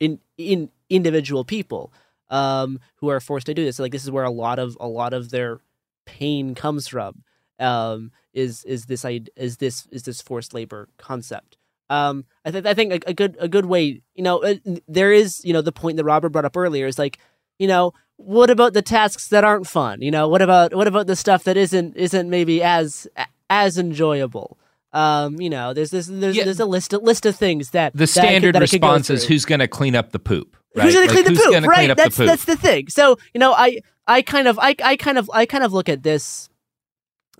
[0.00, 1.92] in in individual people
[2.28, 3.78] um who are forced to do this.
[3.78, 5.60] Like this is where a lot of a lot of their
[6.04, 7.22] pain comes from
[7.58, 9.04] um is is this
[9.36, 11.56] is this is this forced labor concept
[11.90, 14.54] um i think i think a, a good a good way you know uh,
[14.88, 17.18] there is you know the point that robert brought up earlier is like
[17.58, 21.06] you know what about the tasks that aren't fun you know what about what about
[21.06, 23.06] the stuff that isn't isn't maybe as
[23.48, 24.58] as enjoyable
[24.92, 26.44] um you know there's this there's, Yeah.
[26.44, 28.88] there's a list a list of things that The that could- standard that could go
[28.88, 30.56] response is who's going to clean up the poop.
[30.74, 30.84] Right?
[30.84, 31.66] Who's gonna clean the poop?
[31.66, 31.96] right.
[31.96, 32.26] that's the poop?
[32.30, 32.88] that's the thing.
[32.88, 35.88] So you know, I I kind of I I kind of I kind of look
[35.88, 36.48] at this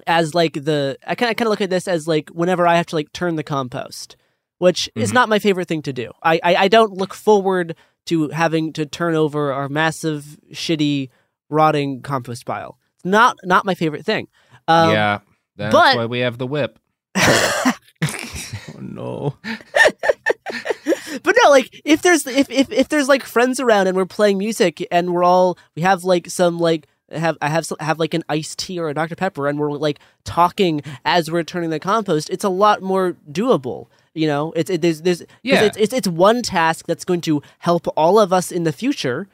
[0.06, 2.76] as like the I kind of kind of look at this as like whenever I
[2.76, 4.16] have to like turn the compost,
[4.58, 5.02] which mm-hmm.
[5.02, 6.12] is not my favorite thing to do.
[6.22, 11.10] I, I I don't look forward to having to turn over our massive shitty
[11.48, 12.78] rotting compost pile.
[12.96, 14.28] It's not not my favorite thing.
[14.68, 15.18] Um, yeah,
[15.56, 16.78] that's but, why we have the whip.
[17.16, 17.74] oh
[18.80, 19.36] no.
[21.22, 24.38] but no, like if there's if, if if there's like friends around and we're playing
[24.38, 28.24] music and we're all we have like some like have I have have like an
[28.28, 32.30] iced tea or a Dr Pepper and we're like talking as we're turning the compost,
[32.30, 33.86] it's a lot more doable.
[34.14, 35.62] You know, it's it, there's there's yeah.
[35.62, 39.28] it's, it's it's one task that's going to help all of us in the future.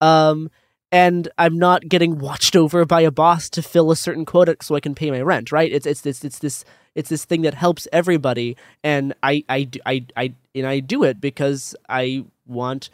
[0.00, 0.50] Um,
[0.90, 4.74] and I'm not getting watched over by a boss to fill a certain quota so
[4.74, 5.70] I can pay my rent, right?
[5.70, 6.64] It's it's this it's this
[6.94, 11.20] it's this thing that helps everybody, and I I I I and I do it
[11.20, 12.90] because I want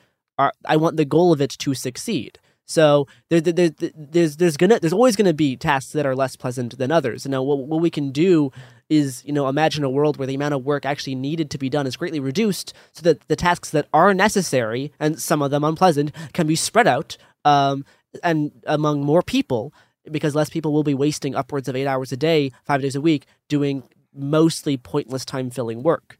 [0.65, 2.39] I want the goal of it to succeed.
[2.67, 6.37] So there, there, there, there's there's gonna there's always gonna be tasks that are less
[6.37, 7.27] pleasant than others.
[7.27, 8.51] Now, what what we can do
[8.89, 11.69] is you know imagine a world where the amount of work actually needed to be
[11.69, 15.65] done is greatly reduced, so that the tasks that are necessary and some of them
[15.65, 17.85] unpleasant can be spread out um,
[18.23, 19.73] and among more people
[20.11, 23.01] because less people will be wasting upwards of eight hours a day, five days a
[23.01, 23.83] week, doing
[24.15, 26.19] mostly pointless time filling work.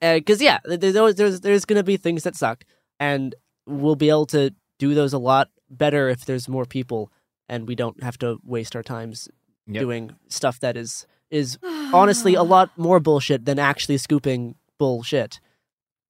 [0.00, 2.64] Because uh, yeah, there's always, there's there's gonna be things that suck,
[2.98, 3.34] and
[3.66, 7.10] we'll be able to do those a lot better if there's more people
[7.48, 9.28] and we don't have to waste our times
[9.66, 9.80] yep.
[9.82, 11.58] doing stuff that is is
[11.92, 15.40] honestly a lot more bullshit than actually scooping bullshit.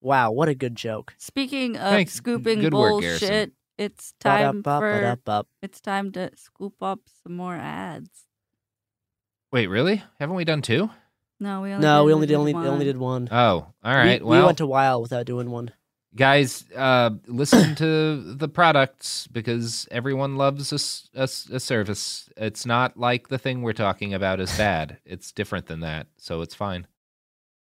[0.01, 1.14] Wow, what a good joke.
[1.18, 2.12] Speaking of Thanks.
[2.12, 5.16] scooping good bullshit, work, it's time for
[5.62, 8.26] it's time to scoop up some more ads.
[9.52, 10.02] Wait, really?
[10.18, 10.90] Haven't we done two?
[11.39, 13.28] No, we only no, did, we only did only only did one.
[13.30, 14.22] Oh, all right.
[14.22, 15.72] We, well, we went a while without doing one
[16.14, 22.28] guys uh, listen to the products because everyone loves a, a, a, service.
[22.36, 24.98] It's not like the thing we're talking about is bad.
[25.05, 26.86] It's different than that so it's fine.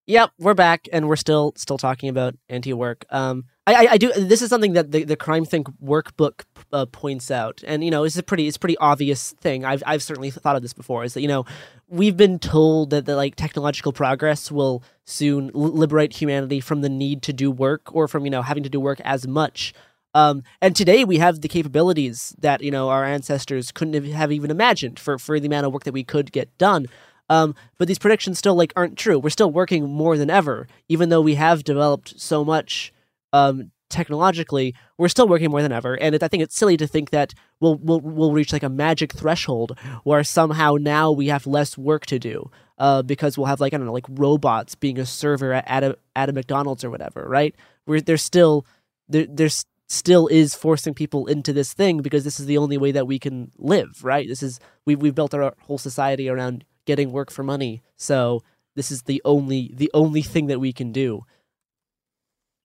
[0.06, 3.04] Yep, we're back, and we're still still talking about anti-work.
[3.10, 3.44] Um,
[3.74, 4.12] I, I, do.
[4.12, 8.16] This is something that the, the CrimethInc workbook uh, points out, and you know, it's
[8.16, 9.64] a pretty it's a pretty obvious thing.
[9.64, 11.04] I've I've certainly thought of this before.
[11.04, 11.44] Is that you know,
[11.88, 17.22] we've been told that the like technological progress will soon liberate humanity from the need
[17.22, 19.74] to do work or from you know having to do work as much.
[20.12, 24.32] Um, and today we have the capabilities that you know our ancestors couldn't have, have
[24.32, 26.86] even imagined for for the amount of work that we could get done.
[27.28, 29.18] Um, but these predictions still like aren't true.
[29.18, 32.92] We're still working more than ever, even though we have developed so much
[33.32, 34.74] um, technologically.
[34.98, 37.34] We're still working more than ever, and it, I think it's silly to think that
[37.60, 42.06] we'll, we'll we'll reach like a magic threshold where somehow now we have less work
[42.06, 45.52] to do uh, because we'll have like I don't know like robots being a server
[45.52, 47.26] at, at a at a McDonald's or whatever.
[47.28, 47.54] Right?
[47.86, 48.64] We're there's still
[49.08, 52.92] there, there's still is forcing people into this thing because this is the only way
[52.92, 54.28] that we can live, right?
[54.28, 57.82] This is we we've built our whole society around getting work for money.
[57.96, 58.42] So
[58.76, 61.24] this is the only the only thing that we can do.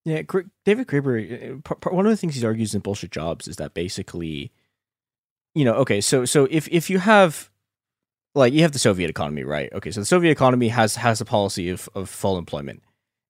[0.06, 0.22] Yeah,
[0.66, 1.64] David Graeber.
[1.68, 4.52] Uh, one of the things he argues in bullshit jobs is that basically,
[5.56, 7.50] you know, okay, so so if if you have
[8.36, 9.72] like you have the Soviet economy, right?
[9.74, 12.84] Okay, so the Soviet economy has has a policy of of full employment.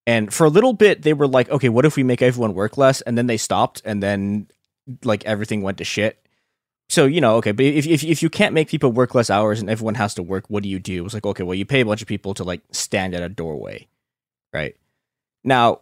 [0.07, 2.77] And for a little bit they were like, okay, what if we make everyone work
[2.77, 3.02] less?
[3.02, 4.47] And then they stopped and then
[5.03, 6.26] like everything went to shit
[6.89, 9.60] so you know okay but if, if if you can't make people work less hours
[9.60, 11.81] and everyone has to work what do you do it's like okay well you pay
[11.81, 13.88] a bunch of people to like stand at a doorway
[14.53, 14.76] right
[15.43, 15.81] now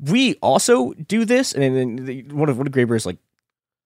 [0.00, 3.18] we also do this and then one of one of Graeber's like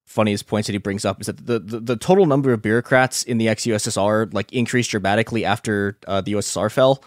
[0.06, 3.22] funniest points that he brings up is that the, the, the total number of bureaucrats
[3.22, 7.02] in the ex-USSR like increased dramatically after uh, the USSR fell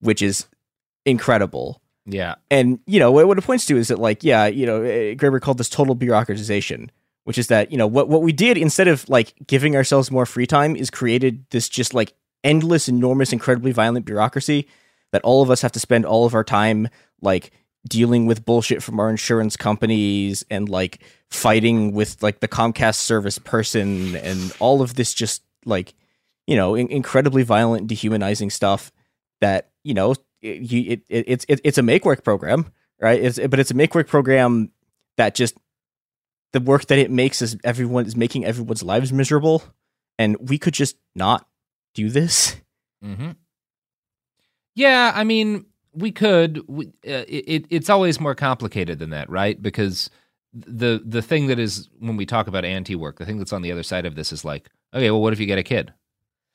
[0.00, 0.46] which is
[1.04, 1.82] incredible.
[2.06, 2.36] Yeah.
[2.50, 5.14] And you know what, what it points to is that like yeah you know eh,
[5.14, 6.90] Graeber called this total bureaucratization
[7.24, 10.24] which is that you know what what we did instead of like giving ourselves more
[10.24, 14.66] free time is created this just like endless enormous incredibly violent bureaucracy
[15.12, 16.88] that all of us have to spend all of our time
[17.20, 17.50] like
[17.86, 21.00] dealing with bullshit from our insurance companies and like
[21.30, 25.94] fighting with like the Comcast service person and all of this just like
[26.46, 28.92] you know in- incredibly violent dehumanizing stuff
[29.40, 32.66] that you know it, it, it, it's it, it's a make work program
[33.00, 34.70] right it's but it's a make work program
[35.16, 35.56] that just
[36.52, 39.62] the work that it makes is everyone is making everyone's lives miserable,
[40.18, 41.46] and we could just not
[41.94, 42.56] do this.
[43.04, 43.32] Mm-hmm.
[44.74, 45.66] Yeah, I mean,
[45.98, 46.62] we could.
[46.68, 49.60] We, uh, it, it's always more complicated than that, right?
[49.60, 50.10] Because
[50.52, 53.62] the the thing that is when we talk about anti work, the thing that's on
[53.62, 55.92] the other side of this is like, okay, well, what if you get a kid?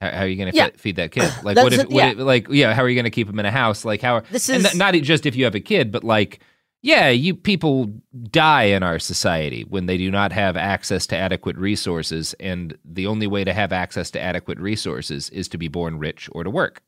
[0.01, 0.69] How, how are you going to yeah.
[0.75, 1.31] feed that kid?
[1.43, 2.11] Like, what if, what yeah.
[2.11, 3.85] if, like, yeah, how are you going to keep him in a house?
[3.85, 4.15] Like, how?
[4.15, 6.39] Are, this is not just if you have a kid, but like
[6.83, 7.85] yeah, you people
[8.29, 13.07] die in our society when they do not have access to adequate resources, and the
[13.07, 16.49] only way to have access to adequate resources is to be born rich or to
[16.49, 16.83] work.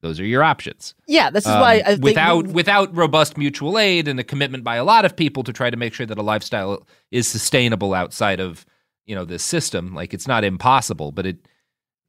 [0.00, 0.94] Those are your options.
[1.06, 4.76] Yeah, this is um, why I without without robust mutual aid and a commitment by
[4.76, 8.38] a lot of people to try to make sure that a lifestyle is sustainable outside
[8.38, 8.64] of
[9.06, 9.94] you know this system.
[9.94, 11.38] Like it's not impossible, but it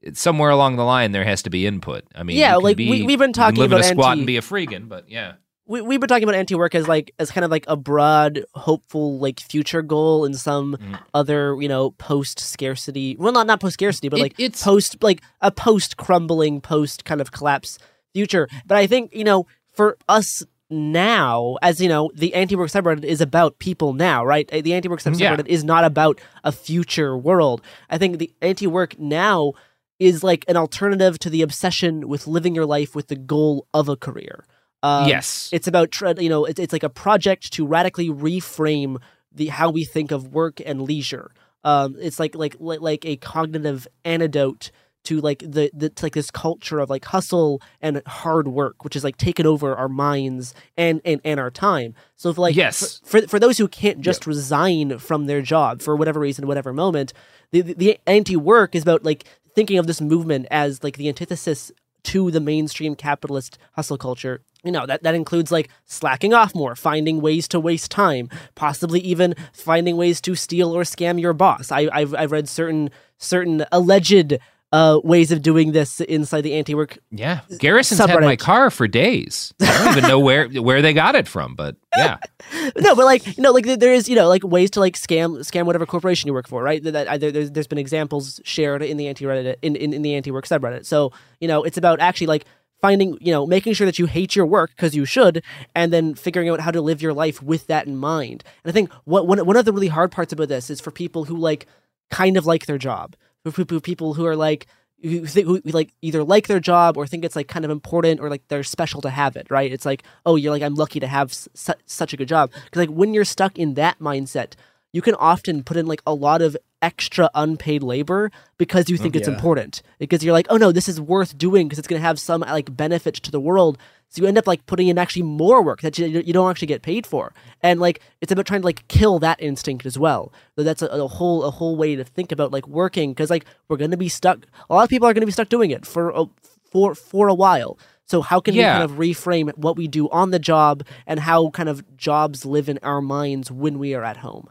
[0.01, 2.05] it's somewhere along the line there has to be input.
[2.13, 4.19] I mean, yeah, like be, we, have been talking live about in a squat anti-
[4.19, 5.33] and be a freegan, but yeah.
[5.69, 9.19] We, we've been talking about anti-work as like as kind of like a broad, hopeful
[9.19, 10.99] like future goal in some mm.
[11.13, 13.15] other you know post scarcity.
[13.19, 17.05] Well, not not post scarcity, but it, like it's post like a post crumbling, post
[17.05, 17.77] kind of collapse
[18.13, 18.47] future.
[18.65, 23.21] But I think you know for us now, as you know, the anti-work subreddit is
[23.21, 24.47] about people now, right?
[24.47, 25.53] The anti-work subreddit yeah.
[25.53, 27.61] is not about a future world.
[27.91, 29.53] I think the anti-work now
[29.99, 33.87] is like an alternative to the obsession with living your life with the goal of
[33.87, 34.45] a career.
[34.81, 39.01] Um, yes, it's about you know it's, it's like a project to radically reframe
[39.31, 41.31] the how we think of work and leisure.
[41.63, 44.71] Um, it's like like like a cognitive antidote
[45.05, 48.95] to like the, the to like this culture of like hustle and hard work, which
[48.95, 51.93] is like taken over our minds and and, and our time.
[52.15, 55.81] So if like yes, for, for, for those who can't just resign from their job
[55.81, 57.13] for whatever reason, whatever moment,
[57.51, 59.25] the the, the anti work is about like
[59.55, 61.71] thinking of this movement as like the antithesis
[62.03, 64.41] to the mainstream capitalist hustle culture.
[64.63, 68.99] You know, that, that includes like slacking off more, finding ways to waste time, possibly
[68.99, 71.71] even finding ways to steal or scam your boss.
[71.71, 74.37] I, I've, I've read certain certain alleged
[74.71, 76.99] uh, ways of doing this inside the anti-work.
[77.11, 78.09] Yeah, Garrison's subreddit.
[78.09, 79.53] had my car for days.
[79.59, 82.17] I don't even know where where they got it from, but yeah.
[82.79, 85.39] no, but like you know, like there is you know like ways to like scam
[85.39, 86.83] scam whatever corporation you work for, right?
[86.83, 90.13] That, that there's, there's been examples shared in the anti Reddit in, in in the
[90.13, 90.85] anti-work subreddit.
[90.85, 92.45] So you know, it's about actually like
[92.81, 95.43] finding you know making sure that you hate your work because you should
[95.75, 98.43] and then figuring out how to live your life with that in mind.
[98.63, 100.91] And i think what one, one of the really hard parts about this is for
[100.91, 101.67] people who like
[102.09, 103.15] kind of like their job.
[103.49, 104.67] For people who are like
[105.01, 108.29] who, who like either like their job or think it's like kind of important or
[108.29, 109.71] like they're special to have it right?
[109.71, 112.51] It's like oh you're like i'm lucky to have su- such a good job.
[112.65, 114.53] Because like when you're stuck in that mindset
[114.91, 119.15] you can often put in like a lot of extra unpaid labor because you think
[119.15, 122.01] oh, it's important because you're like oh no this is worth doing because it's going
[122.01, 123.77] to have some like benefit to the world
[124.09, 126.67] so you end up like putting in actually more work that you, you don't actually
[126.67, 127.31] get paid for.
[127.61, 130.33] And like it's about trying to like kill that instinct as well.
[130.55, 133.45] So that's a, a whole a whole way to think about like working because like
[133.67, 134.45] we're going to be stuck.
[134.69, 136.25] A lot of people are going to be stuck doing it for a,
[136.71, 137.77] for for a while.
[138.05, 138.73] So how can yeah.
[138.73, 142.43] we kind of reframe what we do on the job and how kind of jobs
[142.43, 144.49] live in our minds when we are at home?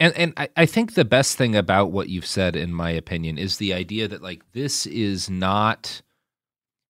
[0.00, 3.38] And and I, I think the best thing about what you've said, in my opinion,
[3.38, 6.02] is the idea that like this is not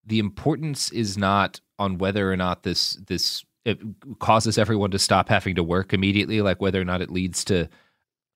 [0.05, 3.79] the importance is not on whether or not this this it
[4.19, 7.69] causes everyone to stop having to work immediately, like whether or not it leads to,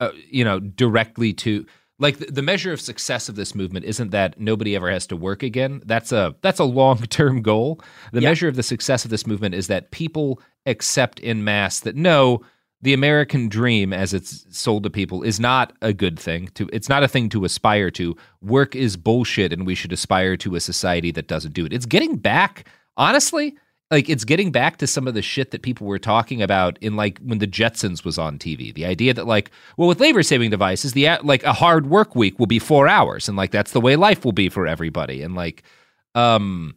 [0.01, 1.65] uh, you know, directly to
[1.99, 5.17] like the, the, measure of success of this movement isn't that nobody ever has to
[5.17, 5.81] work again.
[5.87, 7.81] That's a that's a long term goal.
[8.13, 8.29] The yeah.
[8.29, 12.43] measure of the success of this movement is that people accept in mass that no,
[12.83, 16.49] the American dream, as it's sold to people, is not a good thing.
[16.55, 18.17] To it's not a thing to aspire to.
[18.43, 21.73] Work is bullshit, and we should aspire to a society that doesn't do it.
[21.73, 23.57] It's getting back honestly,
[23.91, 26.97] like it's getting back to some of the shit that people were talking about in
[26.97, 28.73] like when the Jetsons was on TV.
[28.73, 32.39] The idea that like, well, with labor saving devices, the like a hard work week
[32.39, 35.35] will be four hours, and like that's the way life will be for everybody, and
[35.35, 35.63] like,
[36.15, 36.75] um,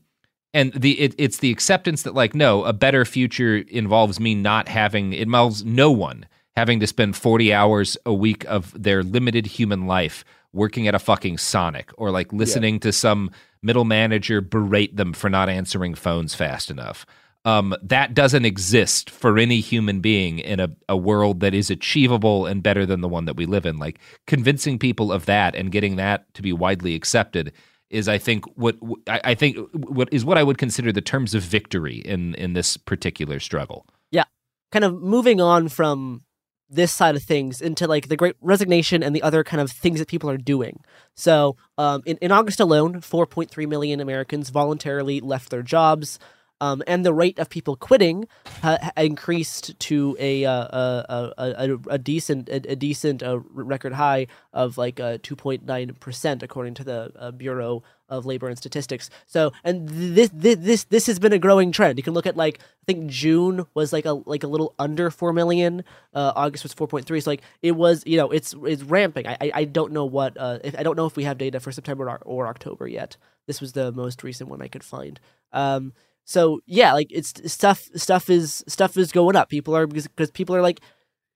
[0.55, 4.67] and the it, it's the acceptance that like no, a better future involves me not
[4.67, 6.25] having it involves no one
[6.55, 10.23] having to spend 40 hours a week of their limited human life
[10.53, 12.79] working at a fucking Sonic or like listening yeah.
[12.79, 13.29] to some
[13.61, 17.05] middle manager berate them for not answering phones fast enough.
[17.43, 22.45] Um, that doesn't exist for any human being in a, a world that is achievable
[22.45, 23.77] and better than the one that we live in.
[23.77, 27.51] Like convincing people of that and getting that to be widely accepted
[27.95, 28.75] is, I think, what
[29.07, 32.77] I, think what is what I would consider the terms of victory in in this
[32.77, 33.85] particular struggle.
[34.11, 34.25] Yeah,
[34.71, 36.23] kind of moving on from
[36.69, 39.99] this side of things into like the great resignation and the other kind of things
[39.99, 40.83] that people are doing.
[41.15, 46.19] So, um, in, in August alone, 4.3 million Americans voluntarily left their jobs.
[46.61, 48.27] Um, and the rate of people quitting
[48.63, 54.27] uh, increased to a, uh, a, a, a, decent a, a decent uh, record high
[54.53, 58.57] of like uh, two point nine percent, according to the uh, Bureau of Labor and
[58.57, 59.09] Statistics.
[59.25, 61.99] So, and this this this has been a growing trend.
[61.99, 65.11] You can look at like I think June was like a like a little under
[65.11, 65.83] four million.
[66.13, 67.19] Uh, August was four point three.
[67.19, 69.27] So like it was you know it's it's ramping.
[69.27, 71.73] I I, I don't know what if, I don't know if we have data for
[71.73, 73.17] September or, or October yet.
[73.45, 75.19] This was the most recent one I could find.
[75.51, 75.93] Um,
[76.25, 79.49] so yeah, like it's stuff stuff is stuff is going up.
[79.49, 80.81] People are because, because people are like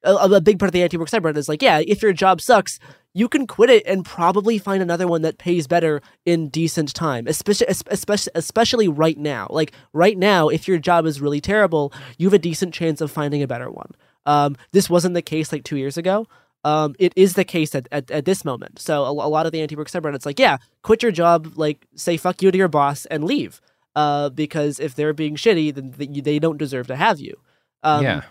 [0.04, 2.80] a, a, big part of the anti-work subreddit is like, yeah, if your job sucks,
[3.14, 7.28] you can quit it and probably find another one that pays better in decent time.
[7.28, 9.48] Especially especially especially right now.
[9.52, 13.12] Like right now, if your job is really terrible, you have a decent chance of
[13.12, 13.92] finding a better one.
[14.26, 16.28] Um, this wasn't the case like two years ago.
[16.66, 18.80] Um, it is the case at, at, at this moment.
[18.80, 22.18] So a, a lot of the anti-work subreddits like, yeah, quit your job, like say
[22.18, 23.62] fuck you to your boss and leave.
[24.00, 27.36] Uh, because if they're being shitty, then they, don't deserve to have you.
[27.84, 28.22] Um, yeah.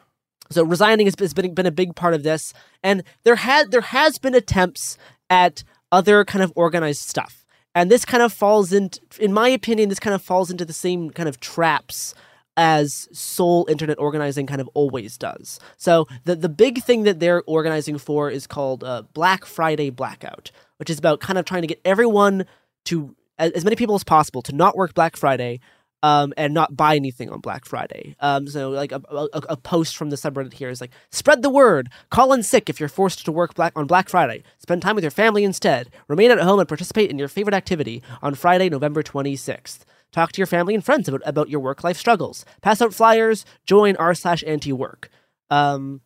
[0.51, 4.17] So resigning has been, been a big part of this, and there had there has
[4.17, 4.97] been attempts
[5.29, 9.91] at other kind of organized stuff, and this kind of falls into, in my opinion,
[9.91, 12.15] this kind of falls into the same kind of traps
[12.57, 15.61] as sole internet organizing kind of always does.
[15.77, 20.51] So the the big thing that they're organizing for is called uh, Black Friday Blackout,
[20.79, 22.47] which is about kind of trying to get everyone
[22.87, 25.61] to as many people as possible to not work Black Friday
[26.03, 28.15] um, and not buy anything on Black Friday.
[28.21, 31.51] Um, so, like a, a, a, post from the subreddit here is like, spread the
[31.51, 31.89] word.
[32.11, 34.45] Call in sick if you're forced to work black on Black Friday.
[34.59, 35.91] Spend time with your family instead.
[36.07, 39.81] Remain at home and participate in your favorite activity on Friday, November 26th.
[40.13, 42.45] Talk to your family and friends about, about your work life struggles.
[42.63, 43.45] Pass out flyers.
[43.67, 45.11] Join r slash anti work.
[45.51, 46.01] Um,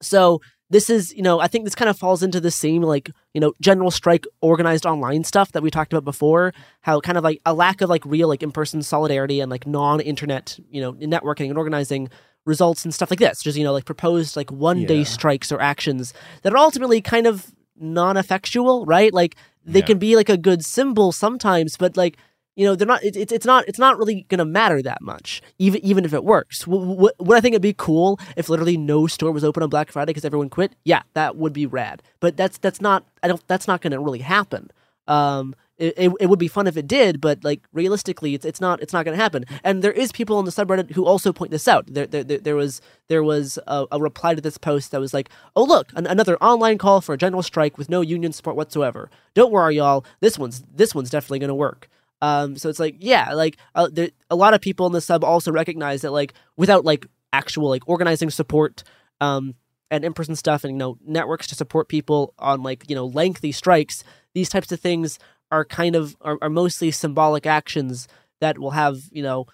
[0.00, 0.40] so
[0.70, 3.40] this is, you know, I think this kind of falls into the same like, you
[3.40, 6.54] know, general strike organized online stuff that we talked about before.
[6.82, 9.66] How kind of like a lack of like real like in person solidarity and like
[9.66, 12.08] non internet, you know, networking and organizing
[12.46, 13.42] results and stuff like this.
[13.42, 15.04] Just, you know, like proposed like one day yeah.
[15.04, 19.12] strikes or actions that are ultimately kind of non effectual, right?
[19.12, 19.34] Like
[19.64, 19.86] they yeah.
[19.86, 22.16] can be like a good symbol sometimes, but like
[22.60, 25.82] you know they're not it's it's not it's not really gonna matter that much even
[25.82, 26.66] even if it works.
[26.66, 29.90] Would, would i think it'd be cool if literally no store was open on black
[29.90, 32.02] friday because everyone quit yeah that would be rad.
[32.20, 34.70] But that's that's not i don't that's not gonna really happen.
[35.08, 38.60] Um it, it, it would be fun if it did but like realistically it's it's
[38.60, 39.46] not it's not going to happen.
[39.64, 41.86] And there is people on the subreddit who also point this out.
[41.86, 45.14] There there, there, there was there was a, a, reply to this post that was
[45.14, 48.56] like oh look an, another online call for a general strike with no union support
[48.56, 49.08] whatsoever.
[49.32, 50.04] Don't worry y'all.
[50.20, 51.88] This one's this one's definitely going to work
[52.22, 55.24] um, so it's like, yeah, like uh, there, a lot of people in the sub
[55.24, 58.82] also recognize that like without like actual like organizing support,
[59.20, 59.54] um,
[59.90, 63.52] and in-person stuff and you know networks to support people on like you know lengthy
[63.52, 65.18] strikes, these types of things
[65.50, 68.06] are kind of are, are mostly symbolic actions
[68.40, 69.46] that will have you know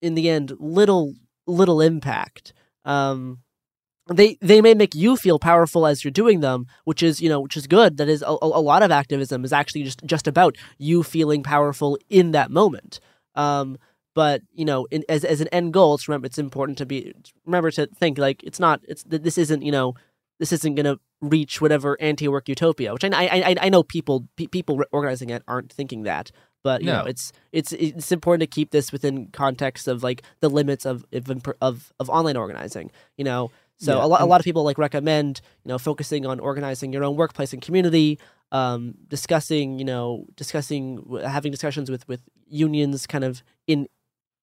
[0.00, 1.14] in the end little
[1.46, 2.52] little impact.
[2.84, 3.38] Um,
[4.08, 7.40] they they may make you feel powerful as you're doing them, which is you know
[7.40, 7.96] which is good.
[7.98, 11.98] That is a, a lot of activism is actually just just about you feeling powerful
[12.08, 13.00] in that moment.
[13.34, 13.78] Um,
[14.14, 17.14] but you know, in, as as an end goal, it's remember it's important to be
[17.46, 19.94] remember to think like it's not it's this isn't you know
[20.38, 22.92] this isn't going to reach whatever anti-work utopia.
[22.92, 26.30] Which I I I know people people organizing it aren't thinking that,
[26.62, 27.00] but you no.
[27.00, 31.04] know it's it's it's important to keep this within context of like the limits of
[31.12, 31.30] of
[31.60, 32.90] of, of online organizing.
[33.16, 33.50] You know,
[33.82, 34.04] so yeah.
[34.04, 37.16] a, lot, a lot of people like recommend, you know, focusing on organizing your own
[37.16, 38.16] workplace and community,
[38.52, 43.88] um, discussing, you know, discussing, having discussions with, with unions kind of in,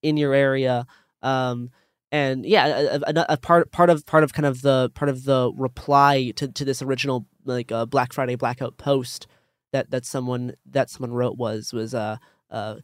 [0.03, 0.85] in your area.
[1.21, 1.71] Um,
[2.11, 5.23] and yeah, a, a, a, part, part of, part of kind of the, part of
[5.23, 9.25] the reply to, to this original, like, uh, Black Friday blackout post
[9.71, 12.17] that, that someone, that someone wrote was, was, uh,
[12.51, 12.75] uh,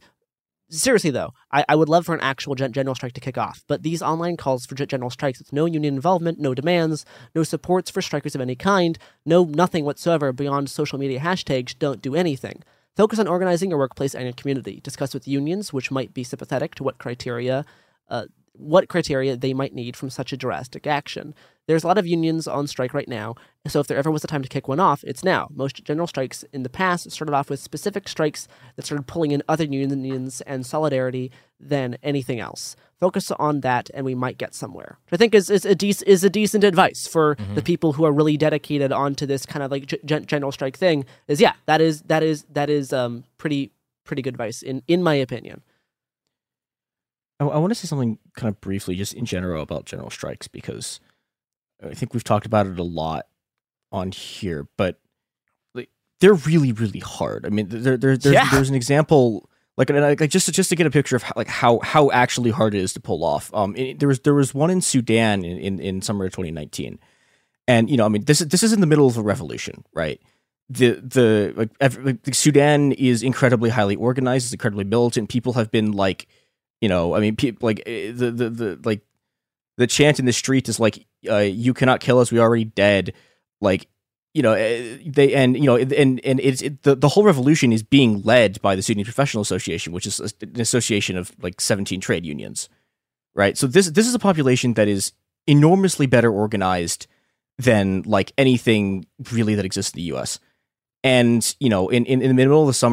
[0.70, 3.64] seriously though, I, I would love for an actual gen- strike to kick off.
[3.66, 7.90] But these online calls for general strikes with no union involvement, no demands, no supports
[7.90, 12.62] for strikers of any kind, no nothing whatsoever beyond social media hashtags don't do anything.
[12.96, 14.80] Focus on organizing your workplace and your community.
[14.82, 17.66] Discuss with unions, which might be sympathetic to what criteria
[18.08, 18.26] uh,
[18.58, 21.34] what criteria they might need from such a drastic action.
[21.66, 23.34] There's a lot of unions on strike right now,
[23.66, 25.48] so if there ever was a time to kick one off, it's now.
[25.52, 28.46] Most general strikes in the past started off with specific strikes
[28.76, 32.76] that started pulling in other unions and solidarity than anything else.
[33.00, 34.98] Focus on that, and we might get somewhere.
[35.04, 37.54] Which I think is is a de- is a decent advice for mm-hmm.
[37.54, 41.04] the people who are really dedicated onto this kind of like g- general strike thing.
[41.28, 43.72] Is yeah, that is that is that is um pretty
[44.04, 45.62] pretty good advice in in my opinion.
[47.40, 50.48] I, I want to say something kind of briefly, just in general, about general strikes
[50.48, 51.00] because
[51.84, 53.26] I think we've talked about it a lot
[53.92, 55.00] on here, but
[55.74, 55.90] like
[56.20, 57.46] they're really, really hard.
[57.46, 58.48] I mean, there, there, there's, yeah.
[58.50, 61.80] there's an example like, like just just to get a picture of how, like how
[61.80, 63.52] how actually hard it is to pull off.
[63.52, 66.98] Um, it, there was there was one in Sudan in, in, in summer of 2019,
[67.68, 70.20] and you know, I mean, this this is in the middle of a revolution, right?
[70.70, 75.28] The the like, like Sudan is incredibly highly organized, it's incredibly militant.
[75.28, 76.26] People have been like
[76.80, 79.02] you know, I mean, people like eh, the, the the like
[79.76, 82.30] the chant in the street is like, uh, "You cannot kill us.
[82.30, 83.12] We are already dead."
[83.60, 83.88] Like,
[84.36, 87.72] you know eh, they and you know and and it's it, the the whole revolution
[87.72, 92.02] is being led by the Student Professional Association, which is an association of like 17
[92.02, 92.68] trade unions,
[93.34, 93.56] right?
[93.56, 95.12] So this this is a population that is
[95.46, 97.06] enormously better organized
[97.56, 100.38] than like anything really that exists in the U.S.
[101.02, 102.92] And you know, in in, in the middle of the summer.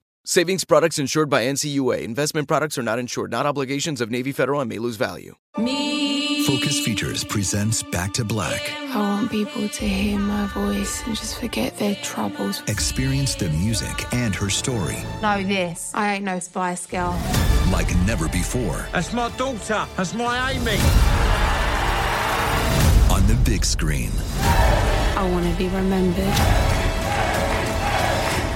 [0.23, 2.03] Savings products insured by NCUA.
[2.03, 5.33] Investment products are not insured, not obligations of Navy Federal and may lose value.
[5.57, 6.45] Me.
[6.45, 8.71] Focus Features presents Back to Black.
[8.93, 12.61] I want people to hear my voice and just forget their troubles.
[12.67, 14.97] Experience the music and her story.
[15.23, 15.91] Know this.
[15.95, 17.19] I ain't no Spice Girl.
[17.71, 18.85] Like never before.
[18.91, 19.87] That's my daughter.
[19.97, 20.77] That's my Amy.
[23.11, 24.11] On the big screen.
[25.17, 26.80] I want to be remembered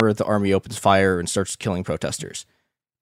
[0.00, 2.46] The army opens fire and starts killing protesters.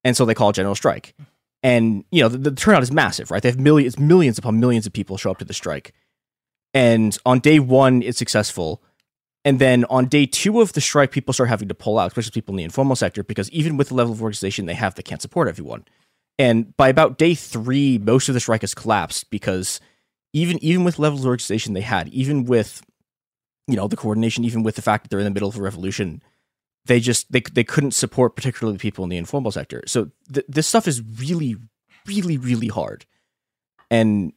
[0.03, 1.15] And so they call a general strike.
[1.61, 3.41] And, you know, the, the turnout is massive, right?
[3.41, 5.93] They have millions, millions upon millions of people show up to the strike.
[6.73, 8.81] And on day one, it's successful.
[9.43, 12.31] And then on day two of the strike, people start having to pull out, especially
[12.31, 15.03] people in the informal sector, because even with the level of organization they have, they
[15.03, 15.85] can't support everyone.
[16.37, 19.81] And by about day three, most of the strike has collapsed because
[20.33, 22.81] even even with levels of organization they had, even with
[23.67, 25.61] you know the coordination, even with the fact that they're in the middle of a
[25.61, 26.21] revolution,
[26.85, 29.83] they just they they couldn't support particularly people in the informal sector.
[29.85, 31.55] So th- this stuff is really,
[32.07, 33.05] really, really hard.
[33.91, 34.33] And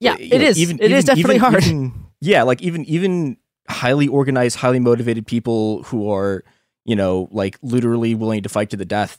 [0.00, 0.58] yeah, it know, is.
[0.58, 1.64] Even, it even, is definitely even, hard.
[1.64, 3.36] Even, yeah, like even even
[3.68, 6.44] highly organized, highly motivated people who are,
[6.84, 9.18] you know, like literally willing to fight to the death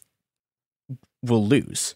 [1.21, 1.95] will lose.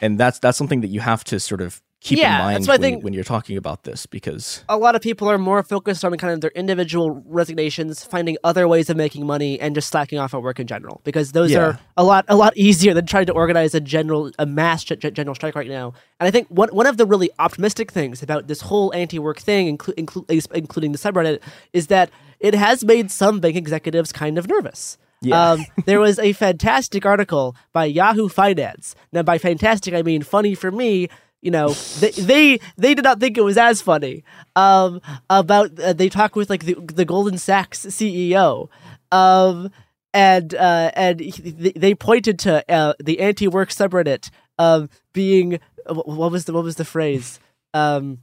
[0.00, 2.68] And that's that's something that you have to sort of keep Yeah, in mind that's
[2.68, 5.62] why I think- when you're talking about this because a lot of people are more
[5.62, 9.88] focused on kind of their individual resignations, finding other ways of making money, and just
[9.88, 11.00] slacking off at work in general.
[11.04, 11.58] Because those Yeah.
[11.60, 14.98] are a lot a lot easier than trying to organize a general a mass ge-
[14.98, 15.92] ge- general strike right now.
[16.20, 19.76] And I think one one of the really optimistic things about this whole anti-work thing,
[19.76, 21.40] inclu- inclu- including the subreddit,
[21.72, 22.10] is that
[22.40, 24.98] it has made some bank executives kind of nervous.
[25.20, 25.50] Yeah.
[25.52, 28.94] Um, there was a fantastic article by Yahoo Finance.
[29.12, 31.08] Now, by fantastic, I mean funny for me.
[31.40, 31.68] You know,
[32.00, 34.24] they they, they did not think it was as funny.
[34.56, 35.00] Um,
[35.30, 38.68] about uh, they talk with like the, the Goldman Sachs CEO,
[39.12, 39.70] um,
[40.12, 41.30] and uh, and he-
[41.76, 46.84] they pointed to uh, the anti-work subreddit um, being what was the what was the
[46.84, 47.38] phrase?
[47.72, 48.18] Um,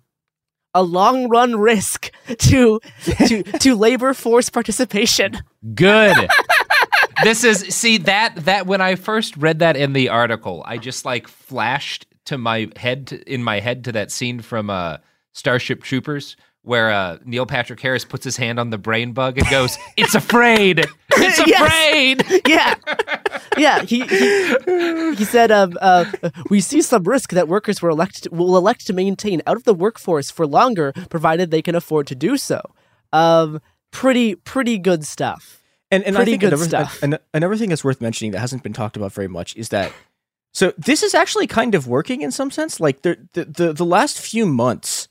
[0.74, 2.82] a long run risk to
[3.28, 5.38] to to labor force participation.
[5.74, 6.28] Good.
[7.24, 11.06] this is see that that when I first read that in the article, I just
[11.06, 14.98] like flashed to my head to, in my head to that scene from uh,
[15.34, 16.36] Starship Troopers
[16.66, 20.16] where uh, Neil Patrick Harris puts his hand on the brain bug and goes, "It's
[20.16, 20.86] afraid.
[21.12, 22.76] It's afraid." yeah,
[23.58, 23.84] yeah.
[23.84, 26.06] He he, he said, um, uh,
[26.50, 29.74] "We see some risk that workers will elect will elect to maintain out of the
[29.74, 32.62] workforce for longer, provided they can afford to do so."
[33.14, 33.62] Um,
[33.92, 35.62] pretty pretty good stuff.
[35.92, 37.04] And and pretty I think good another, stuff.
[37.34, 39.94] another thing that's worth mentioning that hasn't been talked about very much is that
[40.56, 42.80] so this is actually kind of working in some sense.
[42.80, 45.10] Like the the the, the last few months,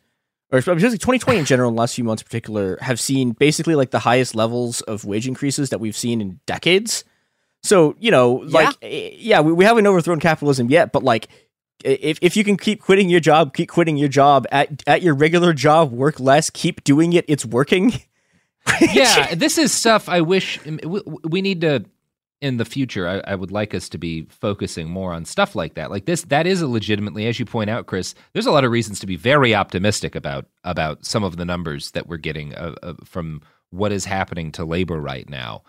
[0.50, 3.74] or especially 2020 in general, in the last few months in particular, have seen basically
[3.74, 7.04] like the highest levels of wage increases that we've seen in decades.
[7.62, 11.28] So you know, like eh, yeah, we, we haven't overthrown capitalism yet, but like.
[11.84, 15.12] If, if you can keep quitting your job, keep quitting your job at, at your
[15.12, 17.92] regular job, work less, keep doing it, it's working.
[18.80, 21.84] yeah, this is stuff I wish we need to
[22.40, 23.08] in the future.
[23.08, 25.90] I, I would like us to be focusing more on stuff like that.
[25.90, 28.14] Like this, that is a legitimately, as you point out, Chris.
[28.32, 31.92] There's a lot of reasons to be very optimistic about about some of the numbers
[31.92, 33.40] that we're getting uh, uh, from
[33.70, 35.62] what is happening to labor right now.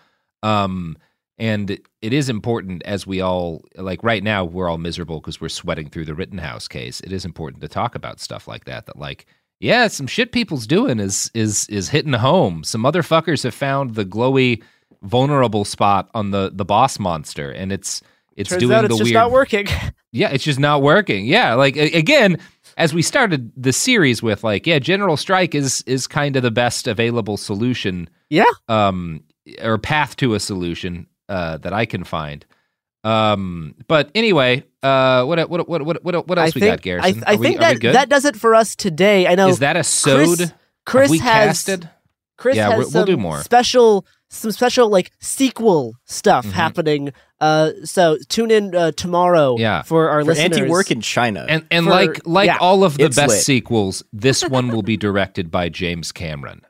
[0.44, 0.98] Um,
[1.38, 1.72] and
[2.02, 5.90] it is important as we all like right now we're all miserable because we're sweating
[5.90, 7.00] through the Rittenhouse case.
[7.02, 8.86] It is important to talk about stuff like that.
[8.86, 9.26] That like
[9.60, 12.64] yeah, some shit people's doing is is is hitting home.
[12.64, 14.62] Some motherfuckers have found the glowy
[15.06, 18.02] vulnerable spot on the the boss monster, and it's
[18.36, 19.14] it's Turns doing out it's the just weird.
[19.14, 19.68] not working.
[20.12, 21.26] Yeah, it's just not working.
[21.26, 22.38] Yeah, like a- again,
[22.78, 26.52] as we started the series with, like, yeah, General Strike is is kind of the
[26.52, 28.08] best available solution.
[28.30, 28.46] Yeah.
[28.70, 29.24] Um,
[29.62, 32.46] or path to a solution uh, that I can find.
[33.04, 37.24] Um, but anyway, uh, what what what what what what else we got, Garrison?
[37.28, 39.28] I, I we- think that that does it for us today.
[39.28, 39.50] I know.
[39.50, 40.54] Is that a Chris, sewed?
[40.86, 41.90] Chris we has casted?
[42.38, 43.42] Chris Yeah, has we'll do more.
[43.44, 46.52] special some special like sequel stuff Mhm.
[46.52, 47.14] happening.
[47.42, 49.56] Uh, so tune in uh, tomorrow.
[49.58, 49.82] Yeah.
[49.84, 50.58] for our For listeners.
[50.60, 51.46] anti-work in China.
[51.48, 52.58] And and For- like like yeah.
[52.60, 53.42] all of the best lit.
[53.42, 56.62] sequels, this one will be directed by James Cameron.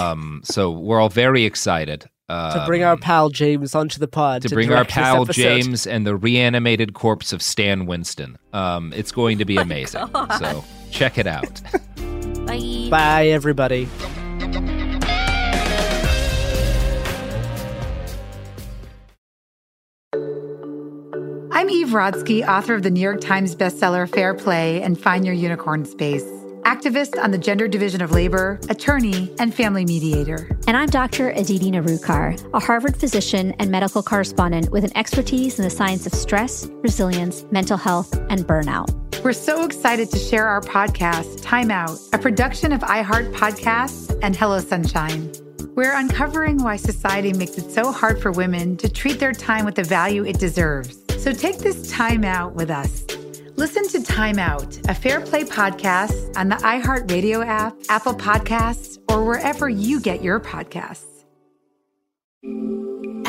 [0.00, 4.42] Um, so we're all very excited uh, to bring our pal James onto the pod
[4.42, 5.24] to bring our pal.
[5.26, 8.38] James and the reanimated corpse of Stan Winston.
[8.54, 10.08] Um, it's going to be amazing.
[10.38, 11.60] so check it out.
[12.46, 12.86] Bye.
[12.90, 13.88] Bye, everybody.
[21.94, 26.24] Rodsky, author of the New York Times bestseller Fair Play and Find Your Unicorn Space,
[26.62, 30.48] activist on the gender division of labor, attorney, and family mediator.
[30.66, 31.30] And I'm Dr.
[31.30, 36.14] Aditi Nerurkar, a Harvard physician and medical correspondent with an expertise in the science of
[36.14, 38.92] stress, resilience, mental health, and burnout.
[39.22, 44.34] We're so excited to share our podcast, Time Out, a production of iHeart Podcasts and
[44.34, 45.32] Hello Sunshine.
[45.76, 49.76] We're uncovering why society makes it so hard for women to treat their time with
[49.76, 51.03] the value it deserves.
[51.18, 53.04] So take this time out with us.
[53.56, 58.98] Listen to Time Out, a Fair Play podcast on the iHeart Radio app, Apple Podcasts,
[59.08, 61.24] or wherever you get your podcasts.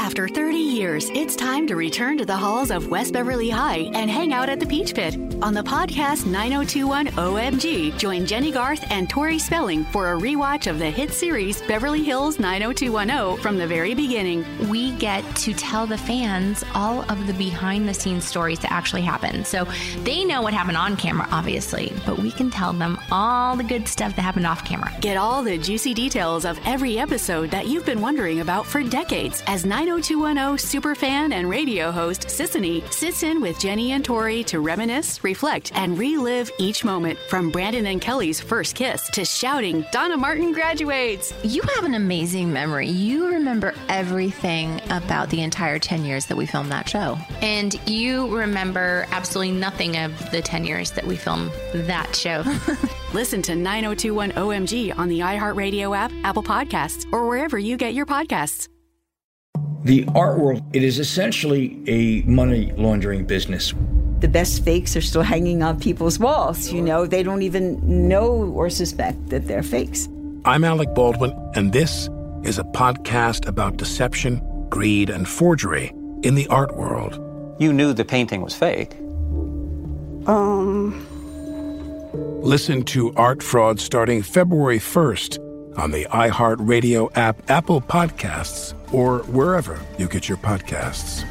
[0.06, 4.08] After 30 years, it's time to return to the halls of West Beverly High and
[4.08, 5.16] hang out at the Peach Pit.
[5.42, 10.78] On the podcast 9021 OMG, join Jennie Garth and Tori Spelling for a rewatch of
[10.78, 14.46] the hit series Beverly Hills 90210 from the very beginning.
[14.70, 19.02] we get to tell the fans all of the behind the scenes stories that actually
[19.02, 19.44] happen.
[19.44, 19.68] So
[20.04, 23.88] they know what happened on camera, obviously, but we can tell them all the good
[23.88, 24.92] stuff that happened off camera.
[25.00, 29.44] Get all the juicy details of every episode that you've been wondering about for decades
[29.48, 35.24] as 90210 superfan and radio host Sisanie sits in with Jennie and Tori to reminisce,
[35.24, 40.52] reflect, and relive each moment from Brandon and Kelly's first kiss to shouting, Donna Martin
[40.52, 41.34] graduates.
[41.44, 42.88] You have an amazing memory.
[42.88, 47.18] You remember everything about the entire 10 years that we filmed that show.
[47.42, 52.44] And you remember absolutely nothing of the 10 years that we filmed that show.
[53.16, 58.06] Listen to 9021 OMG on the iHeartRadio app, Apple Podcasts, or wherever you get your
[58.06, 58.68] podcasts.
[59.86, 63.74] The art world, it is essentially a money laundering business.
[64.20, 66.74] the best fakes are still hanging on people's walls.
[66.74, 67.80] You know, they don't even
[68.10, 70.10] know or suspect that they're fakes.
[70.44, 72.10] I'm Alec Baldwin, and this
[72.44, 75.94] is a podcast about deception, greed, and forgery
[76.24, 77.14] in the art world.
[77.60, 78.96] You knew the painting was fake.
[80.28, 81.06] Um,
[82.16, 89.80] Listen to Art Fraud starting February 1st on the iHeartRadio app, Apple Podcasts, or wherever
[89.98, 91.24] you get your podcasts.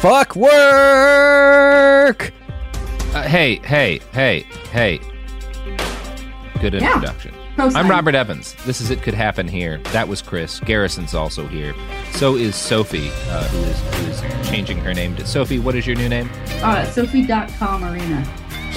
[0.00, 2.32] Fuck work!
[3.12, 4.40] Uh, hey, hey, hey,
[4.70, 5.00] hey.
[6.60, 7.34] Good introduction.
[7.34, 7.45] Yeah.
[7.58, 8.54] I'm Robert Evans.
[8.64, 9.78] This is It Could Happen Here.
[9.92, 10.60] That was Chris.
[10.60, 11.74] Garrison's also here.
[12.12, 15.58] So is Sophie, uh, who is who is changing her name to Sophie.
[15.58, 16.28] What is your new name?
[16.62, 18.24] Uh, Sophie.com arena.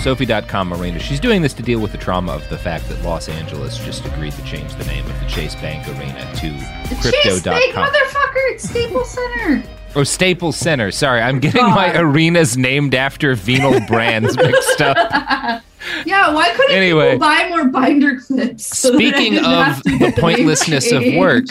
[0.01, 0.97] Sophie.com Arena.
[0.99, 4.05] She's doing this to deal with the trauma of the fact that Los Angeles just
[4.05, 6.49] agreed to change the name of the Chase Bank Arena to
[7.11, 7.89] Chase Bank, Crypto.com.
[7.89, 8.53] motherfucker!
[8.53, 9.63] It's Staples Center.
[9.95, 10.91] Or Staples Center.
[10.91, 11.75] Sorry, I'm getting God.
[11.75, 15.63] my arenas named after venal brands mixed up.
[16.05, 17.13] yeah, why couldn't Anyway.
[17.13, 18.77] people buy more binder clips?
[18.77, 21.45] so Speaking of the pointlessness of work,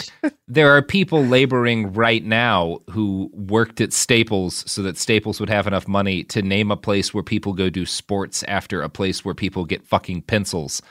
[0.47, 5.67] there are people laboring right now who worked at Staples so that Staples would have
[5.67, 9.35] enough money to name a place where people go do sports after a place where
[9.35, 10.81] people get fucking pencils.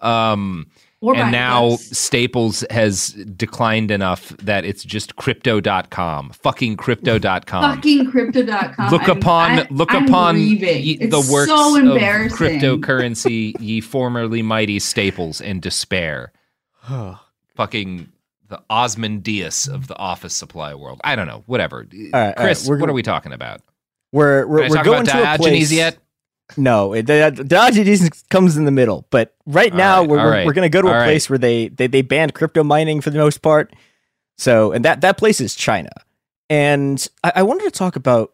[0.00, 0.66] Um,
[1.00, 1.96] Or and now books.
[1.96, 6.30] Staples has declined enough that it's just crypto.com.
[6.30, 7.76] Fucking crypto.com.
[7.76, 8.90] Fucking crypto.com.
[8.90, 10.82] Look I'm- upon I- look I'm upon grieving.
[10.82, 11.84] ye, It's the works so of
[12.32, 16.32] cryptocurrency, ye formerly mighty staples, in despair.
[17.54, 18.08] Fucking
[18.48, 21.00] the Ozymandias of the office supply world.
[21.04, 21.42] I don't know.
[21.46, 21.86] Whatever.
[21.92, 23.60] right, all right, Chris, we're what go- are we talking about?
[24.10, 25.72] We're we're, we're talk going about to a place.
[25.72, 25.98] yet?
[26.56, 29.06] No, it- the Diogenes comes in the middle.
[29.10, 31.28] But right now, right, we're we're, right, we're going to go to a all place
[31.28, 33.74] where they, they they banned crypto mining for the most part.
[34.38, 35.90] So, and that that place is China.
[36.50, 38.32] And I, I wanted to talk about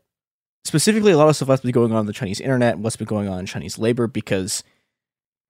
[0.64, 2.96] specifically a lot of stuff that's been going on in the Chinese internet and what's
[2.96, 4.62] been going on in Chinese labor because.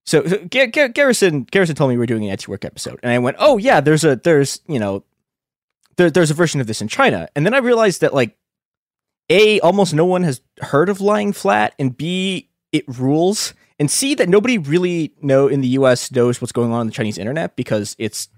[0.07, 3.11] So, so Gar- Gar- Garrison Garrison told me we were doing an anti-work episode, and
[3.11, 5.03] I went, "Oh yeah, there's a there's you know,
[5.97, 8.37] there, there's a version of this in China," and then I realized that like
[9.31, 14.15] a almost no one has heard of lying flat and b it rules and c
[14.15, 17.57] that nobody really know in the us knows what's going on in the chinese internet
[17.57, 18.29] because it's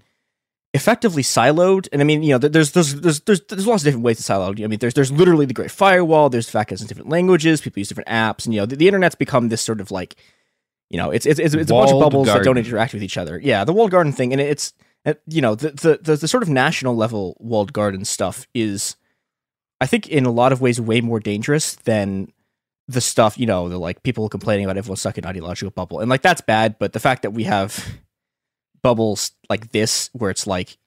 [0.73, 1.87] effectively siloed.
[1.91, 4.23] And i mean you know there's there's there's there's, there's lots of different ways to
[4.23, 4.51] silo.
[4.51, 7.09] I mean there's there's literally the great firewall there's the fact that it's in different
[7.09, 9.91] languages people use different apps and you know the, the internet's become this sort of
[9.91, 10.15] like
[10.89, 13.17] you know it's it's it's, it's a bunch of bubbles that don't interact with each
[13.17, 13.39] other.
[13.43, 14.73] Yeah the walled garden thing and it's
[15.25, 18.95] you know the, the the the sort of national level walled garden stuff is
[19.79, 22.31] I think in a lot of ways way more dangerous than
[22.87, 25.99] the stuff, you know, the like people complaining about everyone's stuck in ideological bubble.
[25.99, 27.85] And like that's bad, but the fact that we have
[28.81, 30.77] bubbles like this where it's like,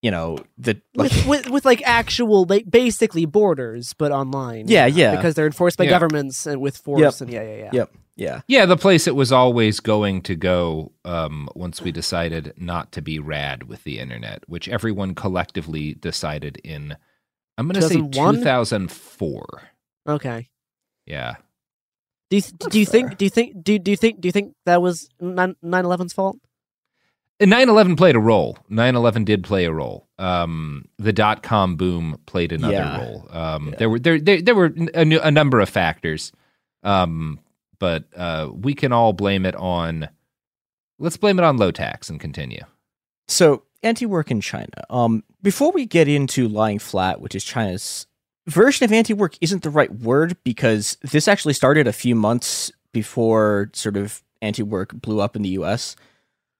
[0.00, 4.66] you know, the like with, with with like actual ba- basically borders, but online.
[4.68, 5.14] Yeah, yeah.
[5.14, 5.90] Because they're enforced by Yeah.
[5.90, 7.20] governments and with force Yep.
[7.20, 7.70] and yeah, yeah, yeah.
[7.72, 7.90] Yep.
[8.14, 8.40] Yeah.
[8.46, 13.02] Yeah, the place it was always going to go um, once we decided not to
[13.02, 16.96] be rad with the internet, which everyone collectively decided in,
[17.56, 19.62] I'm going to say 2004.
[20.08, 20.48] Okay.
[21.12, 21.34] Yeah.
[22.30, 24.54] Do you, do you think do you think do, do you think do you think
[24.64, 26.38] that was 9 9/11's fault?
[27.38, 28.56] And 9/11 played a role.
[28.70, 30.08] 9/11 did play a role.
[30.18, 32.98] Um, the dot com boom played another Yeah.
[32.98, 33.26] role.
[33.30, 36.32] Um, There were there, there there were a, a number of factors,
[36.82, 37.38] um,
[37.78, 40.08] but uh, we can all blame it on.
[40.98, 42.62] Let's blame it on Lowtax and continue.
[43.28, 44.84] So anti-work in China.
[44.88, 48.06] Um, before we get into lying flat, which is China's
[48.46, 53.70] version of anti-work, isn't the right word because this actually started a few months before
[53.72, 55.96] sort of anti-work blew up in the U.S.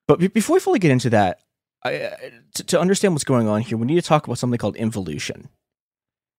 [0.08, 1.40] But be- before we fully get into that,
[1.84, 2.16] I, uh,
[2.54, 5.48] to, to understand what's going on here, we need to talk about something called involution.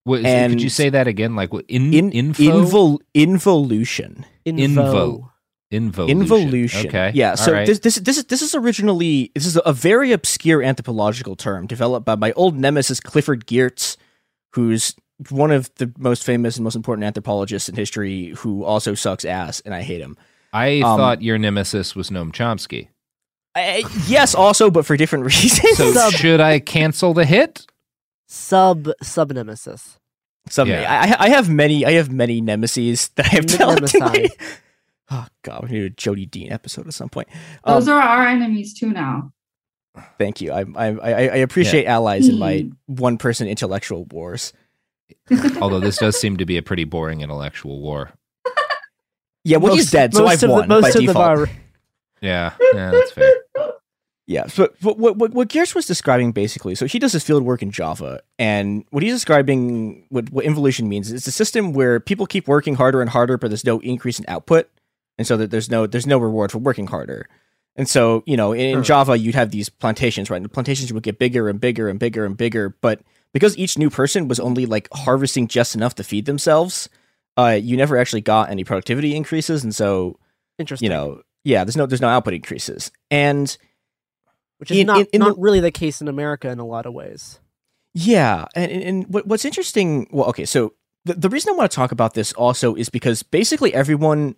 [0.05, 1.35] What, is- And- could you say that again?
[1.35, 2.43] Like what, in, In, info?
[2.43, 4.25] invol, involution.
[4.45, 5.29] Invo.
[5.71, 6.21] Involution.
[6.21, 6.87] Involution.
[6.87, 7.11] Okay.
[7.15, 7.33] Yeah.
[7.33, 7.65] So right.
[7.65, 12.05] this this this is this is originally this is a very obscure anthropological term developed
[12.05, 13.97] by my old nemesis Clifford Geertz,
[14.51, 14.93] who's
[15.29, 19.59] one of the most famous and most important anthropologists in history, who also sucks ass,
[19.61, 20.17] and I hate him.
[20.51, 22.89] I um, thought your nemesis was Noam Chomsky.
[23.55, 25.77] I, yes, also, but for different reasons.
[25.77, 27.65] So Sub- should I cancel the hit?
[28.27, 29.97] Sub sub nemesis.
[30.49, 31.15] Some Yeah.
[31.19, 33.93] I, I have many I have many nemesis that I have Ne- developed.
[33.93, 34.29] in my- nemesi.
[35.11, 37.27] Oh god, we need a Jodi Dean episode at some point.
[37.65, 39.31] Um, Those are our enemies too now.
[40.17, 40.51] Thank you.
[40.51, 44.53] I I I, I appreciate allies in my one person intellectual wars.
[45.61, 48.11] Although this does seem to be a pretty boring intellectual war.
[49.45, 50.99] Yeah, well, he's Most- dead, so most I've of the- won most by of the
[51.01, 51.15] default.
[51.35, 51.49] bar-
[52.21, 53.33] Yeah, yeah, that's fair.
[54.25, 57.43] Yeah, so what what what, what Geertz was describing basically, so he does his field
[57.43, 61.99] work in Java, and what he's describing, what what involution means, is a system where
[61.99, 64.69] people keep working harder and harder, but there's no increase in output,
[65.17, 67.27] and so that there's no there's no reward for working harder.
[67.75, 70.37] And so you know, in, in Java, you'd have these plantations, right?
[70.37, 73.01] And the plantations would get bigger and bigger and bigger and bigger, but
[73.33, 76.87] because each new person was only like harvesting just enough to feed themselves,
[77.37, 80.17] uh, you never actually got any productivity increases, and so
[80.59, 80.85] Interesting.
[80.85, 83.57] you know, yeah, there's no there's no output increases, and
[84.59, 86.65] Which is in- not in- in not the- really the case in America in a
[86.65, 87.39] lot of ways.
[87.95, 90.07] Yeah, and and, what, what's interesting?
[90.11, 90.73] Well, okay, so
[91.05, 94.35] the, the reason I want to talk about this also is because basically everyone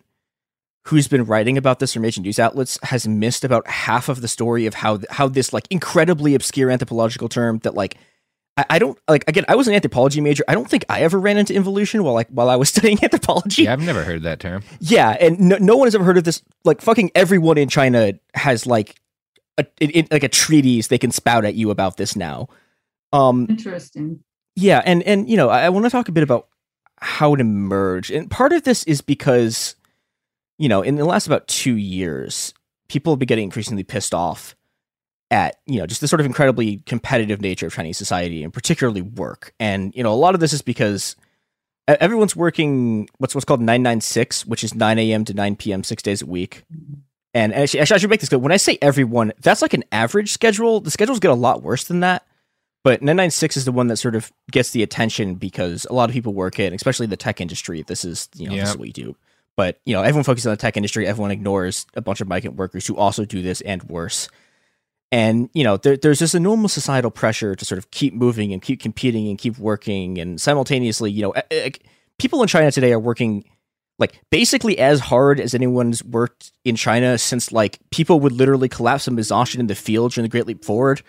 [0.88, 4.28] who's been writing about this from major news outlets has missed about half of the
[4.28, 7.98] story of how how this like incredibly obscure anthropological term that like
[8.57, 11.19] I, I don't like again I was an anthropology major I don't think I ever
[11.19, 14.40] ran into involution while like while I was studying anthropology Yeah, I've never heard that
[14.40, 14.64] term.
[14.80, 18.14] yeah and no, no one has ever heard of this like fucking everyone in China
[18.34, 18.95] has like
[19.57, 22.48] a it, it- like a treatise they can spout at you about this now
[23.14, 24.22] um Interesting.
[24.56, 26.48] yeah, and and you know, I, I want to talk a bit about
[26.99, 29.76] how it emerged, and part of this is because,
[30.57, 32.53] you know, in the last about two years,
[32.90, 34.56] people have been getting increasingly pissed off
[35.31, 39.02] at you know just the sort of incredibly competitive nature of Chinese society, and particularly
[39.02, 39.53] work.
[39.60, 41.15] And you know, a lot of this is because
[41.88, 45.26] everyone's working what's what's called nine nine six, which is nine a.m.
[45.26, 45.84] to nine p.m.
[45.84, 46.64] six days a week.
[47.34, 48.39] And actually, actually, I should make this clear.
[48.39, 50.80] When I say everyone, that's like an average schedule.
[50.80, 52.26] The schedules get a lot worse than that.
[52.85, 56.14] But 996 is the one that sort of gets the attention because a lot of
[56.14, 57.81] people work it, especially the tech industry.
[57.81, 59.15] This is, you know, this is what we do.
[59.57, 61.07] But, you know, everyone focuses on the tech industry.
[61.07, 64.30] Everyone ignores a bunch of migrant workers who also do this and worse.
[65.16, 68.62] And, you know, there, there's this enormous societal pressure to sort of keep moving and
[68.62, 70.18] keep competing and keep working.
[70.18, 71.34] And simultaneously, you know,
[72.20, 73.46] people in China today are working
[73.98, 79.06] like basically as hard as anyone's worked in China since like people would literally collapse
[79.06, 81.02] from exhaustion in the field during the Great Leap Forward.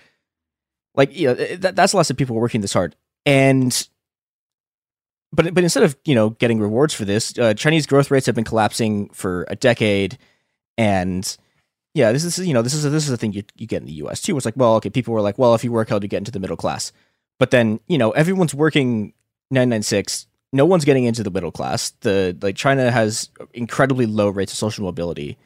[0.95, 2.95] Like, you know, that, that's lots of people working this hard.
[3.24, 3.89] And
[5.33, 8.37] but but instead of you know getting rewards for this, uh, Chinese growth rates have
[8.37, 10.16] been collapsing for a decade,
[10.78, 11.37] and
[11.97, 13.81] yeah, this is you know this is a, this is a thing you you get
[13.81, 14.20] in the U.S.
[14.20, 14.36] too.
[14.36, 16.31] It's like well, okay, people were like, well, if you work hard, you get into
[16.31, 16.93] the middle class,
[17.39, 19.14] but then you know everyone's working
[19.51, 20.27] nine nine six.
[20.52, 21.90] No one's getting into the middle class.
[22.02, 25.39] The like China has incredibly low rates of social mobility,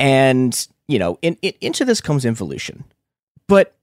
[0.00, 2.82] and you know in, in, into this comes involution,
[3.46, 3.76] but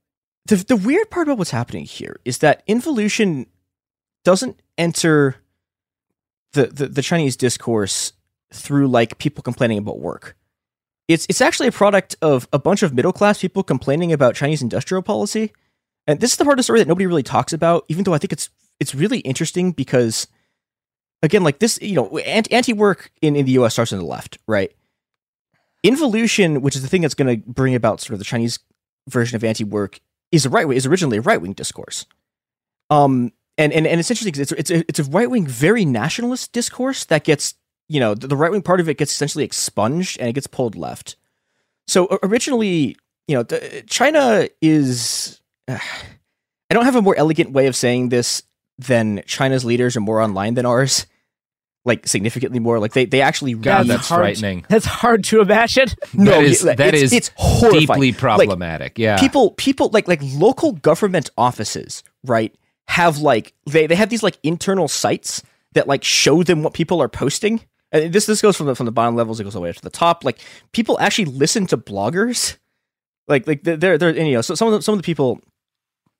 [0.47, 3.47] the the weird part about what's happening here is that involution
[4.25, 5.37] doesn't enter
[6.51, 8.11] the, the, the Chinese discourse
[8.53, 10.36] through like people complaining about work.
[11.07, 14.61] It's it's actually a product of a bunch of middle class people complaining about Chinese
[14.61, 15.53] industrial policy.
[16.05, 18.13] And this is the part of the story that nobody really talks about, even though
[18.13, 20.27] I think it's it's really interesting because
[21.23, 24.37] again, like this, you know, anti work in, in the US starts on the left,
[24.47, 24.71] right?
[25.83, 28.59] Involution, which is the thing that's going to bring about sort of the Chinese
[29.07, 29.99] version of anti work,
[30.31, 32.05] is a right way is originally a right wing discourse.
[32.89, 35.85] Um, and and and it's interesting because it's it's a, it's a right wing, very
[35.85, 37.55] nationalist discourse that gets
[37.89, 40.47] you know the, the right wing part of it gets essentially expunged and it gets
[40.47, 41.15] pulled left.
[41.87, 42.97] So originally,
[43.27, 45.39] you know, the, China is.
[45.67, 45.79] Uh,
[46.69, 48.43] I don't have a more elegant way of saying this
[48.77, 51.05] than China's leaders are more online than ours.
[51.85, 52.79] Like significantly more.
[52.79, 54.65] Like they, they actually God, read- that's frightening.
[54.67, 55.87] That's hard to imagine.
[56.13, 57.79] No, that is, that it's, is it's horrifying.
[57.79, 58.99] deeply Like, problematic.
[58.99, 62.53] yeah, people people like like local government offices right
[62.89, 65.41] have like they, they have these like internal sites
[65.73, 67.61] that like show them what people are posting
[67.91, 69.69] and this this goes from the from the bottom levels it goes all the way
[69.69, 70.39] up to the top like
[70.71, 72.57] people actually listen to bloggers
[73.27, 75.41] like like they're they're, and, you know so some of the, some of the people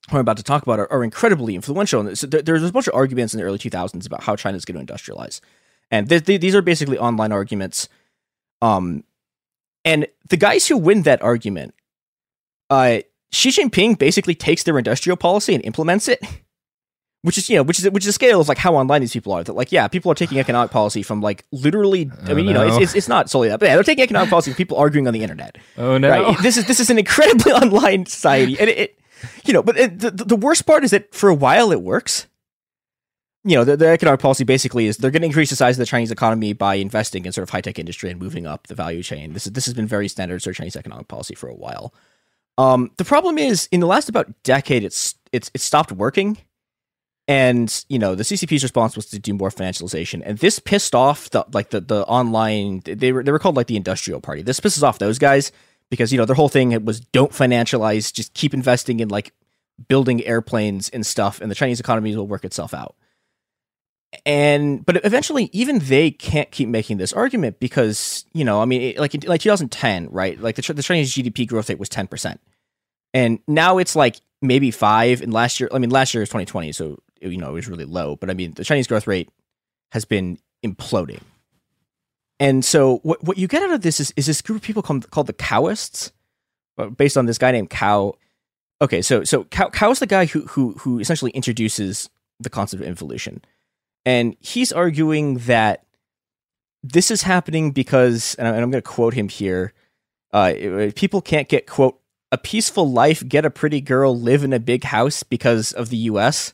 [0.10, 2.06] who I'm about to talk about are, are incredibly influential.
[2.06, 4.66] And so there, there's a bunch of arguments in the early 2000s about how China's
[4.66, 5.42] going to industrialize,
[5.92, 7.90] and th- th- these are basically online arguments.
[8.62, 9.04] Um,
[9.86, 11.74] and the guys who win that argument,
[12.70, 13.00] uh,
[13.32, 16.24] Xi Jinping basically takes their industrial policy and implements it,
[17.28, 19.12] which is you know which is which is a scale of like how online these
[19.12, 19.44] people are.
[19.44, 22.10] That like yeah, people are taking economic policy from like literally.
[22.26, 22.82] I Oh, mean you know it's, no.
[22.82, 25.14] it's it's not solely that, but yeah, they're taking economic policy from people arguing on
[25.14, 25.58] the internet.
[25.78, 26.10] Oh no!
[26.10, 26.38] Right?
[26.42, 29.00] This is this is an incredibly online society, and it, it
[29.46, 32.26] you know, but it, the the worst part is that for a while it works.
[33.44, 35.80] You know, the, the economic policy basically is they're going to increase the size of
[35.80, 38.76] the Chinese economy by investing in sort of high tech industry and moving up the
[38.76, 39.34] value chain.
[39.34, 41.94] This is this has been very standard sort of Chinese economic policy for a while.
[42.58, 46.38] Um, the problem is in the last about decade, it's it's it stopped working,
[47.28, 51.30] and you know the CCP's response was to do more financialization, and this pissed off
[51.32, 54.42] the like the the online they were they were called like the industrial party.
[54.42, 55.52] This pisses off those guys
[55.90, 59.34] because you know their whole thing was don't financialize, just keep investing in like
[59.90, 62.96] building airplanes and stuff, and the Chinese economy will work itself out.
[64.26, 68.82] And but eventually, even they can't keep making this argument because you know, I mean,
[68.82, 70.40] it- like like 2010, right?
[70.40, 72.40] Like the, the Chinese GDP growth rate was 10 percent,
[73.14, 75.22] and now it's like maybe five.
[75.22, 77.86] And last year, I mean, last year was 2020, so you know it was really
[77.86, 78.16] low.
[78.16, 79.30] But I mean, the Chinese growth rate
[79.92, 81.22] has been imploding.
[82.40, 84.84] And so what what you get out of this is, is this group of people
[84.84, 86.12] called, called the Cowists,
[86.78, 88.14] uh, based on this guy named Cow.
[88.82, 92.82] Okay, so so Cow, Cow is the guy who who who essentially introduces the concept
[92.82, 93.42] of involution,
[94.06, 95.84] and he's arguing that
[96.84, 99.74] this is happening because, and I'm, and I'm going to quote him here:
[100.32, 102.00] uh, people can't get quote
[102.32, 105.98] a peaceful life, get a pretty girl, live in a big house because of the
[105.98, 106.54] U.S.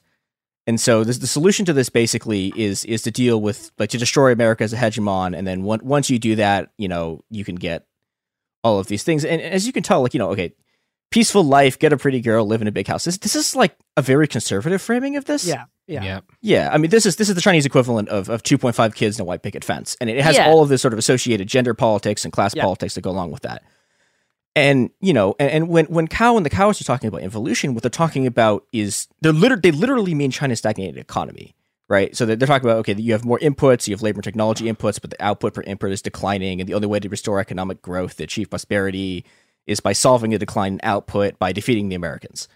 [0.66, 3.98] And so this, the solution to this basically is is to deal with like to
[3.98, 7.44] destroy America as a hegemon, and then one, once you do that, you know you
[7.44, 7.86] can get
[8.64, 9.26] all of these things.
[9.26, 10.54] And as you can tell, like you know, okay,
[11.12, 13.04] peaceful life, get a pretty girl, live in a big house.
[13.04, 15.46] This this is like a very conservative framing of this.
[15.46, 16.20] Yeah, yeah, yeah.
[16.42, 19.26] Yeah, I mean, this is this is the Chinese equivalent of, of 2.5 kids and
[19.26, 20.48] a white picket fence, and it has Yeah.
[20.48, 22.64] all of this sort of associated gender politics and class Yeah.
[22.64, 23.64] politics that go along with that.
[24.56, 27.74] And you know, and, and when when Cow and the cows are talking about involution
[27.74, 31.56] what they're talking about is they're liter- they literally mean China's stagnated economy,
[31.90, 32.16] right?
[32.16, 34.66] So they're, they're talking about okay, you have more inputs, you have labor and technology
[34.66, 37.82] inputs, but the output per input is declining, and the only way to restore economic
[37.82, 39.26] growth, to achieve prosperity,
[39.66, 42.48] is by solving the decline in output by defeating the Americans.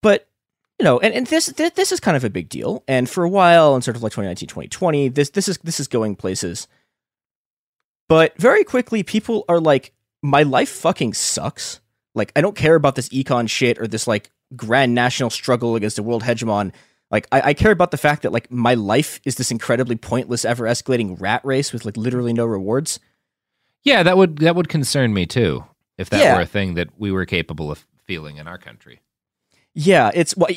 [0.00, 0.26] But
[0.78, 2.82] you know, and, and this th- this is kind of a big deal.
[2.88, 5.88] And for a while, in sort of like 2019, 2020, this this is this is
[5.88, 6.66] going places.
[8.08, 9.93] But very quickly, people are like,
[10.24, 11.80] my life fucking sucks.
[12.14, 15.98] Like, I don't care about this econ shit or this like grand national struggle against
[15.98, 16.72] a world hegemon.
[17.10, 20.44] Like, I, I care about the fact that like my life is this incredibly pointless,
[20.44, 22.98] ever escalating rat race with like literally no rewards.
[23.82, 25.64] Yeah, that would that would concern me too
[25.98, 26.36] if that Yeah.
[26.36, 29.00] were a thing that we were capable of feeling in our country.
[29.74, 30.48] Yeah, it's well,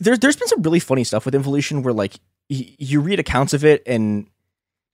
[0.00, 2.14] there, there's been some really funny stuff with involution where like
[2.50, 4.26] y- you read accounts of it and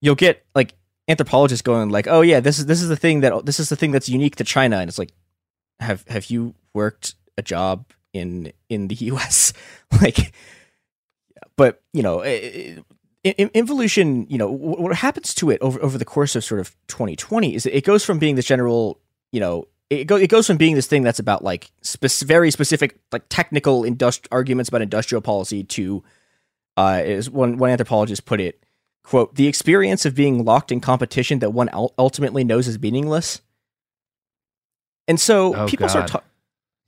[0.02, 0.74] you'll get like
[1.10, 3.76] anthropologists going like, "Oh yeah, this is this is the thing that this is the
[3.76, 5.12] thing that's unique to China," and it's like,
[5.80, 9.52] have have you worked a job in in the U.S.
[10.00, 10.32] like,
[11.56, 12.78] but you know, i-
[13.24, 16.44] i- in- involution, you know, wh- what happens to it over over the course of
[16.44, 18.98] sort of 2020 is it goes from being this general,
[19.32, 22.50] you know, it, go, it goes from being this thing that's about like spec- very
[22.50, 26.02] specific, like technical industri- arguments about industrial policy to,
[26.76, 28.62] uh, is one one anthropologist put it,
[29.10, 31.68] quote, the experience of being locked in competition that one
[31.98, 33.40] ultimately knows is meaningless.
[35.08, 36.12] And so Oh, people start God.
[36.12, 36.28] talking.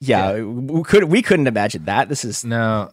[0.00, 2.08] Yeah, we could we couldn't imagine that.
[2.08, 2.90] This is no.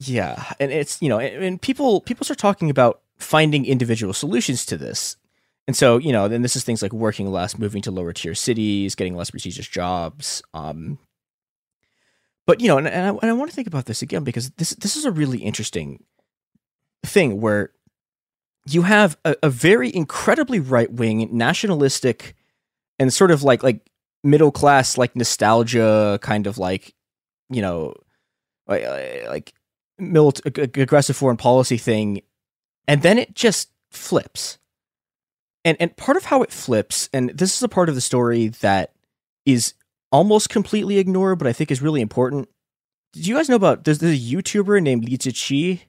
[0.00, 4.66] Yeah, and it's you know, and, and people people start talking about finding individual solutions
[4.66, 5.16] to this,
[5.66, 8.34] and so you know, then this is things like working less, moving to lower tier
[8.34, 10.42] cities, getting less prestigious jobs.
[10.54, 10.98] Um,
[12.46, 14.50] but you know, and, and I, and I want to think about this again because
[14.52, 16.02] this this is a really interesting
[17.04, 17.70] thing where
[18.66, 22.34] you have a, a very incredibly right wing, nationalistic,
[22.98, 23.88] and sort of like like
[24.24, 26.94] middle class like nostalgia kind of like
[27.50, 27.92] you know
[28.68, 28.84] like
[29.26, 29.52] like
[29.98, 32.22] aggressive foreign policy thing.
[32.88, 34.58] And then it just flips.
[35.64, 38.48] And and part of how it flips and this is a part of the story
[38.48, 38.92] that
[39.46, 39.74] is
[40.10, 42.48] almost completely ignored but i think is really important.
[43.12, 45.82] Did you guys know about there's, there's a youtuber named li Ziqi?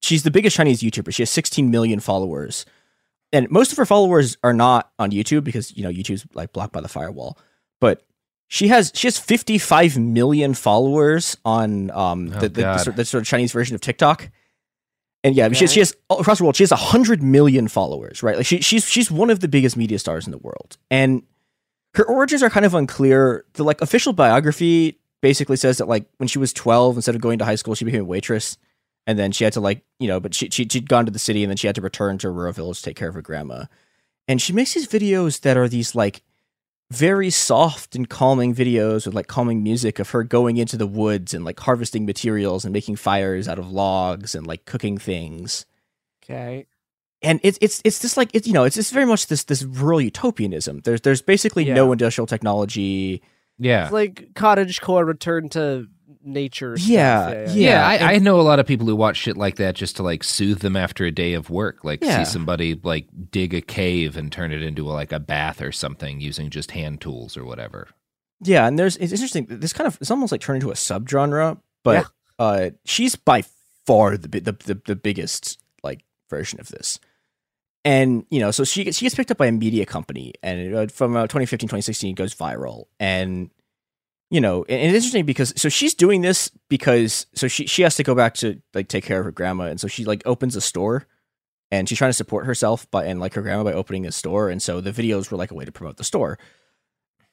[0.00, 2.66] She's the biggest chinese youtuber she has 16 million followers
[3.32, 6.72] and most of her followers are not on youtube because you know youtube's like blocked
[6.72, 7.38] by the firewall
[7.80, 8.04] but
[8.52, 13.22] she has she has 55 million followers on um the, the, the, sort, the sort
[13.22, 14.28] of Chinese version of TikTok.
[15.22, 16.56] And yeah, she, she has across the world.
[16.56, 18.36] She has 100 million followers, right?
[18.36, 20.78] Like she, she's she's one of the biggest media stars in the world.
[20.90, 21.22] And
[21.94, 23.44] her origins are kind of unclear.
[23.52, 27.38] The like official biography basically says that like when she was 12 instead of going
[27.38, 28.58] to high school, she became a waitress.
[29.06, 31.18] And then she had to like, you know, but she, she she'd gone to the
[31.18, 33.22] city and then she had to return to rural village to take care of her
[33.22, 33.64] grandma.
[34.28, 36.22] And she makes these videos that are these like
[36.90, 41.32] very soft and calming videos with like calming music of her going into the woods
[41.32, 45.66] and like harvesting materials and making fires out of logs and like cooking things.
[46.22, 46.66] Okay.
[47.22, 49.62] And it's it's it's just like it's you know it's it's very much this this
[49.62, 50.80] rural utopianism.
[50.80, 53.22] There's there's basically no industrial technology.
[53.58, 53.84] Yeah.
[53.84, 55.86] It's like cottage core return to
[56.22, 56.76] nature.
[56.76, 56.88] stuff.
[56.88, 59.96] Yeah, Yeah, I, I know a lot of people who watch shit like that just
[59.96, 61.84] to like soothe them after a day of work.
[61.84, 62.22] Like Yeah.
[62.24, 66.20] see somebody like dig a cave and turn it into like a bath or something
[66.20, 67.88] using just hand tools or whatever.
[68.42, 69.46] Yeah, and there's it's interesting.
[69.48, 72.06] This kind of it's almost like turned into a subgenre, but
[72.38, 73.42] uh, she's by
[73.86, 76.00] far the, the the the biggest like
[76.30, 76.98] version of this.
[77.84, 80.74] And you know, so she gets she gets picked up by a media company, and
[80.74, 82.84] uh, from uh, 2015 2016 goes viral.
[82.98, 83.50] And
[84.30, 87.96] you know, and it's interesting because so she's doing this because so she she has
[87.96, 90.54] to go back to like take care of her grandma, and so she like opens
[90.56, 91.06] a store,
[91.70, 94.48] and she's trying to support herself by and like her grandma by opening a store,
[94.48, 96.38] and so the videos were like a way to promote the store.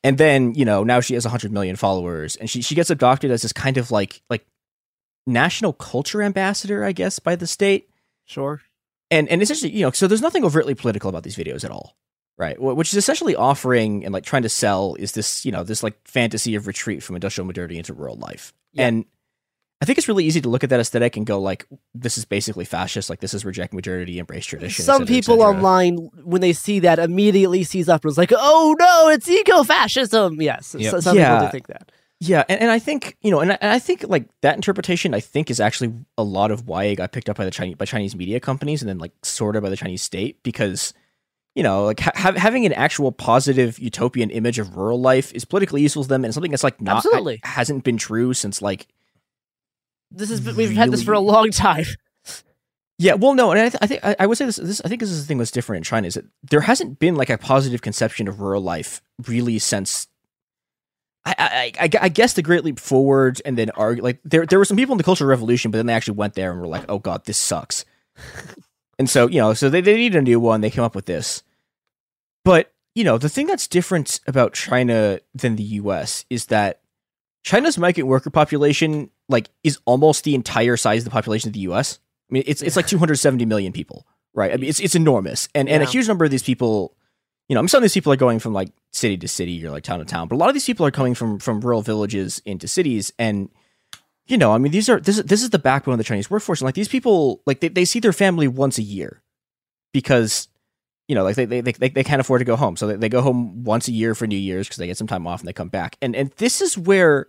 [0.03, 3.32] And then, you know, now she has 100 million followers and she, she gets adopted
[3.32, 4.45] as this kind of like like
[5.26, 7.90] national culture ambassador, I guess, by the state.
[8.26, 8.61] Sure.
[9.11, 11.98] And and essentially, you know, so there's nothing overtly political about these videos at all.
[12.38, 12.59] Right.
[12.61, 15.97] Which is essentially offering and like trying to sell is this, you know, this like
[16.07, 18.53] fantasy of retreat from industrial modernity into rural life.
[18.77, 19.05] And
[19.81, 21.65] I think it's really easy to look at that aesthetic and go like,
[21.95, 23.09] this is basically fascist.
[23.09, 24.85] Like this is reject modernity, embrace tradition.
[24.85, 28.76] Some cetera, people online, when they see that, immediately sees up and is like, "Oh
[28.80, 30.91] no, it's eco-fascism." Yes, Yep.
[30.91, 31.35] so, some Yeah.
[31.35, 31.91] people do think that.
[32.19, 35.14] Yeah, and, and I think you know, and I, and I think like that interpretation,
[35.14, 37.76] I think is actually a lot of why it got picked up by the Chinese
[37.76, 40.93] by Chinese media companies, and then like sorted by the Chinese state because
[41.58, 45.82] you know, like ha- having an actual positive utopian image of rural life is politically
[45.82, 47.40] useful to them, and something that's like not Absolutely.
[47.44, 48.86] hasn't been true since like
[50.12, 51.86] This is we've had this for a long time.
[53.00, 54.82] Yeah, well, no, and I, th- I think I, I would say this, this.
[54.86, 57.16] I think this is the thing that's different in China is that there hasn't been
[57.16, 60.08] like a positive conception of rural life really since.
[61.26, 64.58] I, I, I, I guess the Great Leap Forward, and then argue like there there
[64.60, 66.68] were some people in the Cultural Revolution, but then they actually went there and were
[66.68, 67.84] like, "Oh God, this sucks,"
[68.98, 70.62] and so you know, so they they needed a new one.
[70.62, 71.44] They came up with this,
[72.48, 76.24] but you know, the thing that's different about China than the U.S.
[76.30, 76.80] is that
[77.44, 81.60] China's migrant worker population like is almost the entire size of the population of the
[81.61, 81.99] U.S.
[82.32, 84.53] I mean, it's it's like 270 million people, right?
[84.53, 86.95] I mean, it's it's enormous, and and a huge number of these people,
[87.49, 89.65] you know, I mean, some of these people are going from like city to city
[89.65, 91.60] or like town to town, but a lot of these people are coming from from
[91.60, 93.49] rural villages into cities, and
[94.26, 96.32] you know, I mean, these are this is this is the backbone of the Chinese
[96.32, 99.22] workforce, and like these people, like they, they see their family once a year
[99.91, 100.48] because
[101.08, 103.10] you know, like they they they, they can't afford to go home, so they, they
[103.10, 105.48] go home once a year for New Year's because they get some time off and
[105.48, 107.28] they come back, and and this is where,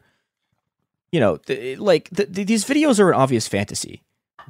[1.13, 4.03] you know, the, like the, the, these videos are an obvious fantasy,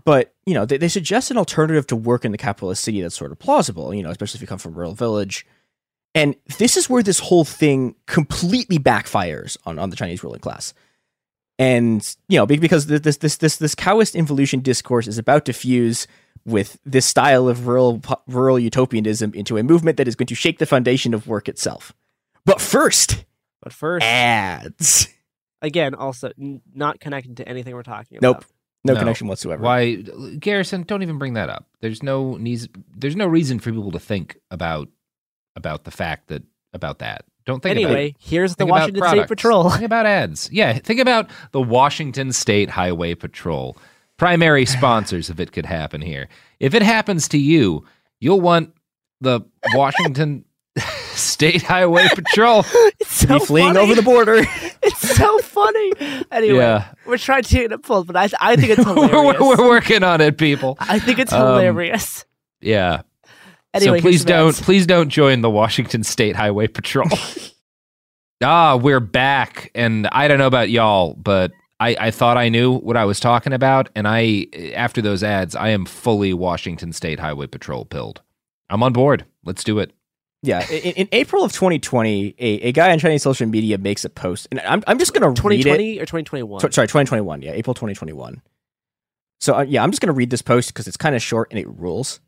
[0.04, 3.16] but you know they, they suggest an alternative to work in the capitalist city that's
[3.16, 5.46] sort of plausible, you know, especially if you come from a rural village,
[6.14, 10.72] and this is where this whole thing completely backfires on on the Chinese ruling class.
[11.58, 16.06] And you know, because this this this this Taoist involution discourse is about to fuse
[16.48, 20.58] with this style of rural rural utopianism into a movement that is going to shake
[20.58, 21.92] the foundation of work itself.
[22.44, 23.24] But first,
[23.62, 25.08] but first ads.
[25.60, 28.36] Again, also n- not connected to anything we're talking about.
[28.36, 28.44] Nope,
[28.84, 29.62] no, connection whatsoever.
[29.62, 29.96] Why,
[30.38, 30.82] Garrison?
[30.82, 31.66] Don't even bring that up.
[31.80, 32.68] There's no needs.
[32.96, 34.88] There's no reason for people to think about
[35.56, 37.24] about the fact that about that.
[37.44, 37.78] Don't think.
[37.78, 37.92] about it.
[37.92, 39.28] Anyway, here's the Think about Washington State.
[39.28, 39.70] Patrol.
[39.70, 40.48] Think about ads.
[40.52, 43.76] Yeah, think about the Washington State Highway Patrol.
[44.18, 46.28] Primary sponsors if it could happen here.
[46.60, 47.84] If it happens to you,
[48.20, 48.74] you'll want
[49.20, 49.40] the
[49.74, 50.44] Washington
[51.14, 52.64] State Highway Patrol.
[53.00, 53.78] It's so Be fleeing funny.
[53.80, 54.42] over the border.
[54.82, 55.92] It's so funny.
[56.32, 56.88] Anyway, Yeah.
[57.06, 59.12] we're trying to get it pulled, but I, I think it's hilarious.
[59.40, 60.76] we're- we're working on it, people.
[60.80, 62.24] I think it's Um, hilarious.
[62.60, 63.02] Yeah.
[63.74, 67.08] Anyway, so please don't please don't join the Washington State Highway Patrol.
[68.42, 72.78] ah, we're back, and I don't know about y'all, but I, I thought I knew
[72.78, 77.20] what I was talking about, and I after those ads, I am fully Washington State
[77.20, 78.20] Highway Patrol pilled.
[78.68, 79.24] I'm on board.
[79.44, 79.92] Let's do it.
[80.42, 84.10] Yeah, in, in April of 2020, a, a guy on Chinese social media makes a
[84.10, 85.62] post, and I'm I'm just gonna read it.
[85.64, 86.60] 2020 or 2021?
[86.60, 87.42] So- sorry, 2021.
[87.42, 88.42] Yeah, April 2021.
[89.40, 91.58] So uh, yeah, I'm just gonna read this post because it's kind of short and
[91.58, 92.20] it rules.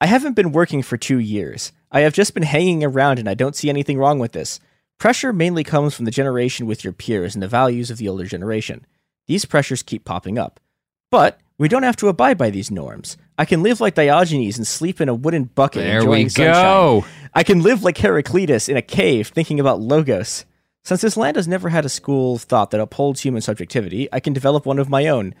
[0.00, 1.70] I haven't been working for two years.
[1.92, 4.58] I have just been hanging around, and I don't see anything wrong with this.
[5.02, 8.24] Pressure mainly comes from the generation with your peers and the values of the older
[8.24, 8.86] generation.
[9.26, 10.60] These pressures keep popping up.
[11.10, 13.16] But we don't have to abide by these norms.
[13.36, 16.54] I can live like Diogenes and sleep in a wooden bucket There enjoying we sunshine.
[16.54, 17.04] go.
[17.34, 20.44] I can live like Heraclitus in a cave thinking about logos.
[20.84, 24.20] Since this land has never had a school of thought that upholds human subjectivity, I
[24.20, 25.34] can develop one of my own.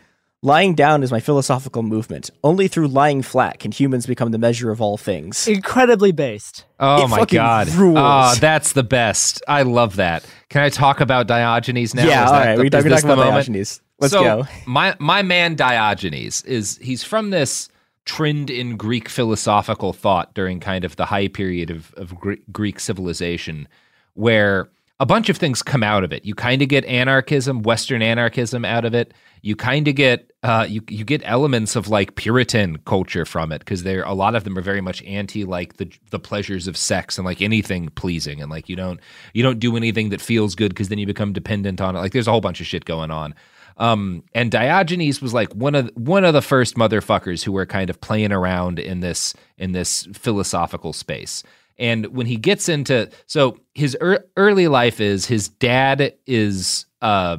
[0.44, 2.28] Lying down is my philosophical movement.
[2.42, 5.46] Only through lying flat can humans become the measure of all things.
[5.46, 6.64] Incredibly based.
[6.80, 7.68] Oh It my god!
[7.68, 7.96] rules.
[8.00, 9.40] Oh, that's the best.
[9.46, 10.26] I love that.
[10.48, 12.04] Can I talk about Diogenes now?
[12.04, 13.46] Yeah, Is all that right, the- we is talk- we this talk about the moment?
[13.46, 13.80] Diogenes.
[14.00, 14.44] Let's so, go.
[14.66, 17.68] My my man Diogenes is he's from this
[18.04, 22.80] trend in Greek philosophical thought during kind of the high period of of Gre- Greek
[22.80, 23.68] civilization,
[24.14, 24.68] where
[25.02, 26.24] a bunch of things come out of it.
[26.24, 29.12] You kind of get anarchism, Western anarchism out of it.
[29.40, 33.58] You kind of get uh, you you get elements of like Puritan culture from it
[33.58, 36.76] because there a lot of them are very much anti like the the pleasures of
[36.76, 39.00] sex and like anything pleasing and like you don't
[39.34, 41.98] you don't do anything that feels good because then you become dependent on it.
[41.98, 43.34] Like there's a whole bunch of shit going on.
[43.78, 47.90] Um, and Diogenes was like one of one of the first motherfuckers who were kind
[47.90, 51.42] of playing around in this in this philosophical space.
[51.82, 57.38] And when he gets into so his ear early life is his dad is uh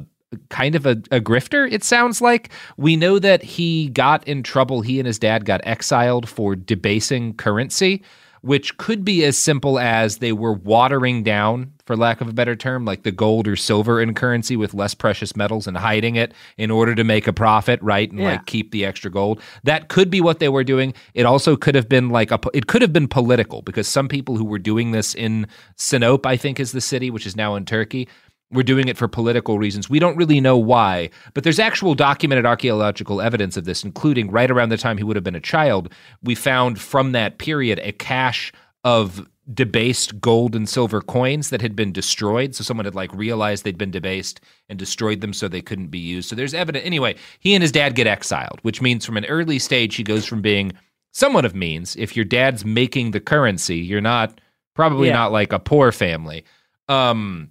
[0.50, 2.50] kind of a, a grifter it sounds like.
[2.76, 4.82] We know that he got in trouble.
[4.82, 8.02] He and his dad got exiled for debasing currency
[8.44, 12.54] which could be as simple as they were watering down for lack of a better
[12.56, 16.32] term like the gold or silver in currency with less precious metals and hiding it
[16.58, 18.32] in order to make a profit right and Yeah.
[18.32, 21.74] like keep the extra gold that could be what they were doing it also could
[21.74, 24.92] have been like a it could have been political because some people who were doing
[24.92, 25.46] this in
[25.76, 28.08] Sinope I think is the city which is now in Turkey
[28.50, 29.90] we're doing it for political reasons.
[29.90, 34.50] We don't really know why, but there's actual documented archaeological evidence of this, including right
[34.50, 35.92] around the time he would have been a child.
[36.22, 38.52] We found from that period a cache
[38.84, 42.54] of debased gold and silver coins that had been destroyed.
[42.54, 45.98] So someone had like realized they'd been debased and destroyed them so they couldn't be
[45.98, 46.28] used.
[46.30, 46.86] So there's evidence.
[46.86, 50.24] Anyway, he and his dad get exiled, which means from an early stage, he goes
[50.24, 50.72] from being
[51.12, 51.94] somewhat of means.
[51.96, 54.40] If your dad's making the currency, you're not
[54.74, 55.14] probably Yeah.
[55.14, 56.44] not like a poor family.
[56.88, 57.50] Um,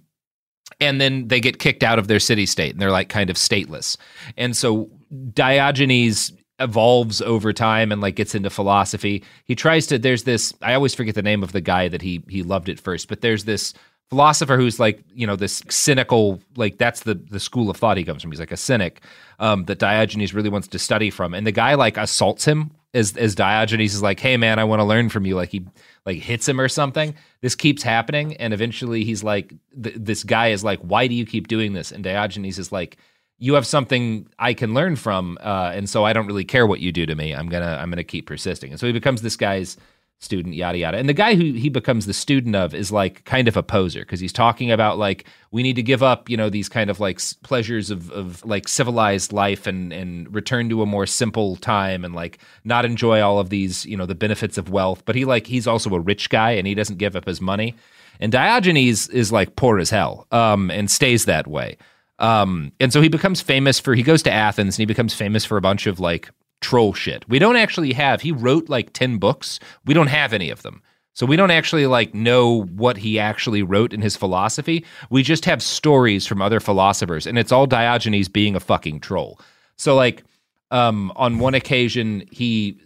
[0.80, 3.36] and then they get kicked out of their city state and they're like kind of
[3.36, 3.96] stateless.
[4.36, 4.90] And so
[5.32, 9.22] Diogenes evolves over time and like gets into philosophy.
[9.44, 12.22] He tries to there's this I always forget the name of the guy that he
[12.28, 13.74] he loved at first, but there's this
[14.08, 18.04] philosopher who's like, you know, this cynical like that's the the school of thought he
[18.04, 18.30] comes from.
[18.30, 19.02] He's like a cynic
[19.40, 21.34] um that Diogenes really wants to study from.
[21.34, 24.80] And the guy like assaults him as as Diogenes is like, "Hey man, I want
[24.80, 25.66] to learn from you." Like he
[26.06, 27.14] like hits him or something.
[27.40, 29.52] This keeps happening and eventually he's like
[29.82, 32.96] th- this guy is like, "Why do you keep doing this?" And Diogenes is like,
[33.38, 36.80] you have something I can learn from, uh, and so I don't really care what
[36.80, 37.34] you do to me.
[37.34, 39.76] I'm gonna I'm gonna keep persisting, and so he becomes this guy's
[40.24, 40.98] student, yada yada.
[40.98, 44.00] And the guy who he becomes the student of is like kind of a poser
[44.00, 46.98] because he's talking about like we need to give up, you know, these kind of
[46.98, 52.04] like pleasures of of like civilized life and and return to a more simple time
[52.04, 55.04] and like not enjoy all of these, you know, the benefits of wealth.
[55.04, 57.74] But he like he's also a rich guy and he doesn't give up his money.
[58.20, 61.76] And Diogenes is like poor as hell, um, and stays that way.
[62.18, 65.44] Um, and so he becomes famous for he goes to Athens and he becomes famous
[65.44, 66.30] for a bunch of like
[66.64, 67.28] troll shit.
[67.28, 69.60] We don't actually have he wrote like 10 books.
[69.84, 70.82] We don't have any of them.
[71.12, 74.84] So we don't actually like know what he actually wrote in his philosophy.
[75.10, 79.38] We just have stories from other philosophers and it's all Diogenes being a fucking troll.
[79.76, 80.24] So like
[80.70, 82.78] um, on one occasion he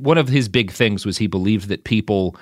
[0.00, 2.36] one of his big things was he believed that people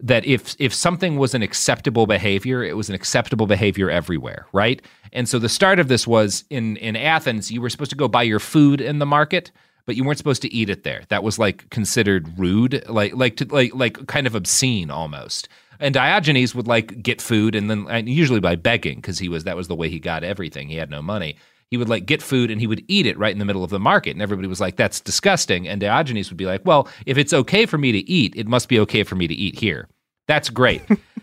[0.00, 4.82] that if if something was an acceptable behavior, it was an acceptable behavior everywhere, right?
[5.12, 8.08] And so the start of this was in in Athens, you were supposed to go
[8.08, 9.52] buy your food in the market,
[9.86, 11.02] but you weren't supposed to eat it there.
[11.08, 15.48] That was like considered rude, like like to, like like kind of obscene almost.
[15.80, 19.44] And Diogenes would like get food and then and usually by begging because he was
[19.44, 20.68] that was the way he got everything.
[20.68, 21.36] He had no money.
[21.70, 23.70] He would like get food and he would eat it right in the middle of
[23.70, 24.10] the market.
[24.10, 25.66] And everybody was like, that's disgusting.
[25.66, 28.68] And Diogenes would be like, well, if it's okay for me to eat, it must
[28.68, 29.88] be okay for me to eat here.
[30.28, 30.82] That's great.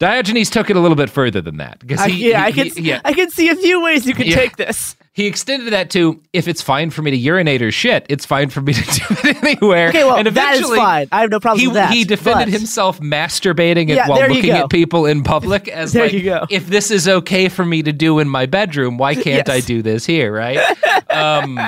[0.00, 1.78] Diogenes took it a little bit further than that.
[1.78, 2.66] Because I, he, yeah, he- I can.
[2.74, 3.00] he- yeah.
[3.04, 4.34] I can see a few ways you can Yeah.
[4.34, 4.96] take this.
[5.12, 8.48] He extended that to if it's fine for me to urinate or shit, it's fine
[8.48, 9.88] for me to do it anywhere.
[9.88, 11.08] Okay, well, and that is fine.
[11.12, 11.92] I have no problem he, with that.
[11.92, 16.04] He defended but- himself masturbating and Yeah, while looking at people in public as There
[16.08, 19.50] like, if this is okay for me to do in my bedroom, why can't Yes.
[19.50, 20.32] I do this here?
[20.32, 20.58] Right?
[21.10, 21.58] um,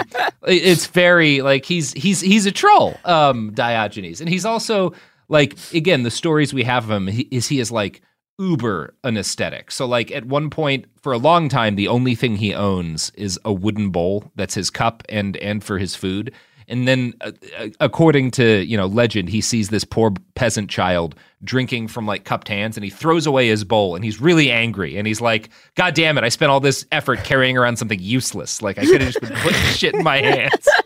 [0.47, 4.95] it's very like he's he's he's a troll, um, Diogenes, and he's also
[5.29, 8.01] like again the stories we have of him he, is he is like
[8.43, 9.71] uber anesthetic.
[9.71, 13.39] So like at one point for a long time the only thing he owns is
[13.45, 16.33] a wooden bowl that's his cup and and for his food.
[16.69, 21.15] And then uh, uh, according to, you know, legend, he sees this poor peasant child
[21.45, 24.97] drinking from like cupped hands and he throws away his bowl and he's really angry
[24.97, 28.63] and he's like, God damn it, I spent all this effort carrying around something useless.
[28.63, 30.69] Like I could have just been putting shit in my hands.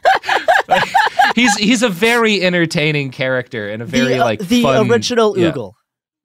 [0.69, 0.83] Like,
[1.37, 5.39] he's he's a very entertaining character and a very the, uh, like the fun- original
[5.39, 5.45] yeah.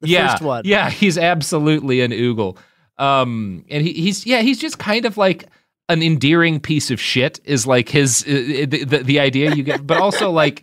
[0.02, 0.62] The yeah, first one.
[0.66, 2.58] Yeah, he's absolutely an oogle.
[2.98, 5.46] Um, and he, he's yeah, he's just kind of like
[5.88, 7.40] an endearing piece of shit.
[7.44, 10.62] Is like his uh, the, the the idea you get, but also like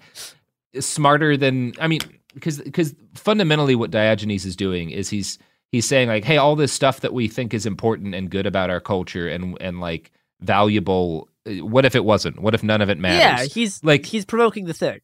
[0.80, 2.02] smarter than I mean,
[2.34, 5.40] because because fundamentally what Diogenes is doing is he's
[5.72, 8.70] he's saying like, hey, all this stuff that we think is important and good about
[8.70, 10.12] our culture and and like
[10.42, 11.28] valuable.
[11.48, 12.42] uh, What if it wasn't?
[12.42, 13.20] What if none of it matters?
[13.20, 15.00] Yeah, he's like he's provoking the thing.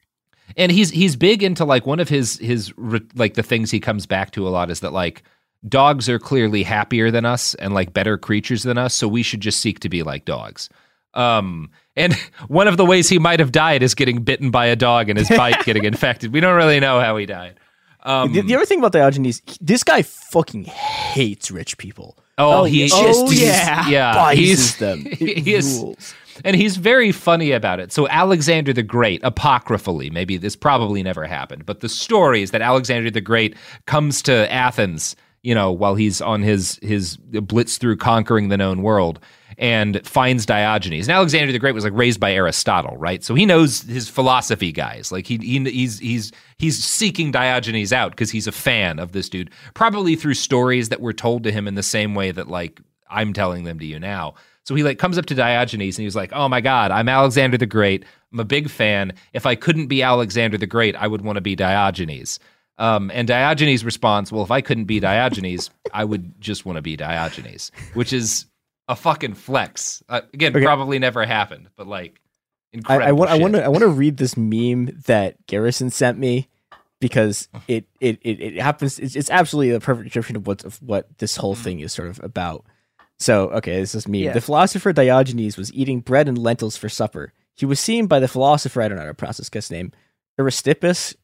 [0.57, 2.73] And he's he's big into like one of his his
[3.15, 5.23] like the things he comes back to a lot is that like
[5.67, 9.41] dogs are clearly happier than us and like better creatures than us so we should
[9.41, 10.69] just seek to be like dogs
[11.13, 12.13] um and
[12.47, 15.17] one of the ways he might have died is getting bitten by a dog and
[15.17, 17.59] his bite getting infected we don't really know how he died
[18.03, 22.17] um the, the other thing about Diogenes, he- this guy fucking hates rich people.
[22.37, 24.11] Oh, he just oh, yeah, yeah.
[24.11, 25.07] despises He's them.
[25.11, 26.13] It he is, rules.
[26.43, 27.91] And he's very funny about it.
[27.91, 32.61] So Alexander the Great, apocryphally, maybe this probably never happened, but the story is that
[32.61, 33.55] Alexander the Great
[33.85, 38.81] comes to Athens, you know, while he's on his his blitz through conquering the known
[38.81, 39.19] world.
[39.57, 41.07] And finds Diogenes.
[41.07, 43.23] And Alexander the Great was like raised by Aristotle, right?
[43.23, 45.13] So he knows his philosophy guys.
[45.13, 49.29] Like he, he he's he's he's seeking Diogenes out because he's a fan of this
[49.29, 49.49] dude.
[49.73, 53.31] Probably through stories that were told to him in the same way that like I'm
[53.31, 54.33] telling them to you now.
[54.65, 57.57] So he like comes up to Diogenes and he's like, "Oh my God, I'm Alexander
[57.57, 58.03] the Great.
[58.33, 59.13] I'm a big fan.
[59.33, 62.39] If I couldn't be Alexander the Great, I would want to be Diogenes."
[62.77, 66.81] Um, and Diogenes responds, "Well, if I couldn't be Diogenes, I would just want to
[66.81, 68.47] be Diogenes," which is
[68.87, 70.03] a fucking flex.
[70.09, 72.19] Uh, again, probably never happened, but like
[72.73, 73.07] I, incredible.
[73.07, 76.49] I want I want to I want to read this meme that Garrison sent me
[76.99, 78.99] because it it it, it happens.
[78.99, 82.09] It's, it's absolutely the perfect description of what of what this whole thing is sort
[82.09, 82.65] of about.
[83.19, 84.25] So okay, this is me.
[84.25, 84.33] Yeah.
[84.33, 87.33] The philosopher Diogenes was eating bread and lentils for supper.
[87.55, 88.81] He was seen by the philosopher.
[88.81, 89.93] I don't know how to pronounce this guy's name.
[90.39, 91.15] Aristippus,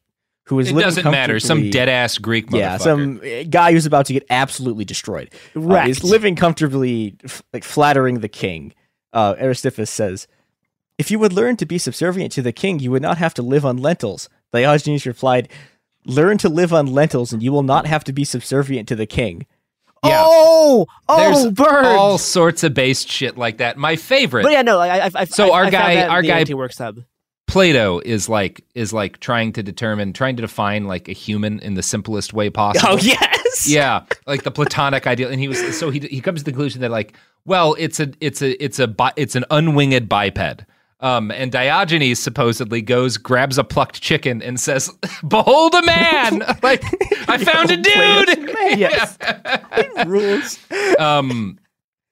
[0.44, 1.38] who was It doesn't matter.
[1.38, 2.58] Some dead ass Greek motherfucker.
[2.58, 5.30] yeah, some uh, guy who's about to get absolutely destroyed.
[5.54, 5.86] Uh, Wrecked.
[5.88, 8.72] he's living comfortably, f- like flattering the king.
[9.12, 10.26] Uh, Aristippus says,
[10.96, 13.42] "If you would learn to be subservient to the king, you would not have to
[13.42, 15.50] live on lentils." Diogenes replied,
[16.06, 19.06] "Learn to live on lentils, and you will not have to be subservient to the
[19.06, 19.44] king."
[20.04, 20.20] Yeah.
[20.24, 21.84] Oh, oh, There's bird.
[21.84, 23.76] all sorts of based shit like that.
[23.76, 24.42] My favorite.
[24.42, 26.98] But yeah, no, I, I, I, So I- our I guy- our guy- anti-work sub.
[27.46, 31.74] Plato is like is like trying to determine, trying to define like a human in
[31.74, 32.94] the simplest way possible.
[32.94, 35.30] Oh yes, yeah, like the platonic ideal.
[35.30, 37.14] And he was so he he comes to the conclusion that like,
[37.44, 40.64] well, it's a it's a it's a bi- it's an unwinged biped.
[41.02, 44.88] Um, and Diogenes supposedly goes, grabs a plucked chicken, and says,
[45.26, 46.38] "Behold a man!
[46.62, 46.82] like
[47.28, 48.48] I found a dude."
[48.78, 49.18] yes,
[50.06, 50.58] rules.
[50.98, 51.58] um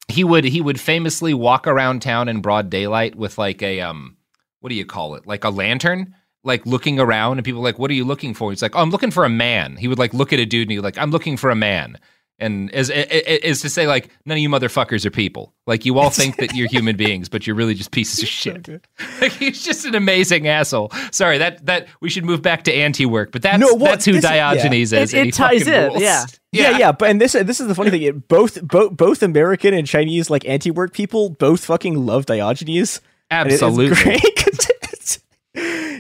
[0.08, 4.16] he would he would famously walk around town in broad daylight with like a um
[4.60, 7.78] what do you call it like a lantern like looking around and people are like
[7.78, 9.98] what are you looking for he's like oh i'm looking for a man he would
[9.98, 11.96] like look at a dude and he'd like i'm looking for a man
[12.40, 16.10] and as is to say like none of you motherfuckers are people like you all
[16.10, 18.68] think that you're human beings but you're really just pieces of shit
[19.20, 23.30] like he's just an amazing asshole sorry that that we should move back to anti-work
[23.32, 24.54] but that's No, well, that's who this is- yeah.
[24.54, 26.00] diogenes is It- it ties in, rules.
[26.02, 26.24] yeah.
[26.52, 28.02] Yeah, yeah, but and this this is the funny thing.
[28.02, 33.00] It, both both both American and Chinese like anti-work people both fucking love Diogenes.
[33.30, 33.94] And it- it's Absolutely.
[34.02, 35.20] great 'cause it's-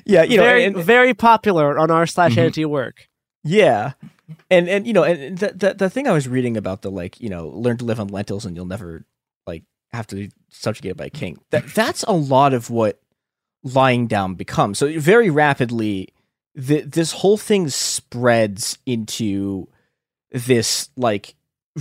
[0.06, 2.40] yeah, you know, very, and- very popular on r slash Mm-hmm.
[2.40, 3.08] anti-work.
[3.44, 3.92] Yeah.
[4.50, 7.20] And and you know, and the, the the thing I was reading about the like,
[7.20, 9.04] you know, learn to live on lentils and you'll never
[9.46, 9.62] like
[9.92, 11.38] have to be subjugated by a king.
[11.50, 13.00] That that's a lot of what
[13.62, 14.78] lying down becomes.
[14.78, 16.08] So very rapidly
[16.54, 19.68] the, this whole thing spreads into
[20.32, 21.34] this like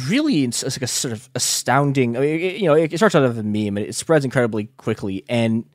[0.08, 3.24] really it's, like a sort of astounding I mean, it- you know it starts out
[3.24, 5.66] of a meme and it spreads incredibly quickly and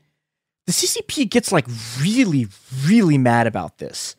[0.66, 1.66] the CCP gets like
[2.00, 2.46] really
[2.86, 4.14] really mad about this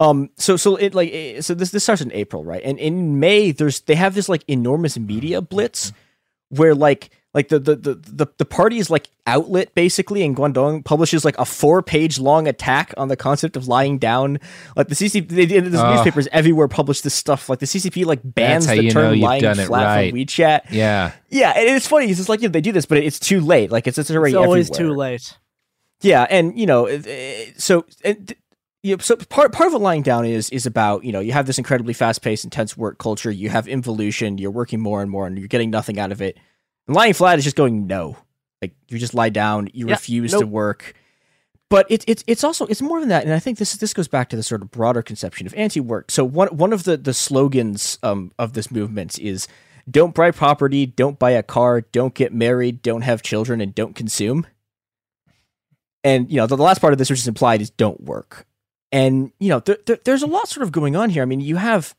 [0.00, 3.18] um so so it like eh, so this this starts in April right and in
[3.20, 5.92] May there's they have this like enormous media blitz
[6.50, 11.24] where like like the the the the, the party's like outlet basically in Guangdong publishes
[11.24, 14.38] like a four page long attack on the concept of lying down.
[14.74, 15.96] Like the CCP, they, they, there's Ugh.
[15.96, 17.48] newspapers everywhere publish this stuff.
[17.50, 20.10] Like the CCP like bans the term lying done it flat right.
[20.10, 20.62] from WeChat.
[20.70, 22.06] yeah Yeah, and it's funny.
[22.06, 23.70] It's just like yeah, they do this, but it's too late.
[23.70, 24.94] Like it's it's already It's always everywhere.
[24.94, 25.38] too late.
[26.00, 28.34] Yeah, and you know, eh, so and
[28.82, 31.32] you know, so part part of what lying down is is about you know you
[31.32, 33.30] have this incredibly fast paced, intense work culture.
[33.30, 34.38] You have involution.
[34.38, 36.38] You're working more and more, and you're getting nothing out of it.
[36.86, 38.16] And lying flat is just going no.
[38.62, 39.68] Like you just lie down.
[39.72, 40.94] You Yeah, refuse to work.
[41.70, 44.08] But it's it's it's also it's more than that, and I think this this goes
[44.08, 46.10] back to the sort of broader conception of anti-work.
[46.10, 49.46] So one one of the the slogans um, of this movement is
[49.90, 53.94] "Don't buy property, don't buy a car, don't get married, don't have children, and don't
[53.94, 54.46] consume."
[56.02, 58.46] And you know the, the last part of this, which is implied, is "Don't work."
[58.90, 61.22] And you know there, there, there's a lot sort of going on here.
[61.22, 61.94] I mean, you have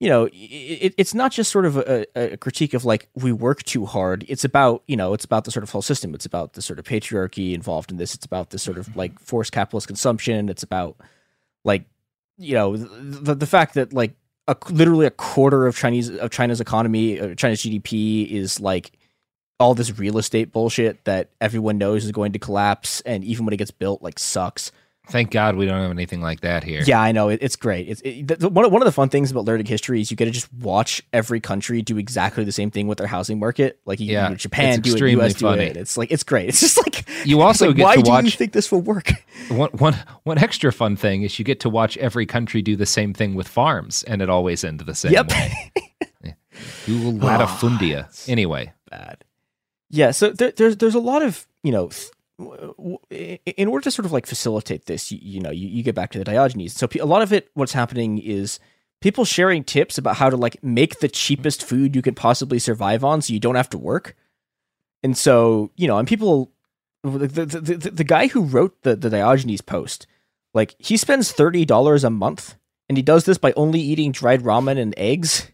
[0.00, 3.64] you know, it, it's not just sort of a, a critique of like we work
[3.64, 4.24] too hard.
[4.28, 6.14] It's about you know, it's about the sort of whole system.
[6.14, 8.14] It's about the sort of patriarchy involved in this.
[8.14, 10.48] It's about the sort of like forced capitalist consumption.
[10.48, 10.96] It's about
[11.64, 11.84] like
[12.36, 14.14] you know the the fact that like
[14.46, 18.92] a, literally a quarter of Chinese of China's economy, uh, China's GDP is like
[19.58, 23.52] all this real estate bullshit that everyone knows is going to collapse, and even when
[23.52, 24.70] it gets built, like sucks.
[25.10, 26.82] Thank God we don't have anything like that here.
[26.84, 27.88] Yeah, I know it, it's great.
[27.88, 30.16] It's it, the, one of, one of the fun things about learning history is you
[30.16, 33.80] get to just watch every country do exactly the same thing with their housing market.
[33.86, 35.76] Like you Yeah, can do Japan it's do it, US do it.
[35.76, 36.48] It's like it's great.
[36.50, 39.10] It's just like You also like, get why to do you think this will work?
[39.48, 42.84] One, one, one extra fun thing is you get to watch every country do the
[42.84, 45.30] same thing with farms, and it always ends the same Yep.
[45.30, 45.72] way.
[46.22, 46.32] Yeah.
[46.86, 48.08] Google latifundia.
[48.28, 49.24] Anyway, bad.
[49.90, 54.06] Yeah, so there, there's there's a lot of you know, th- in order to sort
[54.06, 56.74] of like facilitate this, you, you know, you, you get back to the Diogenes.
[56.74, 58.60] So a lot of it, what's happening is
[59.00, 63.04] people sharing tips about how to like make the cheapest food you could possibly survive
[63.04, 64.16] on, so you don't have to work.
[65.02, 66.52] And so you know, and people,
[67.02, 70.06] the the, the, the, the guy who wrote the the Diogenes post,
[70.54, 72.56] like he spends thirty dollars a month,
[72.88, 75.50] and he does this by only eating dried ramen and eggs,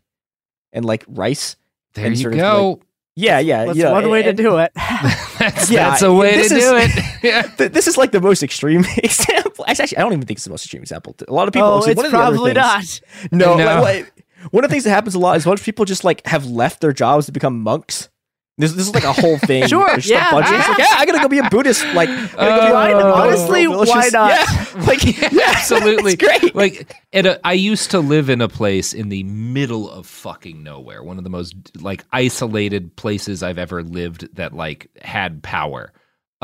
[0.72, 1.56] and like rice.
[1.94, 2.70] there and you sort of, go.
[2.70, 2.82] like-
[3.16, 3.92] yeah, yeah, That's yeah.
[3.92, 4.72] one way to do it.
[5.50, 7.04] that's, yeah, that's a way to this do is- it.
[7.24, 7.42] Yeah.
[7.42, 9.64] Th- this is like the most extreme example.
[9.66, 11.16] Actually, I don't even think it's the most extreme example.
[11.26, 11.68] A lot of people.
[11.68, 13.32] oh, so it's one the probably things- not.
[13.32, 13.80] No, No.
[13.82, 15.86] like, what- one of the things that happens a lot is a bunch of people
[15.86, 18.10] just like have left their jobs to become monks,
[18.56, 19.66] This, this is like a whole thing.
[19.66, 20.68] Sure, There's just yeah, a bunch of yeah.
[20.68, 21.84] like, yeah, I gotta go be a Buddhist.
[21.94, 23.16] Like, I go Uh, Buddhist.
[23.48, 23.94] honestly, Delicious.
[23.94, 24.30] why not?
[24.30, 26.12] Yeah, like, yeah, Absolutely.
[26.12, 26.54] it's great.
[26.54, 30.62] Like, at a, I used to live in a place in the middle of fucking
[30.62, 31.02] nowhere.
[31.02, 35.92] One of the most like isolated places I've ever lived that like had power.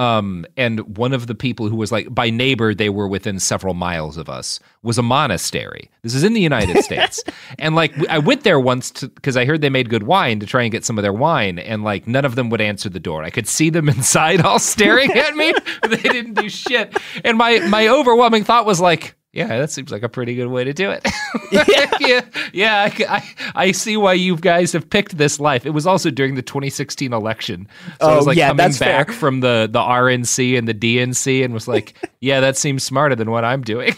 [0.00, 3.74] Um, and one of the people who was like by neighbor, they were within several
[3.74, 5.90] miles of us, was a monastery.
[6.00, 7.22] This is in the United States.
[7.58, 10.62] And like, I went there once because I heard they made good wine to try
[10.62, 11.58] and get some of their wine.
[11.58, 13.22] And like, none of them would answer the door.
[13.24, 15.52] I could see them inside all staring at me.
[15.86, 16.96] they didn't do shit.
[17.22, 20.64] And my, my overwhelming thought was like, yeah, that seems like a pretty good way
[20.64, 21.06] to do it.
[22.00, 22.20] yeah,
[22.52, 25.64] yeah, I, I, I see why you guys have picked this life.
[25.66, 27.68] It was also during the 2016 election,
[28.00, 29.16] so I was Oh, like yeah, coming that's back fair.
[29.16, 33.30] from the the RNC and the DNC, and was like, yeah, that seems smarter than
[33.30, 33.94] what I'm doing.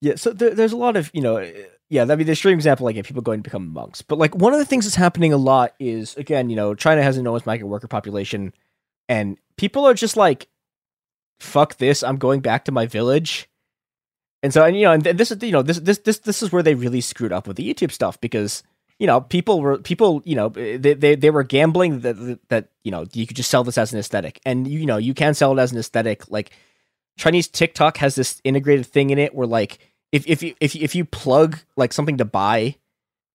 [0.00, 1.38] Yeah, so there, there's a lot of you know,
[1.88, 2.02] yeah.
[2.02, 4.52] I mean, the extreme example, like if people going to become monks, but like one
[4.52, 7.44] of the things that's happening a lot is again, you know, China has an enormous
[7.46, 8.52] migrant worker population,
[9.08, 10.46] and people are just like,
[11.40, 12.02] "Fuck this!
[12.02, 13.48] I'm going back to my village."
[14.42, 16.52] And so, and you know, and this is you know, this this this this is
[16.52, 18.62] where they really screwed up with the YouTube stuff because
[18.98, 22.90] you know people were people you know they they, they were gambling that that you
[22.90, 25.56] know you could just sell this as an aesthetic, and you know you can sell
[25.56, 26.50] it as an aesthetic like.
[27.16, 29.80] Chinese TikTok has this integrated thing in it where like
[30.12, 32.76] if if you if if you plug like something to buy,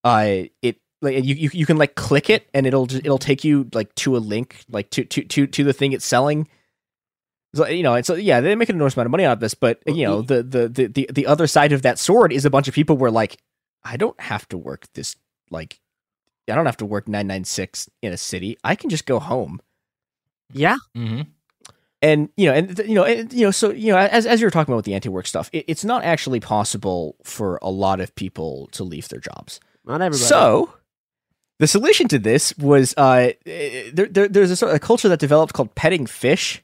[0.03, 3.43] uh, it like you, you you can like click it and it'll just, it'll take
[3.43, 6.47] you like to a link like to to to to the thing it's selling.
[7.55, 9.39] So you know, and so yeah, they make an enormous amount of money out of
[9.39, 12.45] this, but you know, the the the the, the other side of that sword is
[12.45, 13.38] a bunch of people were like,
[13.84, 15.15] I don't have to work this
[15.51, 15.80] like,
[16.49, 18.57] I don't have to work nine nine six in a city.
[18.63, 19.59] I can just go home
[20.51, 20.77] Yeah.
[20.97, 21.21] Mm-hmm.
[22.01, 24.47] and you know, and you know, and, you know, so you know, as as you
[24.47, 27.99] were talking about with the anti-work stuff, it, it's not actually possible for a lot
[27.99, 29.59] of people to leave their jobs.
[29.85, 30.27] Not everybody.
[30.27, 30.73] So,
[31.59, 35.07] the solution to this was uh, eh, there, there there's a sort of a culture
[35.09, 36.63] that developed called petting fish,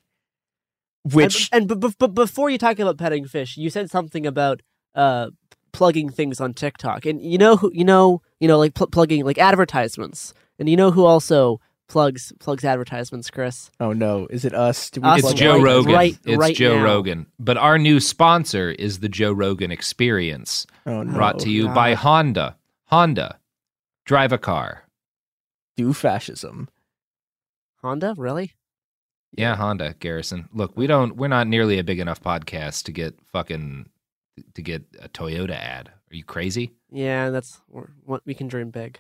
[1.16, 4.62] which and, and but, but before you talk about petting fish, you said something about
[4.96, 5.30] uh
[5.72, 9.24] plugging things on TikTok, and you know who you know you know like pl- plugging
[9.24, 13.72] like advertisements, and you know who also plugs plugs advertisements, Chris.
[13.80, 14.90] oh no, is it us?
[14.90, 15.94] Do Us It's plug Joe right- Rogan.
[15.94, 16.84] right- it's right Joe now.
[16.84, 17.26] Rogan.
[17.40, 21.94] But our new sponsor is the Joe Rogan Experience, Oh no, brought to you by
[21.96, 22.58] Honda.
[22.86, 23.40] Honda,
[24.06, 24.84] drive a car.
[25.78, 26.68] do fascism.
[27.82, 28.54] Honda, really?
[29.32, 30.50] Yeah, Honda, Garrison.
[30.54, 31.16] Look, we don't.
[31.16, 33.90] We're not nearly a big enough podcast to get fucking
[34.56, 35.90] to get a Toyota ad.
[36.12, 36.72] Are you crazy?
[36.92, 37.62] Yeah, that's
[38.06, 39.00] what we can dream big.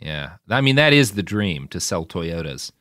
[0.00, 2.72] Yeah, I mean that is the dream to sell Toyotas.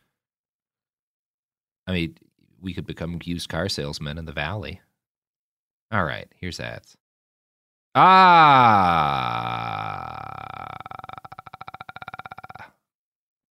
[1.85, 2.17] I mean,
[2.61, 4.81] we could become used car salesmen in the valley.
[5.91, 6.97] All right, here's ads.
[7.95, 9.13] Ah.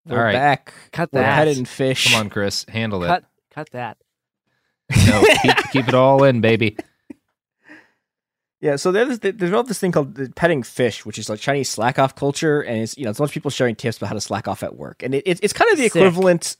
[0.05, 0.33] We're All right.
[0.33, 0.73] back.
[0.91, 1.35] Cut We're that.
[1.35, 2.11] petting fish.
[2.11, 3.23] Come on, Chris, handle it.
[3.57, 3.97] Cut cut that.
[5.07, 6.77] No, keep, keep it all in, baby.
[8.59, 11.69] Yeah, so there's they developed this thing called the petting fish, which is like Chinese
[11.69, 14.07] slack off culture, and it's you know it's a bunch of people sharing tips about
[14.07, 15.95] how to slack off at work, and it, it's it's kind of the Sick.
[15.95, 16.57] equivalent.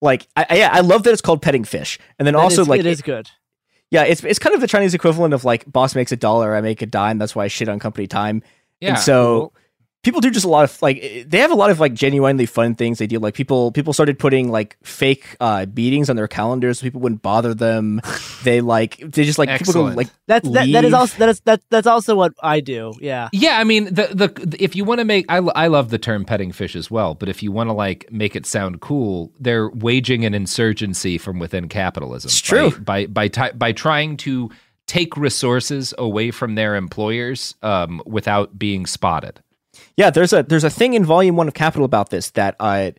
[0.00, 2.62] Like, I, I yeah, I love that it's called petting fish, and then That also
[2.62, 3.30] is- like it is good.
[3.90, 6.60] yeah, it's it's kind of the Chinese equivalent of like boss makes a dollar, I
[6.62, 7.18] make a dime.
[7.18, 8.42] That's why I shit on company time.
[8.80, 9.52] Yeah, and so
[10.04, 12.74] people do just a lot of like they have a lot of like genuinely fun
[12.74, 13.18] things they do.
[13.18, 17.22] Like people people started putting like fake uh meetings on their calendars so people wouldn't
[17.22, 18.00] bother them.
[18.44, 19.96] they like they just like people go Excellent.
[19.96, 22.92] like That's that, that is also that is that that's also what I do.
[23.00, 23.28] Yeah.
[23.32, 26.24] Yeah, I mean, the, the if you want to make, I, I love the term
[26.24, 27.14] petting fish as well.
[27.14, 31.38] But if you want to like make it sound cool, they're waging an insurgency from
[31.38, 32.28] within capitalism.
[32.28, 32.70] It's true.
[32.78, 34.50] by by by, by trying to
[34.86, 39.40] take resources away from their employers um, without being spotted.
[39.96, 42.94] Yeah, there's a there's a thing in volume one of Capital about this that I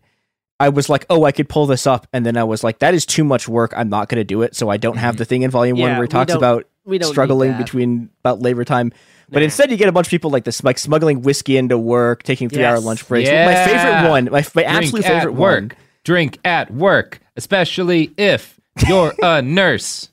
[0.60, 2.94] I was like, oh, I could pull this up, and then I was like, that
[2.94, 3.74] is too much work.
[3.76, 4.56] I'm not going to do it.
[4.56, 7.10] So I don't have the thing in volume one where it talks about we don't
[7.10, 8.94] need struggling between about labor time.
[9.28, 9.46] But Nah.
[9.46, 12.48] instead, you get a bunch of people like this, like smuggling whiskey into work, taking
[12.48, 13.28] three hour lunch breaks.
[13.30, 13.46] Yeah.
[13.46, 15.62] My favorite one, my, my Drink absolute at favorite work.
[15.62, 15.72] one.
[16.04, 20.10] Drink at work, especially if you're a nurse.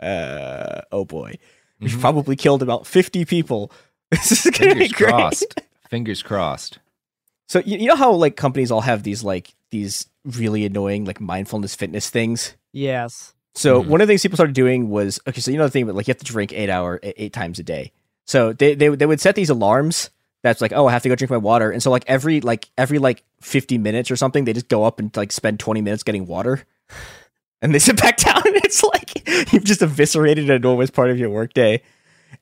[0.00, 1.34] Uh, oh boy,
[1.80, 3.70] we've probably killed about fifty people.
[4.14, 4.88] This is gonna be.
[4.88, 5.08] Fingers great.
[5.10, 5.60] crossed.
[5.90, 6.78] Fingers crossed.
[7.48, 11.20] So you, you know how like companies all have these like these really annoying like
[11.20, 12.54] mindfulness fitness things.
[12.72, 13.34] Yes.
[13.54, 13.90] So Mm-hmm.
[13.90, 15.40] one of the things people started doing was okay.
[15.40, 17.32] So you know the thing, but like you have to drink eight hour eight, eight
[17.32, 17.92] times a day.
[18.26, 20.10] So they, they they would set these alarms.
[20.42, 22.68] That's like oh I have to go drink my water, and so like every like
[22.76, 26.02] every like fifty minutes or something, they just go up and like spend twenty minutes
[26.02, 26.64] getting water,
[27.62, 28.42] and they sit back down.
[28.46, 31.82] And it's like you've just eviscerated an enormous part of your workday.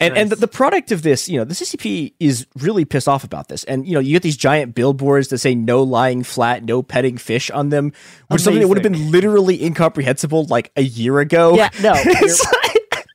[0.00, 3.24] And and the, the product of this, you know, the CCP is really pissed off
[3.24, 3.64] about this.
[3.64, 7.18] And you know, you get these giant billboards that say "No lying flat, no petting
[7.18, 7.92] fish" on them,
[8.28, 11.54] which is something that would have been literally incomprehensible like a year ago.
[11.56, 13.06] Yeah, no, it's, like-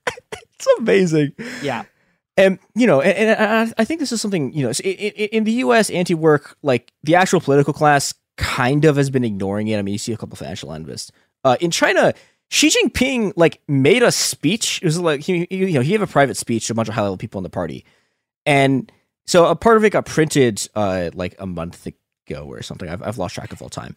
[0.55, 1.33] it's amazing.
[1.61, 1.83] Yeah.
[2.35, 4.89] And you know, and, and I, I think this is something you know, so i-
[4.89, 5.89] i- in the U.S.
[5.89, 9.79] anti-work, like the actual political class, kind of has been ignoring it.
[9.79, 11.11] I mean, you see a couple of financial analysts
[11.43, 12.13] uh, in China.
[12.49, 14.79] Xi Jinping like made a speech.
[14.81, 16.93] It was like he, you know he gave a private speech to a bunch of
[16.93, 17.85] high level people in the party,
[18.45, 18.91] and
[19.25, 22.89] so a part of it got printed uh, like a month ago or something.
[22.89, 23.95] I've, I've lost track of all time.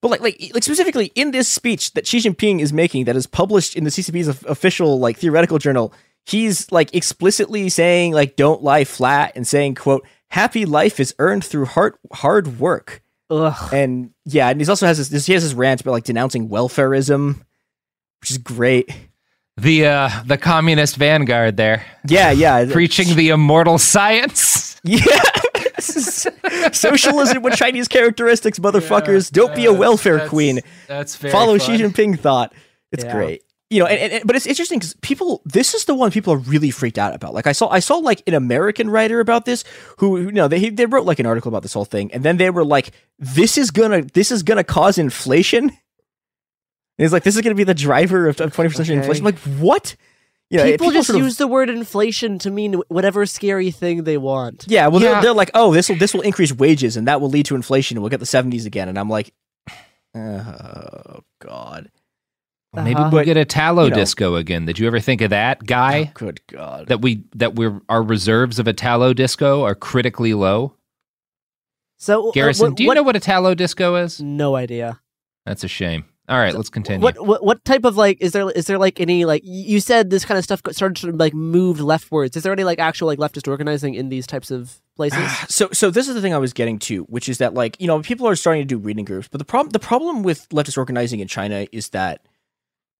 [0.00, 3.28] But like, like, like specifically in this speech that Xi Jinping is making, that is
[3.28, 5.94] published in the CCP's official like theoretical journal,
[6.26, 11.44] he's like explicitly saying like, "Don't lie flat," and saying, "quote Happy life is earned
[11.44, 13.00] through hard hard work."
[13.30, 13.72] Ugh.
[13.72, 15.26] And yeah, and he also has this, this.
[15.26, 17.42] He has his rant about like denouncing welfareism,
[18.22, 18.88] which is great.
[19.58, 21.84] The uh the communist vanguard there.
[22.08, 22.64] Yeah, yeah.
[22.72, 24.70] Preaching the immortal science.
[24.84, 25.06] Yeah.
[26.72, 29.30] Socialism with Chinese characteristics, motherfuckers.
[29.30, 30.60] Don't be a welfare that's- queen.
[30.88, 31.76] that's very Follow fun.
[31.78, 32.52] Xi Jinping thought.
[32.90, 33.12] It's Yeah.
[33.14, 33.42] great.
[33.70, 35.40] You know, and, and, and- but it's interesting because people.
[35.44, 37.32] This is the one people are really freaked out about.
[37.32, 39.64] Like I saw, I saw like an American writer about this
[39.98, 42.22] who, who you know, they they wrote like an article about this whole thing, and
[42.24, 45.70] then they were like, "This is gonna, this is gonna cause inflation."
[47.02, 49.00] And it's like this is gonna be the driver of twenty first century Okay.
[49.00, 49.24] inflation.
[49.24, 49.96] Like what?
[50.50, 54.04] You know, people, just sort of- use the word inflation to mean whatever scary thing
[54.04, 54.66] they want.
[54.68, 55.14] Yeah, well, Yeah.
[55.14, 57.56] They're, they're like, oh, this will this will increase wages, and that will lead to
[57.56, 58.88] inflation, and we'll get the seventies again.
[58.88, 59.32] And I'm like,
[60.14, 61.90] oh god,
[62.74, 63.10] Maybe Uh-huh.
[63.12, 64.64] we'll get Italo you know- disco again.
[64.64, 66.12] Did you ever think of that guy?
[66.14, 66.86] good god.
[66.86, 70.74] That we that we're our reserves of Italo disco are critically low.
[71.98, 74.20] So, uh, Garrison, what- do you what- know what Italo disco is?
[74.20, 75.00] No idea.
[75.46, 76.04] That's a shame.
[76.28, 77.02] All right, let's continue.
[77.02, 80.10] What, what what type of like is there is there like any like you said
[80.10, 82.36] this kind of stuff started to like move leftwards?
[82.36, 85.28] Is there any like actual like leftist organizing in these types of places?
[85.48, 87.88] So so this is the thing I was getting to, which is that like you
[87.88, 90.78] know people are starting to do reading groups, but the problem the problem with leftist
[90.78, 92.24] organizing in China is that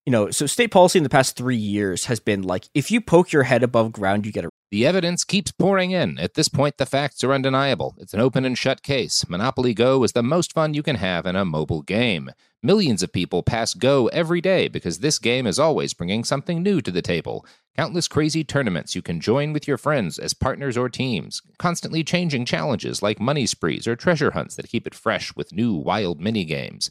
[0.06, 3.00] you know so state policy in the past three years has been like if you
[3.00, 6.18] poke your head above ground, you get a The evidence keeps pouring in.
[6.18, 7.94] At this point, the facts are undeniable.
[7.98, 9.28] It's an open and shut case.
[9.28, 12.30] Monopoly Go is the most fun you can have in a mobile game.
[12.64, 16.80] Millions of people pass Go every day because this game is always bringing something new
[16.80, 17.44] to the table.
[17.76, 21.42] Countless crazy tournaments you can join with your friends as partners or teams.
[21.58, 25.74] Constantly changing challenges like money sprees or treasure hunts that keep it fresh with new
[25.74, 26.90] wild mini games.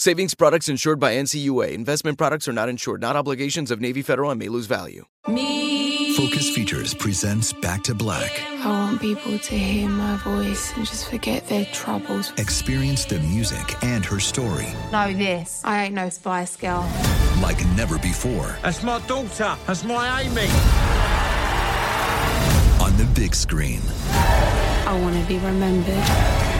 [0.00, 1.74] Savings products insured by NCUA.
[1.74, 5.04] Investment products are not insured, not obligations of Navy Federal and may lose value.
[5.26, 8.40] Focus Features presents Back to Black.
[8.60, 12.32] I want people to hear my voice and just forget their troubles.
[12.38, 15.60] Experience the music and her story Know this.
[15.66, 16.90] I ain't no Spice Girl.
[17.42, 19.54] like never before That's my daughter.
[19.66, 20.48] That's my Amy.
[22.82, 23.82] on the big screen.
[24.08, 26.59] I want to be remembered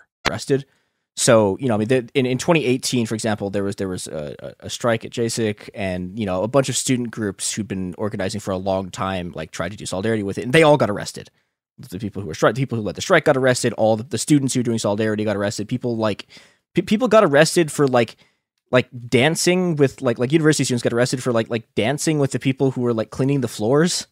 [0.31, 0.65] Arrested.
[1.17, 4.07] So you know, I mean, the, in in 2018, for example, there was there was
[4.07, 7.93] a, a strike at JASIC, and you know, a bunch of student groups who'd been
[7.97, 10.77] organizing for a long time, like tried to do solidarity with it, and they all
[10.77, 11.29] got arrested.
[11.77, 13.73] The people who were strike, the people who led the strike got arrested.
[13.73, 15.67] All the, the students who were doing solidarity got arrested.
[15.67, 16.27] People like
[16.73, 18.15] people got arrested for like
[18.71, 22.39] like dancing with like like university students got arrested for like like dancing with the
[22.39, 24.07] people who were like cleaning the floors.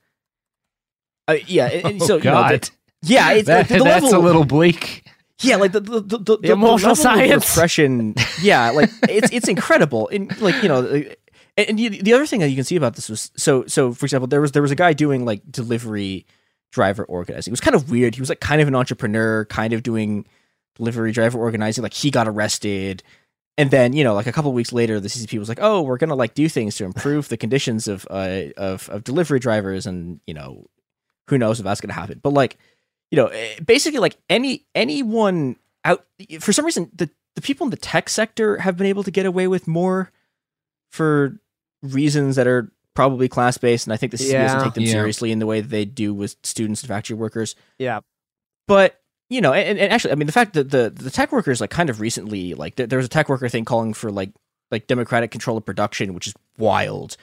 [1.29, 2.61] Uh, yeah, and Oh, so you know, God.
[2.63, 2.71] the-
[3.03, 5.03] yeah, it's That- the, the that's level, a little bleak.
[5.41, 7.55] Yeah, like the the the, the, the emotional science.
[7.55, 8.15] repression.
[8.41, 10.09] Yeah, like it's it's incredible.
[10.09, 10.85] And like you know,
[11.57, 13.93] and, and the, the other thing that you can see about this was so so.
[13.93, 16.25] For example, there was there was a guy doing like delivery
[16.71, 17.51] driver organizing.
[17.51, 18.15] It was kind of weird.
[18.15, 20.25] He was like kind of an entrepreneur, kind of doing
[20.75, 21.81] delivery driver organizing.
[21.83, 23.03] Like he got arrested.
[23.57, 25.97] And then, you know, like a couple weeks later, the CCP was like, "Oh, we're
[25.97, 30.21] gonna like do things to improve the conditions of uh of of delivery drivers," and
[30.25, 30.67] you know,
[31.27, 32.21] who knows if that's gonna happen.
[32.23, 32.57] But like,
[33.11, 35.55] you know, eh, basically like any anyone
[35.85, 36.05] out
[36.39, 39.25] for some reason the the people in the tech sector have been able to get
[39.25, 40.11] away with more
[40.91, 41.39] for
[41.81, 44.63] reasons that are probably class based, and I think the CCP doesn't Yeah.
[44.63, 44.91] take them Yeah.
[44.91, 47.55] seriously in the way that they do with students and factory workers.
[47.77, 48.01] Yeah.
[48.67, 51.61] But you know, and, and actually, I mean, the fact that the the tech workers
[51.61, 54.31] like kind of recently like there, there was a tech worker thing calling for like
[54.71, 57.15] like democratic control of production, which is wild.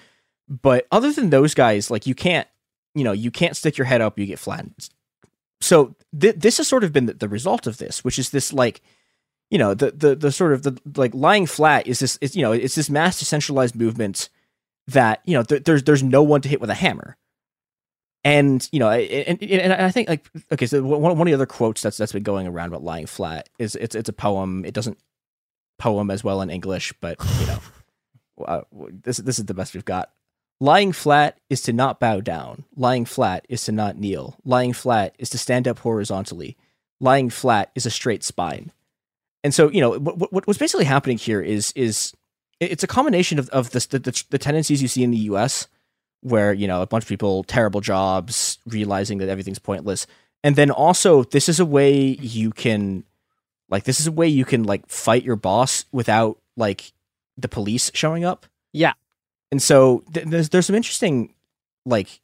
[0.48, 2.46] But other than those guys, like you can't,
[2.94, 4.88] you know, you can't stick your head up, you get flattened.
[5.60, 8.52] So th- this has sort of been the, the result of this, which is this
[8.52, 8.80] like,
[9.50, 12.42] you know, the the the sort of the like lying flat is this is you
[12.42, 14.28] know it's this mass decentralized movement
[14.88, 17.16] that you know th- there's there's no one to hit with a hammer.
[18.24, 21.34] And you know, and, and, and I think like okay, so one one of the
[21.34, 24.64] other quotes that's that's been going around about lying flat is it's it's a poem.
[24.64, 24.98] It doesn't
[25.78, 27.58] poem as well in English, but you know,
[28.44, 28.60] uh,
[29.04, 30.10] this this is the best we've got.
[30.60, 32.64] Lying flat is to not bow down.
[32.76, 34.36] Lying flat is to not kneel.
[34.44, 36.56] Lying flat is to stand up horizontally.
[36.98, 38.72] Lying flat is a straight spine.
[39.44, 42.14] And so, you know, what, what what's basically happening here is is
[42.58, 45.68] it's a combination of of the, the the tendencies you see in the U.S.
[46.22, 50.06] where you know a bunch of people terrible jobs, realizing that everything's pointless,
[50.42, 53.04] and then also this is a way you can
[53.68, 56.92] like this is a way you can like fight your boss without like
[57.36, 58.46] the police showing up.
[58.72, 58.94] Yeah.
[59.56, 61.32] And so th- there's there's some interesting
[61.86, 62.20] like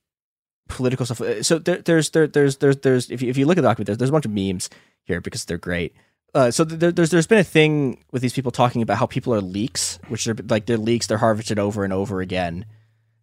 [0.68, 1.22] political stuff.
[1.22, 3.68] Uh, So there, there's there, there's there's there's if you, if you look at the
[3.68, 4.68] document, there's, there's a bunch of memes
[5.04, 5.94] here because they're great.
[6.34, 9.32] Uh, so there, there's there's been a thing with these people talking about how people
[9.32, 12.66] are leaks, which are like they're leaks, they're harvested over and over again,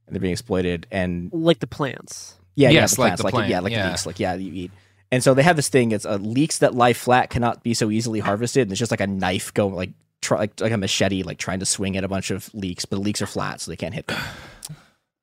[0.07, 0.88] and they're being exploited.
[0.89, 2.33] And Like the plants.
[2.55, 3.89] yeah, Yes, yeah, the like plants, the like, plant, yeah, like yeah.
[3.89, 4.71] leeks, like yeah, you eat.
[5.11, 5.91] And so they have this thing.
[5.91, 8.63] It's uh, leeks that lie flat cannot be so easily harvested.
[8.63, 9.91] And it's just like a knife going like
[10.22, 12.98] try, like like a machete, like trying to swing at a bunch of leeks, but
[12.98, 14.19] the leeks are flat, so they can't hit them.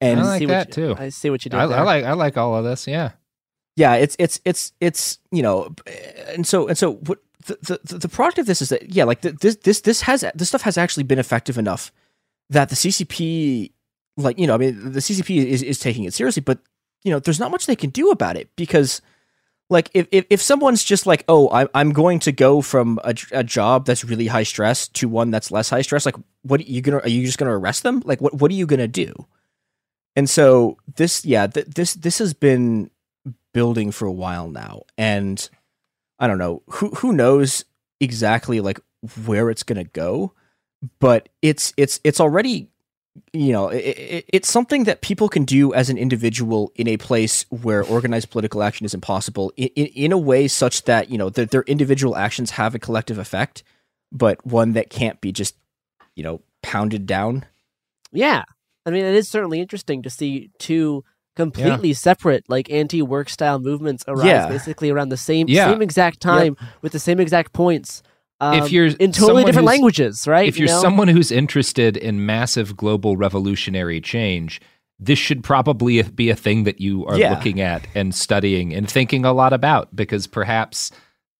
[0.00, 0.94] And I like see what that you- too.
[0.98, 2.86] I see what you did I, I like I like all of this.
[2.86, 3.12] Yeah.
[3.76, 5.74] yeah it's it's it's it's you know
[6.28, 9.22] and so and so what the the, the product of this is that yeah like
[9.22, 11.92] th- this this this has this stuff has actually been effective enough
[12.50, 13.70] that the ccp
[14.16, 16.58] like you know i mean the ccp is, is taking it seriously but
[17.04, 19.00] you know there's not much they can do about it because
[19.68, 23.14] like if, if, if someone's just like oh I'm, I'm going to go from a,
[23.32, 26.64] a job that's really high stress to one that's less high stress like what are
[26.64, 28.02] you gonna are you just gonna arrest them?
[28.04, 29.12] Like what what are you gonna do?
[30.14, 32.90] And so this yeah th- this this has been
[33.52, 34.82] building for a while now.
[34.96, 35.48] And
[36.18, 37.64] i don't know who who knows
[38.00, 38.80] exactly like
[39.24, 40.32] where it's to go
[40.98, 42.68] but it's it's it's already
[43.32, 46.96] you know it, it, it's something that people can do as an individual in a
[46.96, 51.18] place where organized political action is impossible in, in, in a way such that you
[51.18, 53.62] know that their individual actions have a collective effect
[54.12, 55.56] but one that can't be just
[56.14, 57.44] you know pounded down
[58.12, 58.44] Yeah.
[58.86, 61.04] I mean, it is certainly interesting to see two
[61.34, 64.48] completely separate, like anti-work style movements arise Yeah.
[64.48, 65.70] basically around the same Yeah.
[65.70, 68.02] same exact time with the same exact points.
[68.40, 70.46] Um, if you're in totally different languages, right?
[70.46, 70.80] If You you're know?
[70.82, 74.60] someone who's interested in massive global revolutionary change,
[74.98, 77.30] this should probably be a thing that you are Yeah.
[77.30, 80.90] looking at and studying and thinking a lot about because perhaps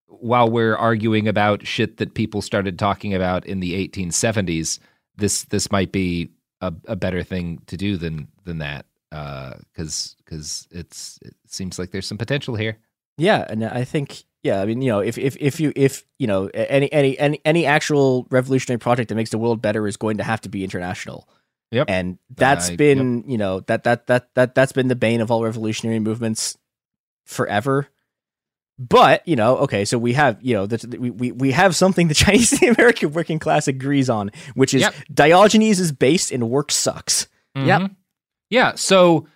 [0.07, 4.78] while we're arguing about shit that people started talking about in the 1870s,
[5.16, 6.31] this this might be
[6.62, 11.91] a, a better thing to do than than that because because it's it seems like
[11.91, 12.78] there's some potential here.
[13.18, 16.26] Yeah, and I think yeah, I mean, you know, if if if you if you
[16.26, 20.18] know any any any any actual revolutionary project that makes the world better is going
[20.18, 21.28] to have to be international.
[21.73, 21.86] Yep.
[21.91, 25.31] And that's I- been, you know, that that that that that's been the bane of
[25.33, 26.57] all revolutionary movements
[27.26, 27.89] forever.
[28.78, 32.08] But, you know, okay, so we have, you know, the, we, we we have something
[32.08, 34.94] the Chinese and the American working class agrees on, which is Yep.
[35.12, 37.26] Diogenes is based and work sucks.
[37.57, 37.97] Mhm.
[38.50, 38.75] Yeah.
[38.76, 39.26] So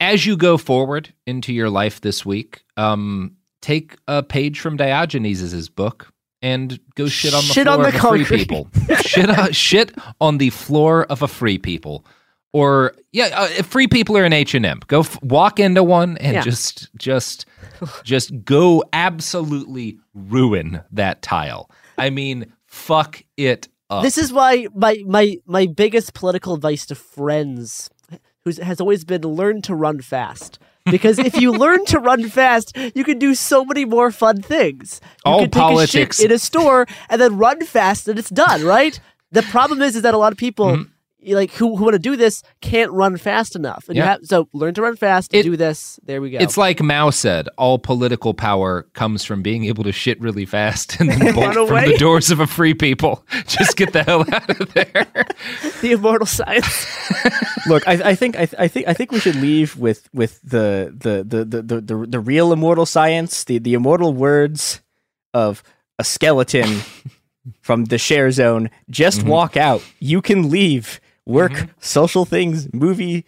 [0.00, 5.68] as you go forward into your life this week, um, take a page from Diogenes's
[5.70, 6.12] book
[6.42, 8.68] and go shit on the Shit floor on the of a free people.
[9.00, 12.04] shit, on, shit on the floor of a free people.
[12.52, 14.80] Or yeah, uh, free people are in H and M.
[14.86, 16.42] Go f- walk into one and Yeah.
[16.42, 17.46] just just
[18.04, 21.70] just go absolutely ruin that tile.
[21.98, 24.04] I mean, fuck it up.
[24.04, 27.88] This is why my my my biggest political advice to friends
[28.44, 30.58] who's has always been learn to run fast.
[30.90, 35.00] Because if you learn to run fast, you can do so many more fun things.
[35.24, 36.18] You All can take politics.
[36.18, 39.00] a shit in a store and then run fast and it's done, right?
[39.32, 40.90] The problem is is that a lot of people Mm-hmm.
[41.26, 43.88] You like who, who want to do this can't run fast enough.
[43.88, 44.10] And you Yeah.
[44.12, 45.98] have so learn to run fast, do this.
[46.04, 46.38] There we go.
[46.38, 51.00] It's like Mao said, all political power comes from being able to shit really fast
[51.00, 51.92] and then bolt from away.
[51.92, 53.24] the doors of a free people.
[53.46, 55.06] Just get the hell out of there.
[55.82, 56.86] the immortal science.
[57.66, 60.94] Look, I, I think I, I think I think we should leave with with the
[60.96, 64.80] the the the the, the, the real immortal science, the the immortal words
[65.32, 65.62] of
[65.98, 66.80] a skeleton
[67.60, 68.70] from the share zone.
[68.90, 69.28] Just Mm-hmm.
[69.28, 69.82] walk out.
[70.00, 71.00] You can leave.
[71.26, 71.70] Work, mm-hmm.
[71.80, 73.24] social things, movie,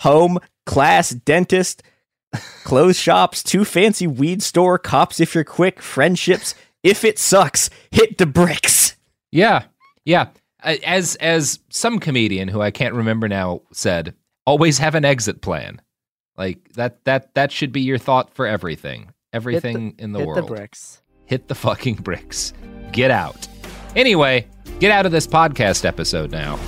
[0.00, 1.82] home, class, dentist,
[2.64, 6.54] clothes shops, too fancy weed store, cops if you're quick, friendships.
[6.82, 8.96] If it sucks, hit the bricks.
[9.32, 9.64] Yeah.
[10.04, 10.28] Yeah.
[10.62, 14.14] As as some comedian who I can't remember now said,
[14.46, 15.80] always have an exit plan.
[16.36, 19.12] Like that that that should be your thought for everything.
[19.32, 20.38] Everything in the hit world.
[20.38, 21.02] Hit the bricks.
[21.24, 22.52] Hit the fucking bricks.
[22.92, 23.46] Get out.
[23.96, 24.46] Anyway,
[24.80, 26.58] get out of this podcast episode now.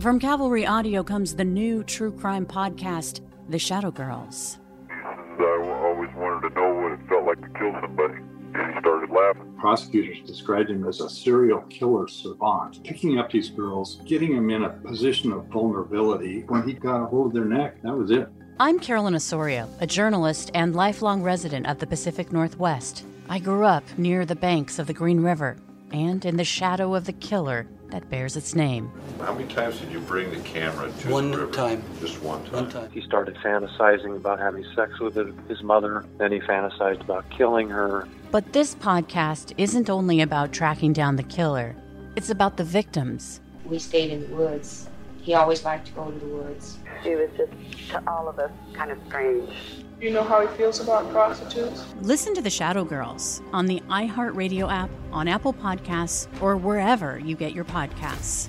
[0.00, 4.58] From Cavalry Audio comes the new true crime podcast, The Shadow Girls.
[4.90, 8.20] I always wanted to know what it felt like to kill somebody.
[8.54, 9.54] And he started laughing.
[9.58, 14.64] Prosecutors described him as a serial killer savant, picking up these girls, getting them in
[14.64, 16.42] a position of vulnerability.
[16.42, 18.28] When he got a hold of their neck, that was it.
[18.60, 23.06] I'm Carolyn Osorio, a journalist and lifelong resident of the Pacific Northwest.
[23.30, 25.56] I grew up near the banks of the Green River
[25.90, 28.90] and in the shadow of the killer that bears its name.
[29.20, 31.52] How many times did you bring the camera to One the river?
[31.52, 31.82] time.
[32.00, 32.52] Just one time.
[32.52, 32.90] One time.
[32.90, 35.14] He started fantasizing about having sex with
[35.48, 36.04] his mother.
[36.18, 38.08] Then he fantasized about killing her.
[38.30, 41.74] But this podcast isn't only about tracking down the killer,
[42.16, 43.40] it's about the victims.
[43.64, 44.88] We stayed in the woods.
[45.22, 46.78] He always liked to go to the woods.
[47.02, 47.52] She was just,
[47.90, 49.50] to all of us, kind of strange.
[49.98, 51.82] You know how he feels about prostitutes?
[52.02, 57.34] Listen to The Shadow Girls on the iHeartRadio app, on Apple Podcasts, or wherever you
[57.34, 58.48] get your podcasts.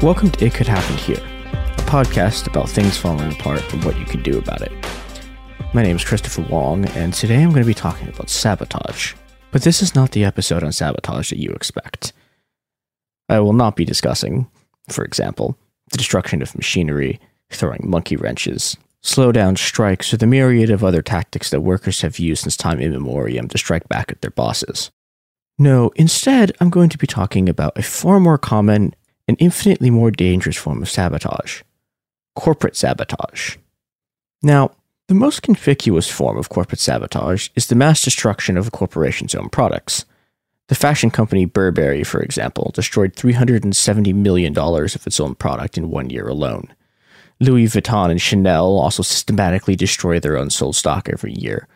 [0.00, 4.04] Welcome to It Could Happen Here, a podcast about things falling apart and what you
[4.04, 4.70] can do about it.
[5.74, 9.14] My name is Christopher Wong, and today I'm going to be talking about sabotage.
[9.50, 12.12] But this is not the episode on sabotage that you expect.
[13.28, 14.46] I will not be discussing,
[14.88, 15.58] for example,
[15.90, 17.18] the destruction of machinery,
[17.50, 22.44] throwing monkey wrenches, slowdown strikes, or the myriad of other tactics that workers have used
[22.44, 24.92] since time immemorial to strike back at their bosses.
[25.58, 28.94] No, instead, I'm going to be talking about a far more common
[29.28, 31.62] and infinitely more dangerous form of sabotage
[32.38, 33.56] corporate sabotage.
[34.42, 34.70] Now,
[35.08, 39.48] the most conspicuous form of corporate sabotage is the mass destruction of a corporation's own
[39.48, 40.04] products.
[40.68, 46.10] The fashion company Burberry, for example, destroyed $370 million of its own product in one
[46.10, 46.72] year alone.
[47.40, 51.66] Louis Vuitton and Chanel also systematically destroy their unsold stock every year,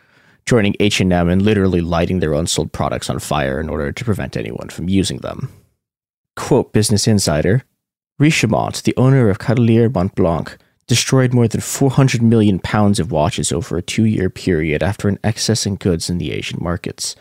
[0.45, 4.69] joining H&M in literally lighting their unsold products on fire in order to prevent anyone
[4.69, 5.49] from using them.
[6.35, 7.63] Quote Business Insider
[8.19, 13.77] Richemont, the owner of Cartier Montblanc, destroyed more than 400 million pounds of watches over
[13.77, 17.15] a two year period after an excess in goods in the Asian markets.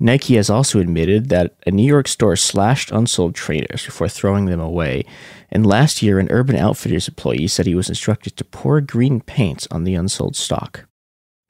[0.00, 4.58] Nike has also admitted that a New York store slashed unsold trainers before throwing them
[4.58, 5.04] away,
[5.50, 9.68] and last year an Urban Outfitters employee said he was instructed to pour green paint
[9.70, 10.86] on the unsold stock.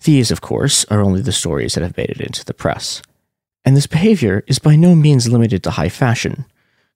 [0.04, 3.00] These, of course, are only the stories that have made it into the press.
[3.64, 6.44] And this behavior is by no means limited to high fashion.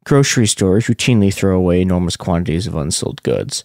[0.07, 3.65] Grocery stores routinely throw away enormous quantities of unsold goods.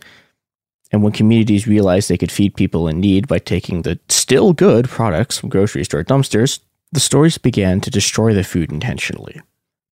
[0.92, 4.90] And when communities realized they could feed people in need by taking the still good
[4.90, 6.60] products from grocery store dumpsters,
[6.92, 9.40] the stores began to destroy the food intentionally.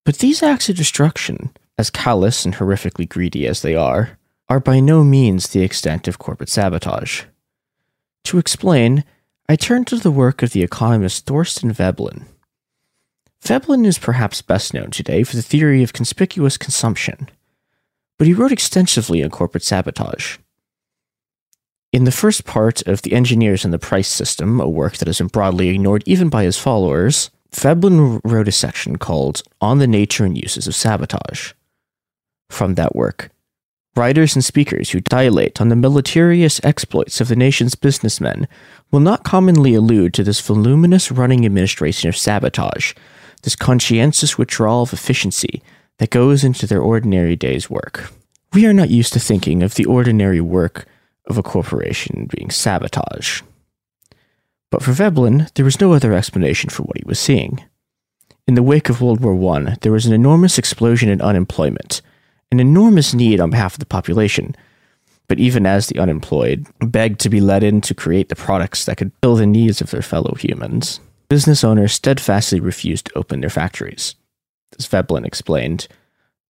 [0.05, 4.17] But these acts of destruction, as callous and horrifically greedy as they are,
[4.49, 7.25] are by no means the extent of corporate sabotage.
[8.23, 9.03] To explain,
[9.47, 12.25] I turn to the work of the economist Thorstein Veblen.
[13.41, 17.29] Veblen is perhaps best known today for the theory of conspicuous consumption,
[18.17, 20.37] but he wrote extensively on corporate sabotage.
[21.91, 25.17] In the first part of The Engineers and the Price System, a work that has
[25.17, 30.25] been broadly ignored even by his followers, Veblen wrote a section called On the Nature
[30.25, 31.53] and Uses of Sabotage.
[32.49, 33.31] From that work,
[33.95, 38.47] writers and speakers who dilate on the meritorious exploits of the nation's businessmen
[38.91, 42.93] will not commonly allude to this voluminous running administration of sabotage,
[43.43, 45.61] this conscientious withdrawal of efficiency
[45.97, 48.11] that goes into their ordinary day's work.
[48.53, 50.85] We are not used to thinking of the ordinary work
[51.27, 53.41] of a corporation being sabotage.
[54.71, 57.63] But for Veblen, there was no other explanation for what he was seeing.
[58.47, 62.01] In the wake of World War I, there was an enormous explosion in unemployment,
[62.51, 64.55] an enormous need on behalf of the population.
[65.27, 68.97] But even as the unemployed begged to be let in to create the products that
[68.97, 73.49] could fill the needs of their fellow humans, business owners steadfastly refused to open their
[73.49, 74.15] factories.
[74.77, 75.87] As Veblen explained,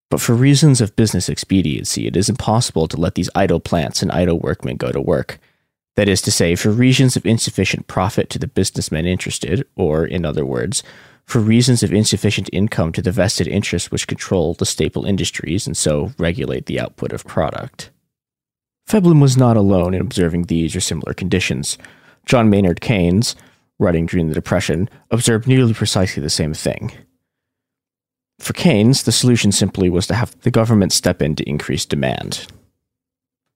[0.09, 4.11] but for reasons of business expediency, it is impossible to let these idle plants and
[4.11, 5.39] idle workmen go to work.
[5.95, 10.25] That is to say, for reasons of insufficient profit to the businessmen interested, or, in
[10.25, 10.81] other words,
[11.25, 15.77] for reasons of insufficient income to the vested interests which control the staple industries and
[15.77, 17.91] so regulate the output of product.
[18.87, 21.77] Veblen was not alone in observing these or similar conditions.
[22.25, 23.35] John Maynard Keynes,
[23.79, 26.91] writing during the Depression, observed nearly precisely the same thing.
[28.39, 32.47] For Keynes, the solution simply was to have the government step in to increase demand.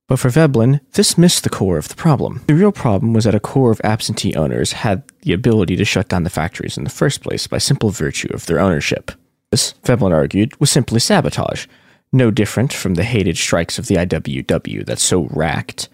[0.07, 2.41] But for Veblen, this missed the core of the problem.
[2.47, 6.09] The real problem was that a core of absentee owners had the ability to shut
[6.09, 9.11] down the factories in the first place by simple virtue of their ownership.
[9.51, 11.67] This, Veblen argued, was simply sabotage,
[12.11, 15.87] no different from the hated strikes of the IWW that so racked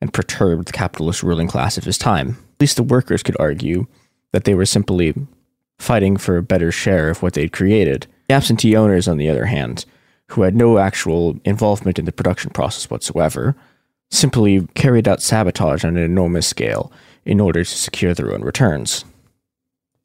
[0.00, 2.36] and perturbed the capitalist ruling class of his time.
[2.56, 3.86] At least the workers could argue
[4.32, 5.14] that they were simply
[5.78, 9.46] fighting for a better share of what they'd created the absentee owners, on the other
[9.46, 9.84] hand,
[10.28, 13.54] who had no actual involvement in the production process whatsoever,
[14.10, 16.90] simply carried out sabotage on an enormous scale
[17.24, 19.04] in order to secure their own returns.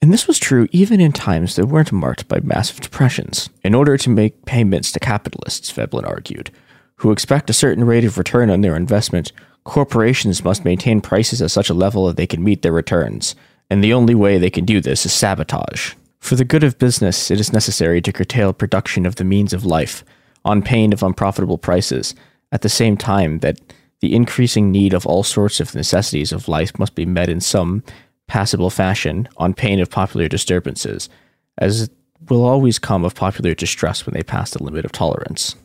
[0.02, 3.50] And this was true even in times that weren't marked by massive depressions.
[3.64, 6.50] In order to make payments to capitalists, Veblen argued,
[6.98, 9.32] who expect a certain rate of return on their investment,
[9.64, 13.36] corporations must maintain prices at such a level that they can meet their returns,
[13.70, 15.94] and the only way they can do this is sabotage.
[16.20, 19.66] For the good of business, it is necessary to curtail production of the means of
[19.66, 20.04] life,
[20.46, 22.16] on pain of unprofitable prices,
[22.52, 23.60] at the same time that
[24.02, 27.84] the increasing need of all sorts of necessities of life must be met in some
[28.28, 31.10] passable fashion, on pain of popular disturbances,
[31.58, 31.90] as
[32.30, 35.56] will always come of popular distress when they pass the limit of tolerance.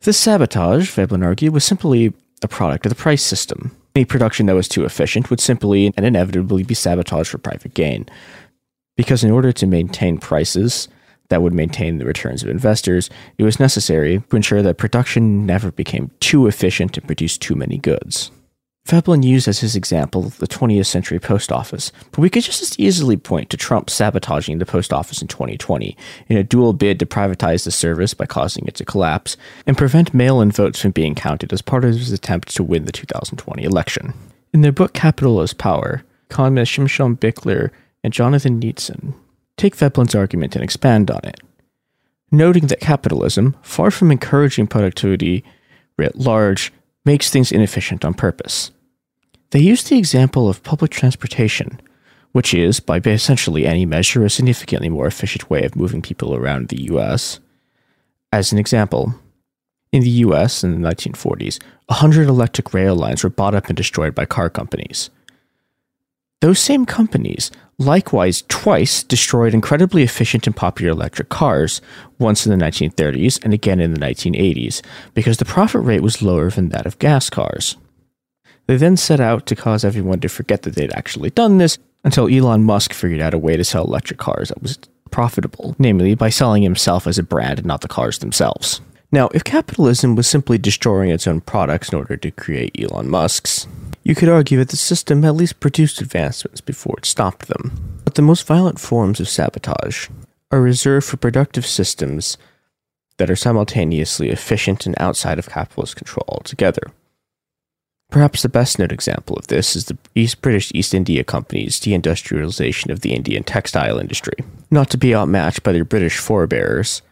[0.00, 2.12] This sabotage, Veblen argued, was simply
[2.44, 3.74] a product of the price system.
[3.96, 8.06] Any production that was too efficient would simply and inevitably be sabotaged for private gain.
[8.96, 10.88] Because in order to maintain prices
[11.28, 13.08] that would maintain the returns of investors,
[13.38, 17.78] it was necessary to ensure that production never became too efficient and produced too many
[17.78, 18.30] goods.
[18.86, 22.78] Veblen used as his example the 20th century post office, but we could just as
[22.78, 25.96] easily point to Trump sabotaging the post office in 2020
[26.28, 30.12] in a dual bid to privatize the service by causing it to collapse and prevent
[30.12, 33.64] mail in votes from being counted as part of his attempt to win the 2020
[33.64, 34.12] election.
[34.52, 37.70] In their book Capital as Power, economists Shimshon Bichler
[38.02, 39.14] and Jonathan Nitzan
[39.56, 41.40] take Veblen's argument and expand on it,
[42.30, 45.42] noting that capitalism, far from encouraging productivity
[45.96, 46.70] writ large,
[47.04, 48.70] makes things inefficient on purpose.
[49.50, 51.80] They use the example of public transportation,
[52.32, 56.68] which is, by essentially any measure, a significantly more efficient way of moving people around
[56.68, 57.38] the US.
[58.32, 59.14] As an example,
[59.92, 64.14] in the US in the 1940s, 100 electric rail lines were bought up and destroyed
[64.14, 65.10] by car companies.
[66.40, 71.80] Those same companies likewise twice destroyed incredibly efficient and popular electric cars,
[72.18, 74.82] once in the 1930s and again in the 1980s,
[75.14, 77.76] because the profit rate was lower than that of gas cars.
[78.66, 82.28] They then set out to cause everyone to forget that they'd actually done this until
[82.28, 84.78] Elon Musk figured out a way to sell electric cars that was
[85.10, 88.80] profitable, namely by selling himself as a brand and not the cars themselves.
[89.12, 93.66] Now, if capitalism was simply destroying its own products in order to create Elon Musk's,
[94.02, 98.00] you could argue that the system at least produced advancements before it stopped them.
[98.04, 100.08] But the most violent forms of sabotage
[100.50, 102.36] are reserved for productive systems
[103.16, 106.90] that are simultaneously efficient and outside of capitalist control altogether.
[108.10, 112.90] Perhaps the best known example of this is the East British East India Company's deindustrialization
[112.90, 114.34] of the Indian textile industry.
[114.70, 117.02] Not to be outmatched by their British forebears,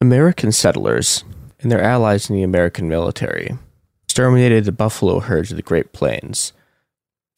[0.00, 1.24] American settlers
[1.66, 3.58] and their allies in the American military
[4.04, 6.52] exterminated the buffalo herds of the Great Plains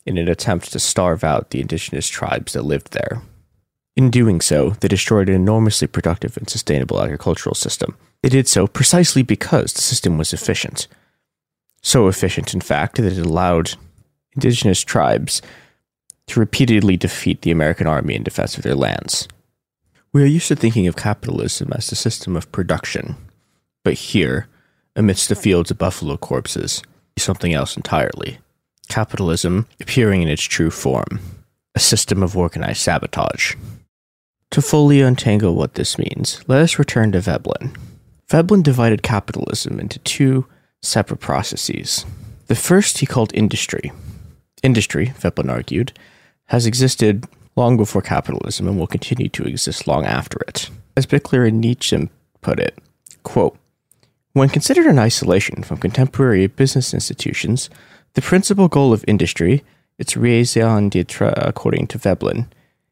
[0.04, 3.22] in an attempt to starve out the indigenous tribes that lived there.
[3.96, 7.96] In doing so, they destroyed an enormously productive and sustainable agricultural system.
[8.22, 10.88] They did so precisely because the system was efficient
[11.80, 13.76] so efficient, in fact, that it allowed
[14.34, 15.40] indigenous tribes
[16.26, 19.26] to repeatedly defeat the American army in defense of their lands.
[20.12, 23.16] We are used to thinking of capitalism as the system of production,
[23.88, 24.48] but here,
[24.96, 26.82] amidst the fields of buffalo corpses,
[27.16, 28.36] is something else entirely.
[28.90, 31.20] Capitalism appearing in its true form,
[31.74, 33.54] a system of organized sabotage.
[34.50, 37.74] To fully untangle what this means, let us return to Veblen.
[38.28, 40.46] Veblen divided capitalism into two
[40.82, 42.04] separate processes.
[42.48, 43.90] The first he called industry.
[44.62, 45.94] Industry, Veblen argued,
[46.48, 47.26] has existed
[47.56, 50.68] long before capitalism and will continue to exist long after it.
[50.94, 52.10] As Bichler and Nitzan
[52.42, 52.76] put it,
[53.22, 53.58] quote,
[54.38, 57.68] when considered in isolation from contemporary business institutions,
[58.14, 59.64] the principal goal of industry,
[59.98, 62.46] its raison d'etre according to Veblen,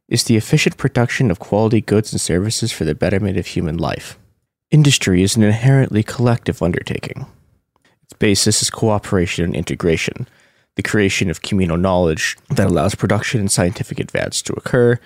[0.08, 4.18] is the efficient production of quality goods and services for the betterment of human life.
[4.73, 7.26] Industry is an inherently collective undertaking.
[8.02, 10.26] Its basis is cooperation and integration,
[10.75, 14.99] the creation of communal knowledge that allows production and scientific advance to occur,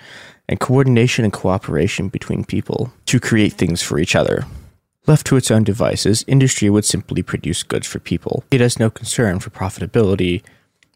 [0.49, 4.45] and coordination and cooperation between people to create things for each other.
[5.07, 8.43] Left to its own devices, industry would simply produce goods for people.
[8.51, 10.43] It has no concern for profitability,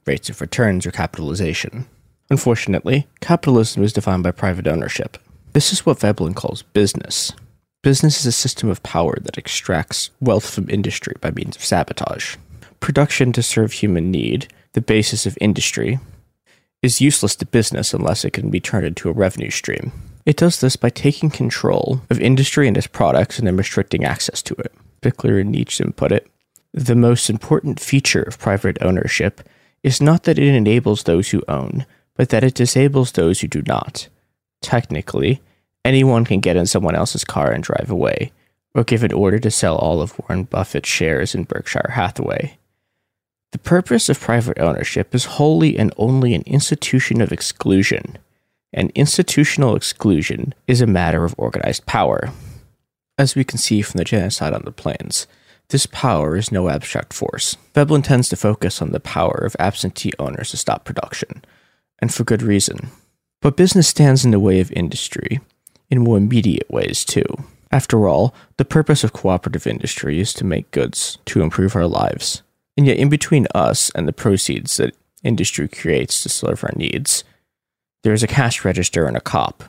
[0.05, 1.87] rates of returns, or capitalization.
[2.29, 5.17] Unfortunately, capitalism is defined by private ownership.
[5.53, 7.31] This is what Veblen calls business.
[7.81, 12.35] Business is a system of power that extracts wealth from industry by means of sabotage.
[12.79, 15.99] Production to serve human need, the basis of industry,
[16.81, 19.91] is useless to business unless it can be turned into a revenue stream.
[20.25, 24.41] It does this by taking control of industry and its products and then restricting access
[24.43, 24.73] to it.
[25.01, 26.27] Bichler and Nitzan put it
[26.73, 29.47] The most important feature of private ownership
[29.83, 33.61] is not that it enables those who own, but that it disables those who do
[33.67, 34.07] not.
[34.61, 35.41] Technically,
[35.83, 38.31] anyone can get in someone else's car and drive away,
[38.73, 42.57] or give an order to sell all of Warren Buffett's shares in Berkshire Hathaway.
[43.55, 48.17] The purpose of private ownership is wholly and only an institution of exclusion,
[48.73, 52.33] and institutional exclusion is a matter of organized power.
[53.17, 55.25] As we can see from the genocide on the plains,
[55.69, 57.55] this power is no abstract force.
[57.73, 61.41] Veblen tends to focus on the power of absentee owners to stop production,
[61.99, 62.89] and for good reason.
[63.41, 65.39] But business stands in the way of industry,
[65.89, 67.23] in more immediate ways, too.
[67.71, 72.41] After all, the purpose of cooperative industry is to make goods to improve our lives.
[72.77, 77.23] And yet, in between us and the proceeds that industry creates to serve our needs,
[78.03, 79.63] there is a cash register and a cop.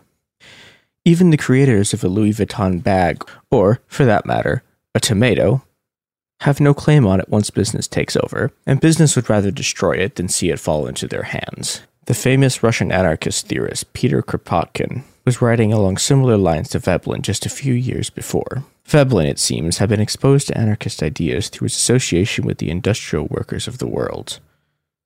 [1.04, 4.62] Even the creators of a Louis Vuitton bag, or, for that matter,
[4.94, 5.62] a tomato,
[6.40, 10.16] have no claim on it once business takes over, and business would rather destroy it
[10.16, 11.82] than see it fall into their hands.
[12.06, 17.46] The famous Russian anarchist theorist Peter Kropotkin was writing along similar lines to Veblen just
[17.46, 18.64] a few years before.
[18.86, 23.26] Veblen, it seems, had been exposed to anarchist ideas through his association with the industrial
[23.26, 24.38] workers of the world.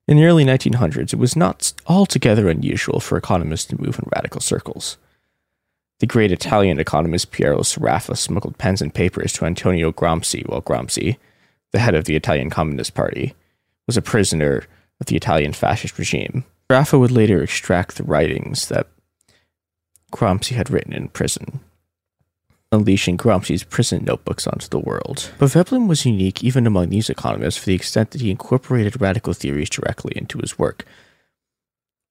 [0.07, 4.41] In the early 1900s, it was not altogether unusual for economists to move in radical
[4.41, 4.99] circles.
[6.01, 11.17] The great Italian economist Piero Sraffa smuggled pens and papers to Antonio Gramsci while Gramsci,
[11.73, 13.35] the head of the Italian Communist Party,
[13.87, 14.65] was a prisoner
[15.01, 16.45] of the Italian fascist regime.
[16.69, 18.89] Sraffa would later extract the writings that
[20.13, 21.61] Gramsci had written in prison,
[22.73, 25.33] unleashing Gramsci's prison notebooks onto the world.
[25.39, 29.33] But Veblen was unique even among these economists for the extent that he incorporated radical
[29.33, 30.85] theories directly into his work,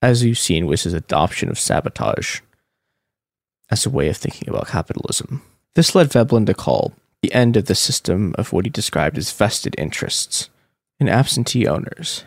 [0.01, 2.41] as you've seen with his adoption of sabotage
[3.69, 5.41] as a way of thinking about capitalism.
[5.75, 9.31] This led Veblen to call the end of the system of what he described as
[9.31, 10.49] vested interests
[10.99, 12.23] and absentee owners.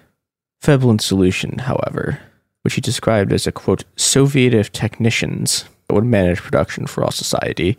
[0.63, 2.21] Veblen's solution, however,
[2.63, 7.11] which he described as a quote, Soviet of technicians that would manage production for all
[7.11, 7.77] society,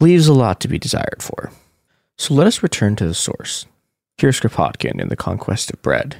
[0.00, 1.52] leaves a lot to be desired for.
[2.18, 3.66] So let us return to the source.
[4.18, 6.16] Here's Kropotkin in The Conquest of Bread.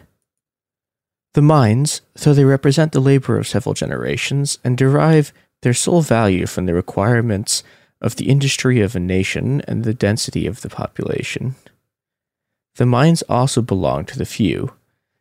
[1.34, 6.46] The mines, though they represent the labor of several generations and derive their sole value
[6.46, 7.62] from the requirements
[8.00, 11.54] of the industry of a nation and the density of the population.
[12.76, 14.72] The mines also belong to the few,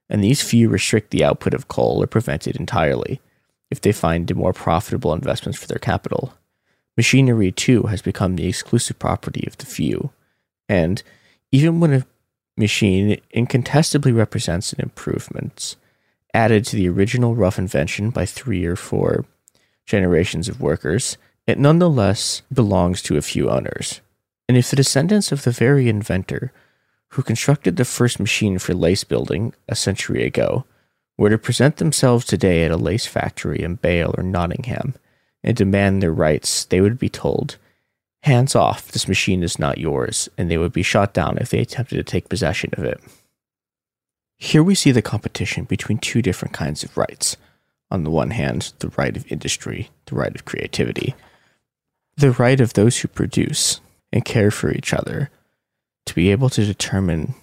[0.09, 3.19] and these few restrict the output of coal or prevent it entirely
[3.69, 6.33] if they find more profitable investments for their capital.
[6.99, 10.11] Machinery, too, has become the exclusive property of the few,
[10.67, 11.01] and
[11.49, 12.05] even when a
[12.57, 15.77] machine incontestably represents an improvement
[16.33, 19.23] added to the original rough invention by three or four
[19.85, 24.01] generations of workers, it nonetheless belongs to a few owners.
[24.49, 26.51] And if the descendants of the very inventor
[27.11, 30.65] who constructed the first machine for lace building a century ago
[31.17, 34.95] were to present themselves today at a lace factory in Bale or Nottingham
[35.43, 37.57] and demand their rights, they would be told,
[38.23, 41.59] Hands off, this machine is not yours, and they would be shot down if they
[41.59, 42.99] attempted to take possession of it.
[44.37, 47.37] Here we see the competition between two different kinds of rights.
[47.91, 51.15] On the one hand, the right of industry, the right of creativity,
[52.17, 53.79] the right of those who produce
[54.11, 55.29] and care for each other
[56.05, 57.35] to be able to determine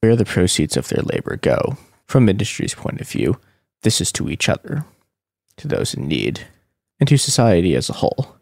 [0.00, 1.76] where the proceeds of their labor go.
[2.06, 3.38] From industry's point of view,
[3.82, 4.84] this is to each other,
[5.56, 6.46] to those in need,
[6.98, 8.36] and to society as a whole.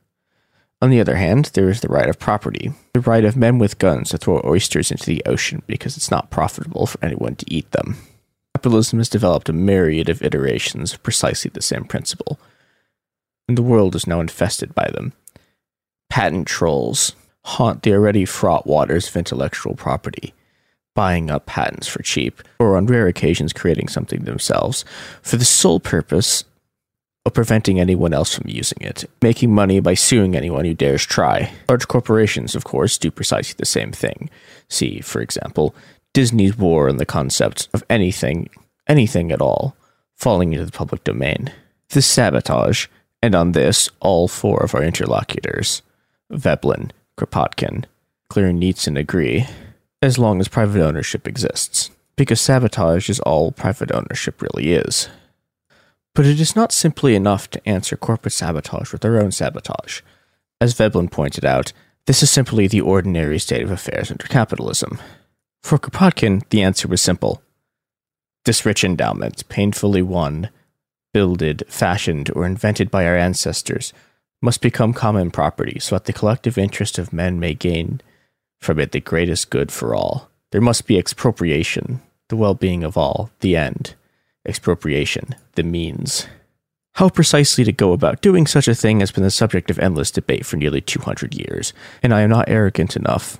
[0.82, 3.78] On the other hand, there is the right of property, the right of men with
[3.78, 7.70] guns to throw oysters into the ocean because it's not profitable for anyone to eat
[7.70, 7.96] them.
[8.54, 12.38] Capitalism has developed a myriad of iterations of precisely the same principle,
[13.48, 15.12] and the world is now infested by them.
[16.10, 20.34] Patent trolls haunt the already fraught waters of intellectual property,
[20.94, 24.84] buying up patents for cheap, or on rare occasions creating something themselves,
[25.22, 26.44] for the sole purpose
[27.26, 31.50] of preventing anyone else from using it, making money by suing anyone who dares try.
[31.68, 34.28] Large corporations, of course, do precisely the same thing.
[34.68, 35.74] See, for example,
[36.12, 38.50] Disney's war on the concept of anything,
[38.86, 39.74] anything at all,
[40.14, 41.50] falling into the public domain.
[41.90, 42.86] This sabotage,
[43.22, 45.82] and on this, all four of our interlocutors,
[46.30, 47.84] Veblen, Kropotkin,
[48.30, 49.46] Bichler-Nitzan agree,
[50.02, 55.08] as long as private ownership exists, because sabotage is all private ownership really is.
[56.14, 60.00] But it is not simply enough to answer corporate sabotage with their own sabotage.
[60.60, 61.72] As Veblen pointed out,
[62.06, 65.00] this is simply the ordinary state of affairs under capitalism.
[65.62, 67.42] For Kropotkin, the answer was simple.
[68.44, 70.50] This rich endowment, painfully won,
[71.12, 73.92] builded, fashioned, or invented by our ancestors,
[74.42, 78.00] must become common property so that the collective interest of men may gain
[78.60, 80.30] from it the greatest good for all.
[80.52, 83.94] There must be expropriation, the well being of all, the end
[84.46, 86.26] expropriation, the means.
[86.94, 90.10] How precisely to go about doing such a thing has been the subject of endless
[90.10, 93.38] debate for nearly 200 years, and I am not arrogant enough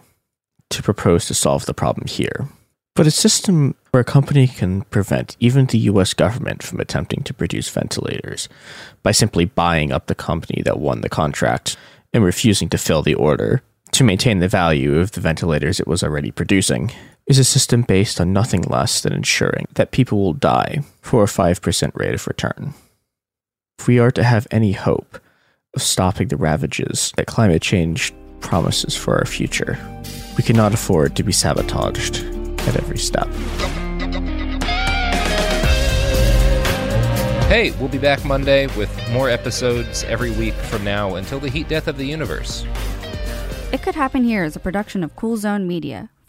[0.70, 2.49] to propose to solve the problem here.
[2.97, 7.34] But a system where a company can prevent even the US government from attempting to
[7.34, 8.49] produce ventilators
[9.02, 11.76] by simply buying up the company that won the contract
[12.12, 16.02] and refusing to fill the order to maintain the value of the ventilators it was
[16.02, 16.91] already producing
[17.27, 21.27] is a system based on nothing less than ensuring that people will die for a
[21.27, 22.75] 5% rate of return.
[23.78, 25.19] If we are to have any hope
[25.75, 29.78] of stopping the ravages that climate change promises for our future,
[30.36, 32.19] we cannot afford to be sabotaged
[32.69, 33.28] at every step.
[37.49, 41.69] Hey, we'll be back Monday with more episodes every week from now until the heat
[41.69, 42.65] death of the universe.
[43.73, 46.11] It Could Happen Here is a production of Cool Zone Media.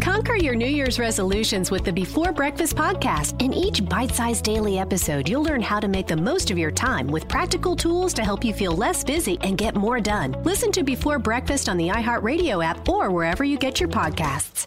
[0.00, 3.40] Conquer your New Year's resolutions with the Before Breakfast podcast.
[3.40, 6.70] In each bite sized daily episode, you'll learn how to make the most of your
[6.70, 10.32] time with practical tools to help you feel less busy and get more done.
[10.42, 14.66] Listen to Before Breakfast on the iHeartRadio app or wherever you get your podcasts.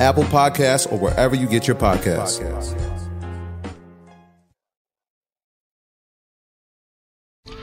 [0.00, 2.40] Apple Podcasts, or wherever you get your podcasts.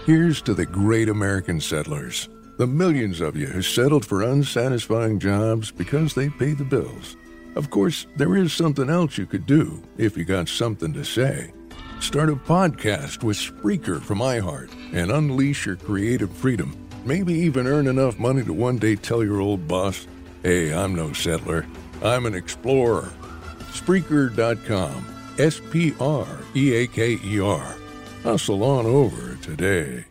[0.06, 5.70] Here's to the great American settlers, the millions of you who settled for unsatisfying jobs
[5.70, 7.18] because they pay the bills.
[7.56, 11.52] Of course, there is something else you could do if you got something to say.
[12.00, 16.88] Start a podcast with Spreaker from iHeart and unleash your creative freedom.
[17.04, 20.08] Maybe even earn enough money to one day tell your old boss,
[20.44, 21.66] hey, I'm no settler,
[22.04, 23.12] I'm an explorer.
[23.72, 25.06] Spreaker.com.
[25.38, 27.76] S P R E A K E R.
[28.24, 30.06] Hustle on over today.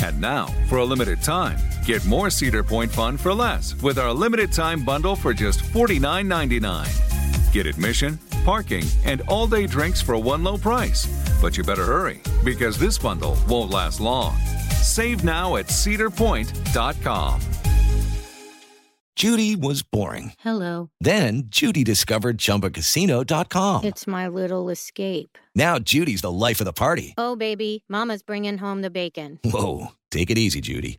[0.02, 4.12] And now, for a limited time, get more Cedar Point fun for less with our
[4.12, 7.19] limited time bundle for just $49.99.
[7.52, 11.06] Get admission, parking, and all day drinks for one low price.
[11.42, 14.36] But you better hurry because this bundle won't last long.
[14.82, 17.40] Save now at cedarpoint.com.
[19.16, 20.32] Judy was boring.
[20.38, 20.88] Hello.
[21.00, 23.84] Then Judy discovered ChumbaCasino.com.
[23.84, 25.36] It's my little escape.
[25.54, 27.12] Now Judy's the life of the party.
[27.18, 29.38] Oh, baby, Mama's bringing home the bacon.
[29.44, 30.98] Whoa, take it easy, Judy.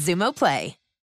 [0.01, 0.80] Xumo Play.